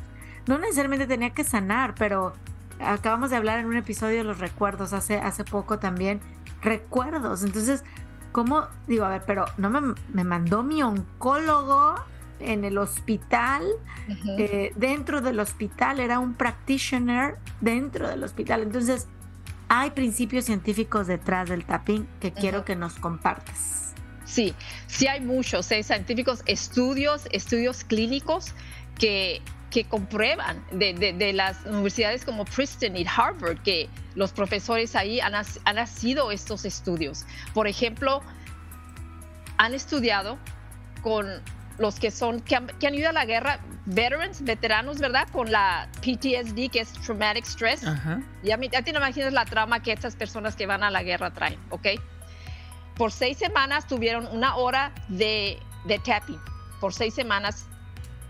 no 0.46 0.58
necesariamente 0.58 1.06
tenía 1.06 1.30
que 1.30 1.44
sanar, 1.44 1.94
pero 1.94 2.34
acabamos 2.80 3.30
de 3.30 3.36
hablar 3.36 3.58
en 3.58 3.66
un 3.66 3.76
episodio 3.76 4.18
de 4.18 4.24
los 4.24 4.38
recuerdos 4.38 4.92
hace, 4.92 5.18
hace 5.18 5.44
poco 5.44 5.78
también, 5.78 6.20
recuerdos. 6.62 7.44
Entonces, 7.44 7.84
¿cómo? 8.32 8.66
Digo, 8.86 9.04
a 9.04 9.10
ver, 9.10 9.22
pero 9.26 9.44
no 9.58 9.70
me, 9.70 9.94
me 10.12 10.24
mandó 10.24 10.62
mi 10.62 10.82
oncólogo 10.82 11.94
en 12.40 12.64
el 12.64 12.78
hospital, 12.78 13.62
eh, 14.38 14.72
dentro 14.76 15.20
del 15.20 15.40
hospital, 15.40 16.00
era 16.00 16.18
un 16.18 16.34
practitioner 16.34 17.36
dentro 17.60 18.08
del 18.08 18.24
hospital. 18.24 18.62
Entonces, 18.62 19.06
hay 19.74 19.90
principios 19.90 20.44
científicos 20.44 21.06
detrás 21.06 21.48
del 21.48 21.64
tapping 21.64 22.06
que 22.20 22.30
quiero 22.30 22.62
que 22.62 22.76
nos 22.76 22.92
compartas. 22.96 23.94
Sí, 24.26 24.54
sí 24.86 25.06
hay 25.06 25.22
muchos 25.22 25.72
¿eh? 25.72 25.82
científicos, 25.82 26.42
estudios, 26.44 27.26
estudios 27.32 27.82
clínicos 27.82 28.52
que 28.98 29.40
que 29.70 29.84
comprueban 29.84 30.62
de, 30.70 31.32
las 31.32 31.64
universidades 31.64 32.26
como 32.26 32.44
Princeton 32.44 32.94
y 32.94 33.06
Harvard 33.06 33.62
que 33.62 33.88
los 34.14 34.30
profesores 34.30 34.94
ahí 34.94 35.18
han, 35.18 35.34
han 35.34 35.76
nacido 35.76 36.30
estos 36.30 36.66
estudios. 36.66 37.24
Por 37.54 37.66
ejemplo, 37.66 38.20
han 39.56 39.72
estudiado 39.72 40.36
con 41.00 41.26
los 41.78 41.98
que 41.98 42.10
son 42.10 42.40
que 42.40 42.56
han, 42.56 42.94
ido 42.94 43.08
a 43.08 43.12
la 43.12 43.24
guerra, 43.24 43.60
veterans, 43.86 44.42
veteranos, 44.42 44.98
¿verdad? 44.98 45.28
Con 45.30 45.50
la 45.50 45.88
PTSD, 46.00 46.70
que 46.70 46.80
es 46.80 46.92
traumatic 46.92 47.44
stress. 47.44 47.82
Ya, 48.42 48.58
ya 48.58 48.82
te 48.82 48.90
imaginas 48.90 49.32
la 49.32 49.44
trama 49.44 49.82
que 49.82 49.92
estas 49.92 50.16
personas 50.16 50.56
que 50.56 50.66
van 50.66 50.82
a 50.82 50.90
la 50.90 51.02
guerra 51.02 51.32
traen, 51.32 51.58
¿ok? 51.70 51.88
Por 52.96 53.10
seis 53.10 53.38
semanas 53.38 53.86
tuvieron 53.86 54.26
una 54.32 54.56
hora 54.56 54.92
de, 55.08 55.58
de 55.84 55.98
tapping. 55.98 56.40
Por 56.80 56.92
seis 56.92 57.14
semanas 57.14 57.66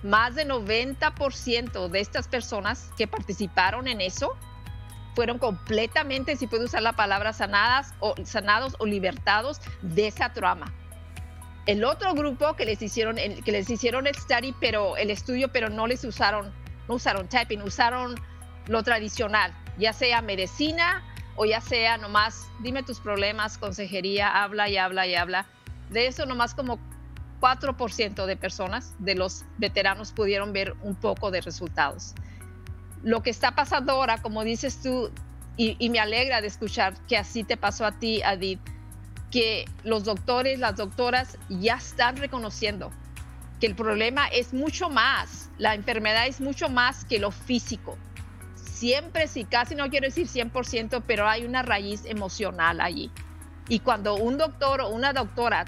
más 0.02 0.34
de 0.34 0.46
90% 0.46 1.88
de 1.88 2.00
estas 2.00 2.28
personas 2.28 2.90
que 2.96 3.06
participaron 3.06 3.88
en 3.88 4.00
eso 4.00 4.36
fueron 5.14 5.38
completamente, 5.38 6.36
si 6.36 6.46
puedo 6.46 6.64
usar 6.64 6.82
la 6.82 6.94
palabra, 6.94 7.32
sanadas 7.32 7.94
o 8.00 8.14
sanados 8.24 8.76
o 8.78 8.86
libertados 8.86 9.60
de 9.82 10.06
esa 10.06 10.32
trama. 10.32 10.72
El 11.66 11.84
otro 11.84 12.14
grupo 12.14 12.54
que 12.54 12.64
les 12.64 12.82
hicieron, 12.82 13.16
que 13.16 13.52
les 13.52 13.70
hicieron 13.70 14.06
el 14.06 14.14
study, 14.14 14.54
pero 14.60 14.96
el 14.96 15.10
estudio, 15.10 15.48
pero 15.52 15.68
no 15.68 15.86
les 15.86 16.04
usaron, 16.04 16.52
no 16.88 16.94
usaron 16.94 17.28
tapping, 17.28 17.62
usaron 17.62 18.16
lo 18.66 18.82
tradicional, 18.82 19.54
ya 19.78 19.92
sea 19.92 20.22
medicina 20.22 21.04
o 21.36 21.44
ya 21.44 21.60
sea 21.60 21.96
nomás, 21.98 22.48
dime 22.60 22.82
tus 22.82 23.00
problemas, 23.00 23.58
consejería, 23.58 24.42
habla 24.42 24.68
y 24.68 24.76
habla 24.76 25.06
y 25.06 25.14
habla. 25.14 25.46
De 25.90 26.06
eso 26.06 26.26
nomás 26.26 26.54
como 26.54 26.78
4% 27.40 28.26
de 28.26 28.36
personas, 28.36 28.94
de 28.98 29.14
los 29.14 29.44
veteranos, 29.58 30.12
pudieron 30.12 30.52
ver 30.52 30.74
un 30.82 30.94
poco 30.94 31.30
de 31.30 31.40
resultados. 31.40 32.14
Lo 33.02 33.22
que 33.22 33.30
está 33.30 33.54
pasando 33.54 33.92
ahora, 33.92 34.22
como 34.22 34.44
dices 34.44 34.80
tú, 34.80 35.10
y, 35.56 35.90
me 35.90 36.00
alegra 36.00 36.40
de 36.40 36.46
escuchar 36.46 36.94
que 37.06 37.16
así 37.16 37.44
te 37.44 37.56
pasó 37.56 37.84
a 37.84 37.92
ti, 37.92 38.22
Adit, 38.22 38.60
que 39.32 39.64
los 39.82 40.04
doctores, 40.04 40.60
las 40.60 40.76
doctoras 40.76 41.38
ya 41.48 41.76
están 41.76 42.18
reconociendo 42.18 42.92
que 43.58 43.66
el 43.66 43.74
problema 43.74 44.26
es 44.26 44.52
mucho 44.52 44.90
más, 44.90 45.50
la 45.56 45.74
enfermedad 45.74 46.26
es 46.26 46.40
mucho 46.40 46.68
más 46.68 47.04
que 47.04 47.18
lo 47.18 47.30
físico. 47.30 47.96
Siempre, 48.56 49.26
sí, 49.28 49.44
casi 49.44 49.74
no 49.74 49.88
quiero 49.88 50.06
decir 50.06 50.26
100%, 50.26 51.02
pero 51.06 51.28
hay 51.28 51.44
una 51.44 51.62
raíz 51.62 52.04
emocional 52.04 52.80
allí. 52.80 53.10
Y 53.68 53.78
cuando 53.78 54.16
un 54.16 54.36
doctor 54.36 54.80
o 54.80 54.88
una 54.88 55.12
doctora 55.12 55.64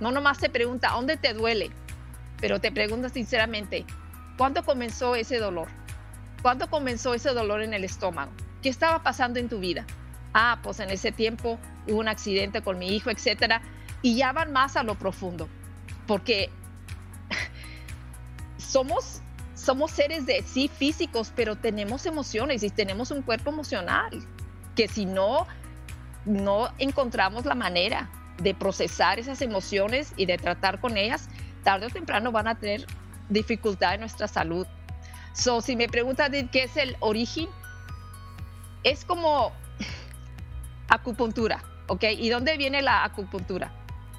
no 0.00 0.12
nomás 0.12 0.38
te 0.38 0.48
pregunta, 0.48 0.90
¿dónde 0.92 1.16
te 1.16 1.34
duele? 1.34 1.70
Pero 2.40 2.60
te 2.60 2.72
pregunta 2.72 3.08
sinceramente, 3.08 3.84
¿cuándo 4.38 4.64
comenzó 4.64 5.14
ese 5.14 5.38
dolor? 5.38 5.68
¿Cuándo 6.40 6.70
comenzó 6.70 7.14
ese 7.14 7.30
dolor 7.30 7.62
en 7.62 7.74
el 7.74 7.84
estómago? 7.84 8.30
¿Qué 8.62 8.68
estaba 8.68 9.02
pasando 9.02 9.40
en 9.40 9.48
tu 9.48 9.58
vida? 9.58 9.84
Ah, 10.34 10.58
pues 10.62 10.80
en 10.80 10.90
ese 10.90 11.12
tiempo 11.12 11.58
hubo 11.86 12.00
un 12.00 12.08
accidente 12.08 12.60
con 12.60 12.78
mi 12.78 12.88
hijo, 12.88 13.08
etcétera. 13.08 13.62
Y 14.02 14.16
ya 14.16 14.32
van 14.32 14.52
más 14.52 14.76
a 14.76 14.82
lo 14.82 14.96
profundo, 14.96 15.48
porque 16.06 16.50
somos, 18.58 19.22
somos 19.54 19.92
seres 19.92 20.26
de 20.26 20.42
sí 20.42 20.68
físicos, 20.68 21.32
pero 21.34 21.56
tenemos 21.56 22.04
emociones 22.04 22.64
y 22.64 22.70
tenemos 22.70 23.12
un 23.12 23.22
cuerpo 23.22 23.50
emocional, 23.50 24.10
que 24.74 24.88
si 24.88 25.06
no, 25.06 25.46
no 26.26 26.68
encontramos 26.78 27.46
la 27.46 27.54
manera 27.54 28.10
de 28.38 28.54
procesar 28.54 29.20
esas 29.20 29.40
emociones 29.40 30.12
y 30.16 30.26
de 30.26 30.36
tratar 30.36 30.80
con 30.80 30.96
ellas, 30.96 31.28
tarde 31.62 31.86
o 31.86 31.90
temprano 31.90 32.32
van 32.32 32.48
a 32.48 32.58
tener 32.58 32.86
dificultad 33.28 33.94
en 33.94 34.00
nuestra 34.00 34.26
salud. 34.26 34.66
So, 35.32 35.60
si 35.60 35.76
me 35.76 35.88
preguntan 35.88 36.32
qué 36.48 36.64
es 36.64 36.76
el 36.76 36.96
origen, 37.00 37.48
es 38.82 39.04
como 39.04 39.52
acupuntura, 40.88 41.62
¿ok? 41.88 42.04
¿Y 42.18 42.28
dónde 42.28 42.56
viene 42.56 42.82
la 42.82 43.04
acupuntura? 43.04 43.72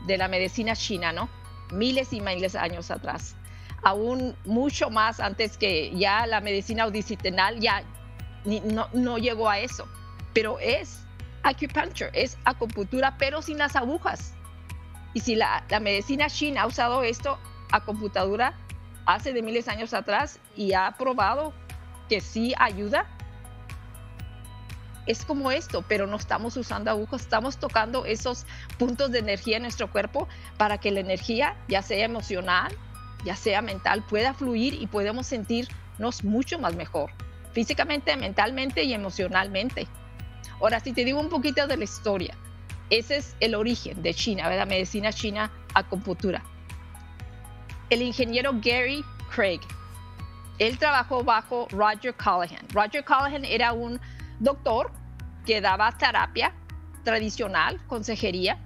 De 0.07 0.17
la 0.17 0.27
medicina 0.27 0.75
china, 0.75 1.11
¿no? 1.11 1.29
Miles 1.71 2.13
y 2.13 2.21
miles 2.21 2.53
de 2.53 2.59
años 2.59 2.91
atrás. 2.91 3.35
Aún 3.83 4.35
mucho 4.45 4.89
más 4.89 5.19
antes 5.19 5.57
que 5.57 5.95
ya 5.95 6.25
la 6.27 6.41
medicina 6.41 6.83
audicitinal 6.83 7.59
ya 7.59 7.83
no, 8.45 8.87
no 8.93 9.17
llegó 9.17 9.49
a 9.49 9.59
eso. 9.59 9.87
Pero 10.33 10.59
es 10.59 11.05
acupuncture, 11.45 12.09
es 12.13 12.37
acupuntura, 12.45 13.15
pero 13.17 13.41
sin 13.41 13.57
las 13.57 13.75
agujas. 13.75 14.33
Y 15.13 15.21
si 15.21 15.35
la, 15.35 15.63
medicina 15.81 16.27
china 16.27 16.63
ha 16.63 16.67
usado 16.67 17.03
esto, 17.03 17.39
acupuntura, 17.71 18.53
hace 19.05 19.31
de 19.31 19.41
miles 19.41 19.65
de 19.65 19.71
años 19.71 19.93
atrás 19.93 20.39
y 20.57 20.73
ha 20.73 20.91
probado 20.97 21.53
que 22.09 22.19
sí 22.19 22.53
ayuda, 22.59 23.07
es 25.05 25.25
como 25.25 25.51
esto, 25.51 25.83
pero 25.87 26.07
no 26.07 26.17
estamos 26.17 26.57
usando 26.57 26.89
agujas, 26.91 27.21
estamos 27.21 27.57
tocando 27.57 28.05
esos 28.05 28.45
puntos 28.77 29.11
de 29.11 29.19
energía 29.19 29.57
en 29.57 29.63
nuestro 29.63 29.91
cuerpo 29.91 30.27
para 30.57 30.77
que 30.77 30.91
la 30.91 30.99
energía, 30.99 31.55
ya 31.67 31.81
sea 31.81 32.05
emocional, 32.05 32.75
ya 33.23 33.35
sea 33.35 33.61
mental, 33.61 34.03
pueda 34.03 34.33
fluir 34.33 34.73
y 34.73 34.87
podemos 34.87 35.27
sentirnos 35.27 36.23
mucho 36.23 36.59
más 36.59 36.75
mejor, 36.75 37.11
físicamente, 37.53 38.15
mentalmente 38.17 38.83
y 38.83 38.93
emocionalmente. 38.93 39.87
Ahora, 40.59 40.79
si 40.79 40.93
te 40.93 41.05
digo 41.05 41.19
un 41.19 41.29
poquito 41.29 41.67
de 41.67 41.77
la 41.77 41.83
historia, 41.83 42.35
ese 42.89 43.17
es 43.17 43.35
el 43.39 43.55
origen 43.55 44.01
de 44.01 44.13
China, 44.13 44.49
la 44.49 44.65
medicina 44.65 45.11
china, 45.11 45.51
acupuntura. 45.73 46.43
El 47.89 48.01
ingeniero 48.01 48.51
Gary 48.53 49.03
Craig, 49.33 49.59
él 50.59 50.77
trabajó 50.77 51.23
bajo 51.23 51.67
Roger 51.71 52.13
Callahan. 52.15 52.65
Roger 52.73 53.03
Callahan 53.03 53.43
era 53.43 53.73
un 53.73 53.99
doctor 54.39 54.91
que 55.45 55.61
daba 55.61 55.91
terapia 55.91 56.53
tradicional, 57.03 57.79
consejería, 57.87 58.57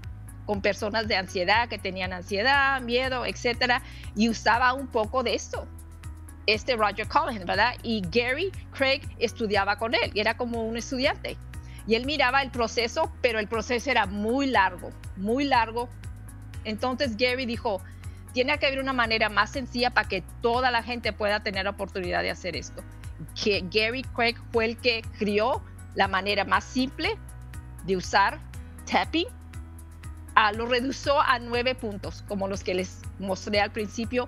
con 0.46 0.62
personas 0.62 1.08
de 1.08 1.16
ansiedad 1.16 1.70
que 1.70 1.78
tenían 1.78 2.12
ansiedad, 2.12 2.82
miedo, 2.82 3.26
etcétera, 3.26 3.84
y 4.16 4.30
usaba 4.30 4.74
un 4.74 4.88
poco 4.88 5.22
de 5.22 5.36
esto. 5.36 5.68
Este 6.48 6.76
Roger 6.76 7.08
Callahan, 7.08 7.46
¿verdad? 7.46 7.76
Y 7.84 8.02
Gary 8.10 8.52
Craig 8.72 9.02
estudiaba 9.20 9.76
con 9.76 9.94
él, 9.94 10.12
era 10.16 10.38
como 10.38 10.66
un 10.66 10.76
estudiante. 10.76 11.38
Y 11.86 11.94
él 11.94 12.06
miraba 12.06 12.42
el 12.42 12.50
proceso, 12.50 13.12
pero 13.22 13.38
el 13.38 13.48
proceso 13.48 13.92
era 13.92 14.08
muy 14.08 14.48
largo, 14.48 14.90
muy 15.18 15.44
largo. 15.44 15.88
Entonces 16.64 17.16
Gary 17.16 17.46
dijo, 17.46 17.82
tiene 18.34 18.58
que 18.58 18.68
haber 18.68 18.80
una 18.80 18.94
manera 18.94 19.30
más 19.30 19.52
sencilla 19.52 19.92
para 19.92 20.08
que 20.08 20.24
toda 20.42 20.72
la 20.72 20.82
gente 20.82 21.14
pueda 21.14 21.42
tener 21.42 21.66
la 21.66 21.72
oportunidad 21.72 22.24
de 22.24 22.32
hacer 22.32 22.56
esto. 22.56 22.82
Que 23.42 23.64
Gary 23.72 24.04
Craig 24.04 24.36
fue 24.52 24.66
el 24.66 24.78
que 24.78 25.02
crió 25.18 25.62
la 25.96 26.08
manera 26.08 26.46
más 26.46 26.64
simple 26.64 27.18
de 27.86 27.98
usar 27.98 28.40
tapping. 28.90 29.28
Ah, 30.36 30.52
lo 30.52 30.66
redujo 30.68 31.20
a 31.20 31.40
nueve 31.40 31.76
puntos, 31.76 32.24
como 32.28 32.48
los 32.48 32.64
que 32.64 32.74
les 32.74 33.02
mostré 33.20 33.60
al 33.60 33.72
principio, 33.72 34.28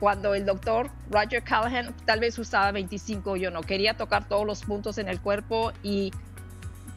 cuando 0.00 0.34
el 0.34 0.44
doctor 0.44 0.90
Roger 1.10 1.42
Callahan 1.42 1.94
tal 2.04 2.20
vez 2.20 2.38
usaba 2.38 2.70
25, 2.72 3.36
yo 3.36 3.50
no 3.50 3.62
quería 3.62 3.96
tocar 3.96 4.28
todos 4.28 4.46
los 4.46 4.62
puntos 4.62 4.98
en 4.98 5.08
el 5.08 5.20
cuerpo 5.20 5.72
y 5.82 6.12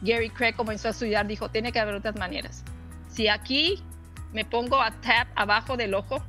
Gary 0.02 0.30
Craig 0.30 0.54
comenzó 0.54 0.88
a 0.88 0.90
estudiar, 0.92 1.26
dijo, 1.26 1.48
tiene 1.48 1.72
que 1.72 1.80
haber 1.80 1.94
otras 1.94 2.16
maneras. 2.16 2.64
Si 3.08 3.28
aquí 3.28 3.82
me 4.32 4.44
pongo 4.44 4.80
a 4.80 4.90
tap 4.90 5.28
abajo 5.34 5.76
del 5.76 5.94
ojo, 5.94 6.22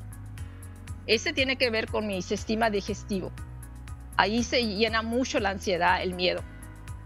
ese 1.06 1.34
tiene 1.34 1.58
que 1.58 1.70
ver 1.70 1.88
con 1.88 2.08
mi 2.08 2.22
sistema 2.22 2.70
digestivo. 2.70 3.32
Ahí 4.18 4.44
se 4.44 4.66
llena 4.66 5.02
mucho 5.02 5.40
la 5.40 5.50
ansiedad, 5.50 6.02
el 6.02 6.14
miedo. 6.14 6.44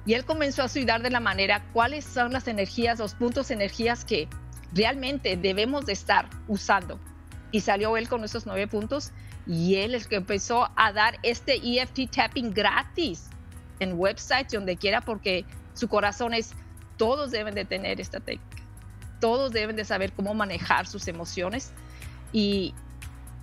Y 0.05 0.13
él 0.13 0.25
comenzó 0.25 0.63
a 0.63 0.65
estudiar 0.65 1.01
de 1.01 1.09
la 1.09 1.19
manera 1.19 1.65
cuáles 1.73 2.05
son 2.05 2.31
las 2.31 2.47
energías, 2.47 2.99
los 2.99 3.13
puntos 3.13 3.51
energías 3.51 4.05
que 4.05 4.29
realmente 4.73 5.35
debemos 5.35 5.85
de 5.85 5.93
estar 5.93 6.29
usando. 6.47 6.99
Y 7.51 7.61
salió 7.61 7.97
él 7.97 8.07
con 8.07 8.23
esos 8.23 8.45
nueve 8.45 8.67
puntos 8.67 9.11
y 9.45 9.75
él 9.75 9.95
es 9.95 10.07
que 10.07 10.15
empezó 10.17 10.69
a 10.75 10.91
dar 10.91 11.17
este 11.23 11.55
EFT 11.55 12.11
tapping 12.11 12.53
gratis 12.53 13.29
en 13.79 13.97
websites, 13.97 14.53
donde 14.53 14.75
quiera, 14.75 15.01
porque 15.01 15.45
su 15.73 15.87
corazón 15.87 16.33
es, 16.33 16.53
todos 16.97 17.31
deben 17.31 17.55
de 17.55 17.63
tener 17.63 18.01
esta 18.01 18.19
técnica. 18.19 18.63
Todos 19.19 19.51
deben 19.51 19.75
de 19.75 19.85
saber 19.85 20.11
cómo 20.11 20.33
manejar 20.33 20.87
sus 20.87 21.07
emociones 21.07 21.71
y, 22.31 22.73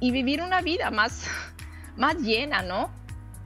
y 0.00 0.10
vivir 0.10 0.42
una 0.42 0.60
vida 0.60 0.90
más, 0.90 1.26
más 1.96 2.16
llena, 2.16 2.62
¿no? 2.62 2.90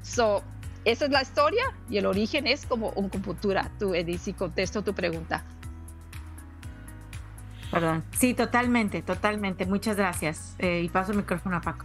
So, 0.09 0.43
esa 0.85 1.05
es 1.05 1.11
la 1.11 1.23
historia 1.23 1.65
y 1.91 1.99
el 1.99 2.07
origen 2.07 2.47
es 2.47 2.65
como 2.67 2.91
un 2.91 3.09
computadora. 3.09 3.71
Tú, 3.79 3.95
Edith, 3.95 4.21
si 4.21 4.33
contesto 4.33 4.83
tu 4.83 4.95
pregunta. 4.95 5.45
Perdón. 7.71 8.03
Sí, 8.19 8.33
totalmente, 8.33 9.03
totalmente. 9.03 9.67
Muchas 9.67 9.97
gracias. 9.97 10.57
Eh, 10.59 10.83
y 10.85 10.89
paso 10.89 11.13
el 11.13 11.19
micrófono 11.19 11.57
a 11.57 11.61
Paco. 11.61 11.85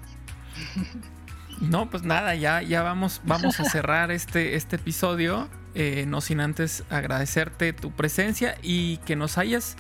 No, 1.60 1.90
pues 1.90 2.04
nada, 2.04 2.36
ya, 2.36 2.62
ya 2.62 2.82
vamos, 2.82 3.22
vamos 3.26 3.60
a 3.60 3.66
cerrar 3.66 4.12
este, 4.12 4.56
este 4.56 4.78
episodio. 4.78 5.50
Eh, 5.76 6.06
no 6.08 6.22
sin 6.22 6.40
antes 6.40 6.84
agradecerte 6.90 7.74
tu 7.74 7.92
presencia 7.92 8.58
y 8.62 8.98
que 8.98 9.16
nos 9.16 9.38
hayas, 9.38 9.76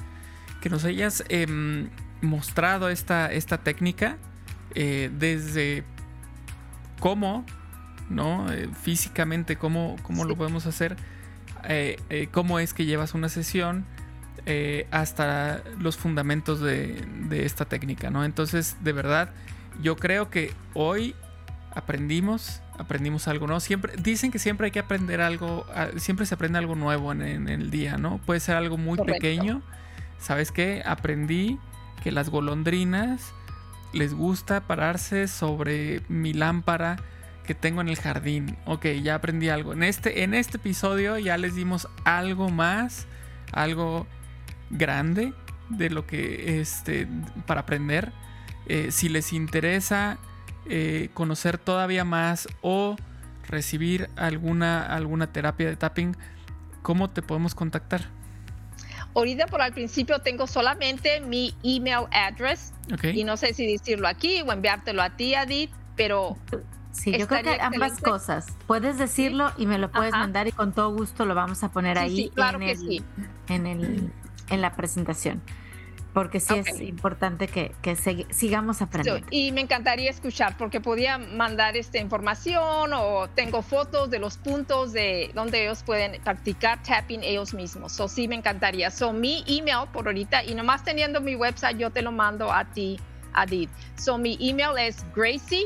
que 0.62 0.70
nos 0.70 0.86
hayas 0.86 1.24
em, 1.30 1.89
mostrado 2.22 2.89
esta, 2.89 3.32
esta 3.32 3.60
técnica 3.60 4.18
eh, 4.76 5.10
desde 5.14 5.84
cómo, 7.00 7.46
¿no? 8.10 8.47
físicamente, 8.82 9.56
cómo, 9.56 9.95
cómo 10.04 10.26
lo 10.26 10.36
podemos 10.36 10.66
hacer, 10.66 10.95
cómo 12.32 12.60
es 12.60 12.74
que 12.74 12.86
llevas 12.86 13.14
una 13.14 13.30
sesión, 13.30 13.86
eh, 14.45 14.88
hasta 14.91 15.64
los 15.80 15.95
fundamentos 15.95 16.60
de, 16.60 17.06
esta 17.32 17.64
técnica, 17.64 18.10
¿no? 18.10 18.26
Entonces, 18.26 18.76
de 18.82 18.91
verdad, 18.91 19.30
yo 19.82 19.95
creo 19.95 20.30
que 20.30 20.51
hoy 20.74 21.16
aprendimos, 21.74 22.62
aprendimos 22.78 23.30
algo, 23.30 23.47
¿no? 23.47 23.62
Siempre, 23.62 23.93
dicen 23.95 24.32
que 24.32 24.39
siempre 24.39 24.66
hay 24.66 24.72
que 24.72 24.80
aprender 24.80 25.22
algo, 25.22 25.66
siempre 25.95 26.26
se 26.26 26.36
aprende 26.36 26.60
algo 26.60 26.76
nuevo 26.76 27.14
en, 27.14 27.47
el 27.47 27.72
día, 27.72 27.95
¿no? 27.95 28.18
Puede 28.26 28.41
ser 28.41 28.58
algo 28.58 28.76
muy 28.76 28.97
pequeño. 28.97 29.62
¿Sabes 30.20 30.51
qué? 30.51 30.84
Aprendí 30.86 31.58
que 32.04 32.12
las 32.12 32.30
golondrinas 32.30 33.32
les 33.93 34.14
gusta 34.14 34.68
pararse 34.68 35.30
sobre 35.30 36.01
mi 36.10 36.34
lámpara 36.34 36.97
que 37.44 37.56
tengo 37.56 37.82
en 37.82 37.89
el 37.89 37.98
jardín. 37.98 38.58
Ok, 38.66 38.86
ya 39.02 39.16
aprendí 39.16 39.50
algo. 39.50 39.74
En 39.74 39.84
este, 39.84 40.24
en 40.24 40.34
este 40.34 40.58
episodio 40.58 41.18
ya 41.18 41.38
les 41.38 41.56
dimos 41.56 41.88
algo 42.06 42.50
más, 42.50 43.08
algo 43.52 44.08
grande 44.70 45.34
de 45.70 45.89
lo 45.89 46.06
que 46.06 46.60
este 46.60 47.08
para 47.46 47.62
aprender. 47.62 48.12
Eh, 48.68 48.91
si 48.91 49.10
les 49.10 49.34
interesa 49.34 50.18
eh, 50.70 51.10
conocer 51.14 51.58
todavía 51.58 52.06
más 52.06 52.48
o 52.62 52.96
recibir 53.48 54.10
alguna, 54.16 54.84
alguna 54.84 55.32
terapia 55.32 55.68
de 55.68 55.76
tapping, 55.76 56.16
¿cómo 56.82 57.10
te 57.10 57.22
podemos 57.22 57.56
contactar? 57.56 58.02
Ahorita 59.16 59.46
por 59.48 59.62
al 59.62 59.74
principio 59.74 60.20
tengo 60.20 60.48
solamente 60.48 61.20
mi 61.20 61.54
email 61.64 62.08
address 62.12 62.74
y 63.14 63.24
no 63.24 63.38
sé 63.38 63.54
si 63.54 63.68
decirlo 63.68 64.08
aquí 64.08 64.41
o 64.41 64.52
enviártelo 64.52 65.04
a 65.04 65.12
ti, 65.12 65.36
Adit, 65.36 65.70
pero 65.96 66.38
Sí, 66.94 67.12
yo 67.18 67.28
creo 67.28 67.44
que 67.44 67.60
ambas 67.60 68.00
cosas. 68.00 68.48
Puedes 68.68 68.98
decirlo 68.98 69.52
y 69.58 69.66
me 69.66 69.78
lo 69.78 69.91
puedes 69.91 70.12
mandar 70.12 70.48
y 70.48 70.52
con 70.52 70.72
todo 70.74 70.94
gusto 70.94 71.26
lo 71.26 71.36
vamos 71.36 71.64
a 71.64 71.72
poner 71.72 71.98
ahí 71.98 72.30
claro 72.30 72.62
en, 72.62 72.70
el, 72.70 73.04
en, 73.50 73.66
el, 73.68 74.14
en 74.50 74.62
la 74.62 74.76
presentación. 74.76 75.41
Porque 76.14 76.39
sí 76.39 76.54
es 76.54 76.80
importante 76.80 77.48
que, 77.48 77.74
sigamos 78.30 78.84
aprendiendo. 78.84 79.26
y 79.32 79.52
me 79.52 79.62
encantaría 79.62 80.12
escuchar, 80.12 80.56
porque 80.58 80.80
podía 80.80 81.18
mandar 81.18 81.76
esta 81.76 81.98
información 81.98 82.91
o 82.94 83.28
tengo 83.34 83.64
fotos 83.64 84.12
de 84.12 84.20
los 84.20 84.38
puntos 84.38 84.94
de 84.94 85.32
donde 85.34 85.64
ellos 85.64 85.82
pueden 85.82 86.22
practicar 86.22 86.84
tapping 86.84 87.24
ellos 87.24 87.56
mismos. 87.56 87.94
So, 87.94 88.08
sí, 88.08 88.28
me 88.28 88.36
encantaría. 88.36 88.91
So, 88.91 89.12
mi 89.12 89.44
email 89.48 89.88
por 89.91 90.06
ahorita, 90.06 90.44
y 90.44 90.54
nomás 90.54 90.84
teniendo 90.84 91.20
mi 91.20 91.36
website, 91.36 91.80
yo 91.80 91.89
te 91.89 92.04
lo 92.04 92.12
mando 92.12 92.54
a 92.54 92.66
ti, 92.66 93.00
Adit. 93.34 93.72
So, 93.96 94.20
mi 94.20 94.38
email 94.39 94.78
es 94.78 95.04
gracie 95.16 95.66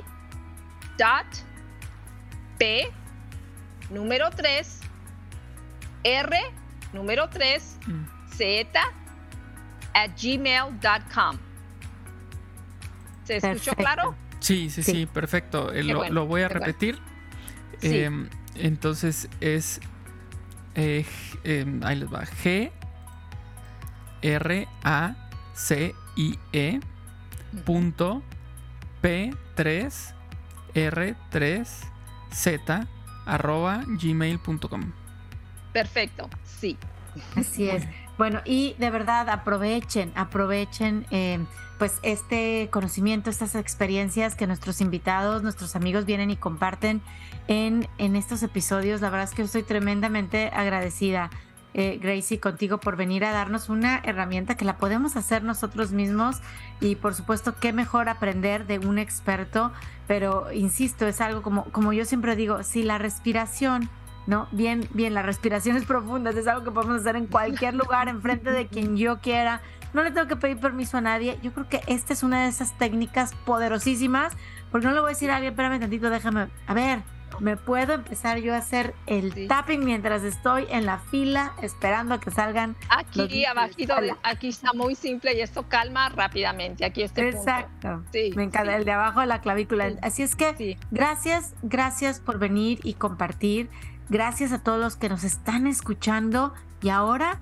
dot 0.97 1.25
p 2.57 2.91
número 3.89 4.29
3 4.31 4.79
r 6.03 6.37
número 6.93 7.29
3 7.29 7.77
z 8.35 8.67
at 9.93 10.11
gmail.com. 10.21 11.37
¿Se 13.23 13.37
escuchó 13.37 13.73
claro? 13.75 14.15
Sí, 14.39 14.69
sí, 14.69 14.83
sí, 14.83 15.05
perfecto. 15.05 15.73
Eh, 15.73 15.83
lo, 15.83 16.25
voy 16.25 16.43
a 16.43 16.47
repetir. 16.47 16.99
Em, 17.81 18.29
entonces 18.55 19.29
es. 19.41 19.81
Eh, 20.75 21.05
em, 21.43 21.83
ahí 21.83 21.95
les 21.97 22.13
va. 22.13 22.25
G 22.25 22.71
R 24.21 24.67
A 24.83 25.15
C 25.53 25.93
I 26.15 26.39
E 26.53 26.79
punto 27.65 28.23
P 29.01 29.33
3 29.55 30.15
R 30.85 31.15
3 31.29 31.81
Z 32.31 32.87
arroba 33.25 33.83
gmail.com. 33.87 34.91
Perfecto, 35.73 36.29
sí. 36.43 36.77
Así 37.35 37.69
es. 37.69 37.83
Bueno, 38.17 38.41
y 38.45 38.75
de 38.79 38.89
verdad 38.89 39.29
aprovechen, 39.29 40.11
aprovechen 40.15 41.05
eh, 41.11 41.39
pues 41.77 41.99
este 42.01 42.69
conocimiento, 42.71 43.29
estas 43.29 43.55
experiencias 43.55 44.35
que 44.35 44.47
nuestros 44.47 44.81
invitados, 44.81 45.43
nuestros 45.43 45.75
amigos 45.75 46.05
vienen 46.05 46.31
y 46.31 46.35
comparten 46.35 47.01
en, 47.47 47.87
en 47.97 48.15
estos 48.15 48.41
episodios. 48.43 49.01
La 49.01 49.09
verdad 49.09 49.25
es 49.25 49.35
que 49.35 49.43
estoy 49.43 49.63
tremendamente 49.63 50.47
agradecida, 50.47 51.29
eh, 51.77 51.99
Gracie, 52.01 52.39
contigo 52.39 52.79
por 52.79 52.97
venir 52.97 53.23
a 53.23 53.31
darnos 53.31 53.69
una 53.69 54.01
herramienta 54.03 54.57
que 54.57 54.65
la 54.65 54.77
podemos 54.77 55.15
hacer 55.15 55.43
nosotros 55.43 55.91
mismos 55.91 56.37
y 56.81 56.95
por 56.95 57.13
supuesto 57.13 57.55
qué 57.55 57.71
mejor 57.71 58.09
aprender 58.09 58.65
de 58.65 58.79
un 58.79 58.97
experto, 58.97 59.71
pero 60.07 60.51
insisto, 60.51 61.05
es 61.05 61.21
algo 61.21 61.43
como, 61.43 61.65
como 61.65 61.93
yo 61.93 62.03
siempre 62.03 62.35
digo, 62.35 62.63
si 62.63 62.81
la 62.81 62.97
respiración 62.97 63.89
¿no? 64.25 64.47
Bien, 64.51 64.89
bien, 64.93 65.13
las 65.13 65.25
respiraciones 65.25 65.85
profundas 65.85 66.35
es 66.35 66.47
algo 66.47 66.65
que 66.65 66.71
podemos 66.71 66.99
hacer 66.99 67.15
en 67.15 67.27
cualquier 67.27 67.75
lugar, 67.75 68.09
enfrente 68.09 68.51
de 68.51 68.67
quien 68.67 68.97
yo 68.97 69.21
quiera. 69.21 69.61
No 69.93 70.03
le 70.03 70.11
tengo 70.11 70.27
que 70.27 70.35
pedir 70.35 70.59
permiso 70.59 70.97
a 70.97 71.01
nadie. 71.01 71.39
Yo 71.41 71.53
creo 71.53 71.69
que 71.69 71.81
esta 71.87 72.11
es 72.11 72.23
una 72.23 72.43
de 72.43 72.49
esas 72.49 72.77
técnicas 72.77 73.33
poderosísimas, 73.45 74.33
porque 74.69 74.85
no 74.85 74.93
le 74.93 74.99
voy 74.99 75.11
a 75.11 75.13
decir 75.13 75.31
a 75.31 75.37
alguien, 75.37 75.53
espérame 75.53 75.79
tantito, 75.79 76.09
déjame, 76.09 76.49
a 76.67 76.73
ver, 76.73 77.03
me 77.39 77.57
puedo 77.57 77.93
empezar 77.93 78.39
yo 78.39 78.53
a 78.53 78.57
hacer 78.57 78.93
el 79.05 79.47
tapping 79.47 79.83
mientras 79.83 80.23
estoy 80.23 80.65
en 80.69 80.85
la 80.85 80.99
fila 80.99 81.53
esperando 81.61 82.15
a 82.15 82.19
que 82.19 82.31
salgan. 82.31 82.75
Aquí 82.89 83.45
abajito, 83.45 83.95
aquí 84.23 84.49
está 84.49 84.73
muy 84.73 84.95
simple 84.95 85.35
y 85.35 85.41
esto 85.41 85.67
calma 85.67 86.09
rápidamente. 86.09 86.85
Aquí 86.85 87.03
este 87.03 87.29
Exacto. 87.29 88.03
Sí, 88.11 88.31
me 88.35 88.43
encanta 88.43 88.75
el 88.75 88.85
de 88.85 88.91
abajo 88.91 89.21
de 89.21 89.27
la 89.27 89.41
clavícula. 89.41 89.91
Así 90.01 90.23
es 90.23 90.35
que 90.35 90.77
gracias, 90.91 91.53
gracias 91.61 92.19
por 92.19 92.39
venir 92.39 92.79
y 92.83 92.93
compartir. 92.93 93.69
Gracias 94.09 94.53
a 94.53 94.63
todos 94.63 94.79
los 94.79 94.95
que 94.95 95.09
nos 95.09 95.23
están 95.23 95.67
escuchando 95.67 96.53
y 96.81 96.89
ahora 96.89 97.41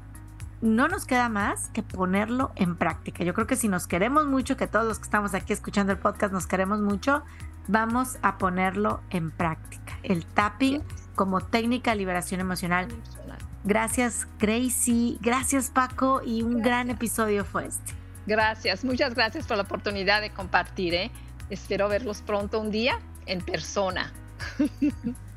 no 0.62 0.88
nos 0.88 1.06
queda 1.06 1.30
más 1.30 1.70
que 1.70 1.84
ponerlo 1.84 2.52
en 2.56 2.76
práctica. 2.76 3.24
Yo 3.24 3.34
creo 3.34 3.46
que 3.46 3.56
si 3.56 3.68
nos 3.68 3.88
queremos 3.88 4.26
mucho, 4.26 4.58
que 4.58 4.68
todos 4.68 4.86
los 4.86 4.98
que 4.98 5.04
estamos 5.04 5.34
aquí 5.34 5.54
escuchando 5.54 5.92
el 5.92 6.00
podcast 6.00 6.34
nos 6.34 6.48
queremos 6.48 6.80
mucho, 6.80 7.24
vamos 7.68 8.18
a 8.22 8.38
ponerlo 8.38 9.02
en 9.10 9.32
práctica. 9.32 9.98
El 10.04 10.26
tapping 10.26 10.82
como 11.16 11.42
técnica 11.42 11.92
de 11.92 11.98
liberación 11.98 12.42
emocional. 12.42 12.88
Gracias 13.64 14.28
Gracie, 14.40 15.18
gracias 15.22 15.72
Paco 15.72 16.22
y 16.24 16.44
un 16.44 16.62
gran 16.62 16.92
episodio 16.92 17.44
fue 17.46 17.66
este. 17.68 17.94
Gracias, 18.28 18.84
muchas 18.84 19.16
gracias 19.16 19.48
por 19.48 19.58
la 19.58 19.64
oportunidad 19.64 20.22
de 20.22 20.30
compartir. 20.30 20.94
¿eh? 20.94 21.12
Espero 21.50 21.90
verlos 21.90 22.22
pronto 22.22 22.60
un 22.60 22.72
día 22.72 23.00
en 23.26 23.42
persona. 23.42 24.14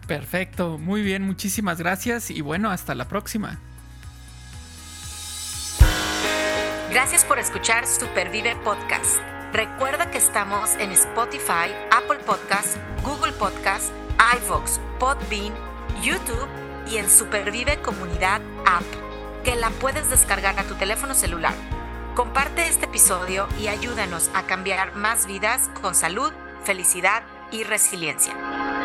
Perfecto, 0.06 0.78
muy 0.78 1.02
bien, 1.02 1.22
muchísimas 1.22 1.78
gracias 1.78 2.30
y 2.30 2.40
bueno, 2.40 2.70
hasta 2.70 2.94
la 2.94 3.08
próxima. 3.08 3.58
Gracias 6.90 7.24
por 7.24 7.38
escuchar 7.38 7.86
Supervive 7.86 8.56
Podcast. 8.64 9.37
Recuerda 9.52 10.10
que 10.10 10.18
estamos 10.18 10.74
en 10.74 10.92
Spotify, 10.92 11.72
Apple 11.90 12.18
Podcast, 12.18 12.76
Google 13.02 13.32
Podcast, 13.32 13.92
iVoox, 14.42 14.78
Podbean, 15.00 15.54
YouTube 16.02 16.48
y 16.90 16.98
en 16.98 17.08
Supervive 17.08 17.80
Comunidad 17.80 18.42
App, 18.66 18.84
que 19.44 19.56
la 19.56 19.70
puedes 19.70 20.10
descargar 20.10 20.58
a 20.58 20.64
tu 20.64 20.74
teléfono 20.74 21.14
celular. 21.14 21.54
Comparte 22.14 22.66
este 22.68 22.84
episodio 22.84 23.48
y 23.58 23.68
ayúdanos 23.68 24.30
a 24.34 24.42
cambiar 24.42 24.94
más 24.94 25.26
vidas 25.26 25.70
con 25.80 25.94
salud, 25.94 26.30
felicidad 26.64 27.22
y 27.50 27.64
resiliencia. 27.64 28.77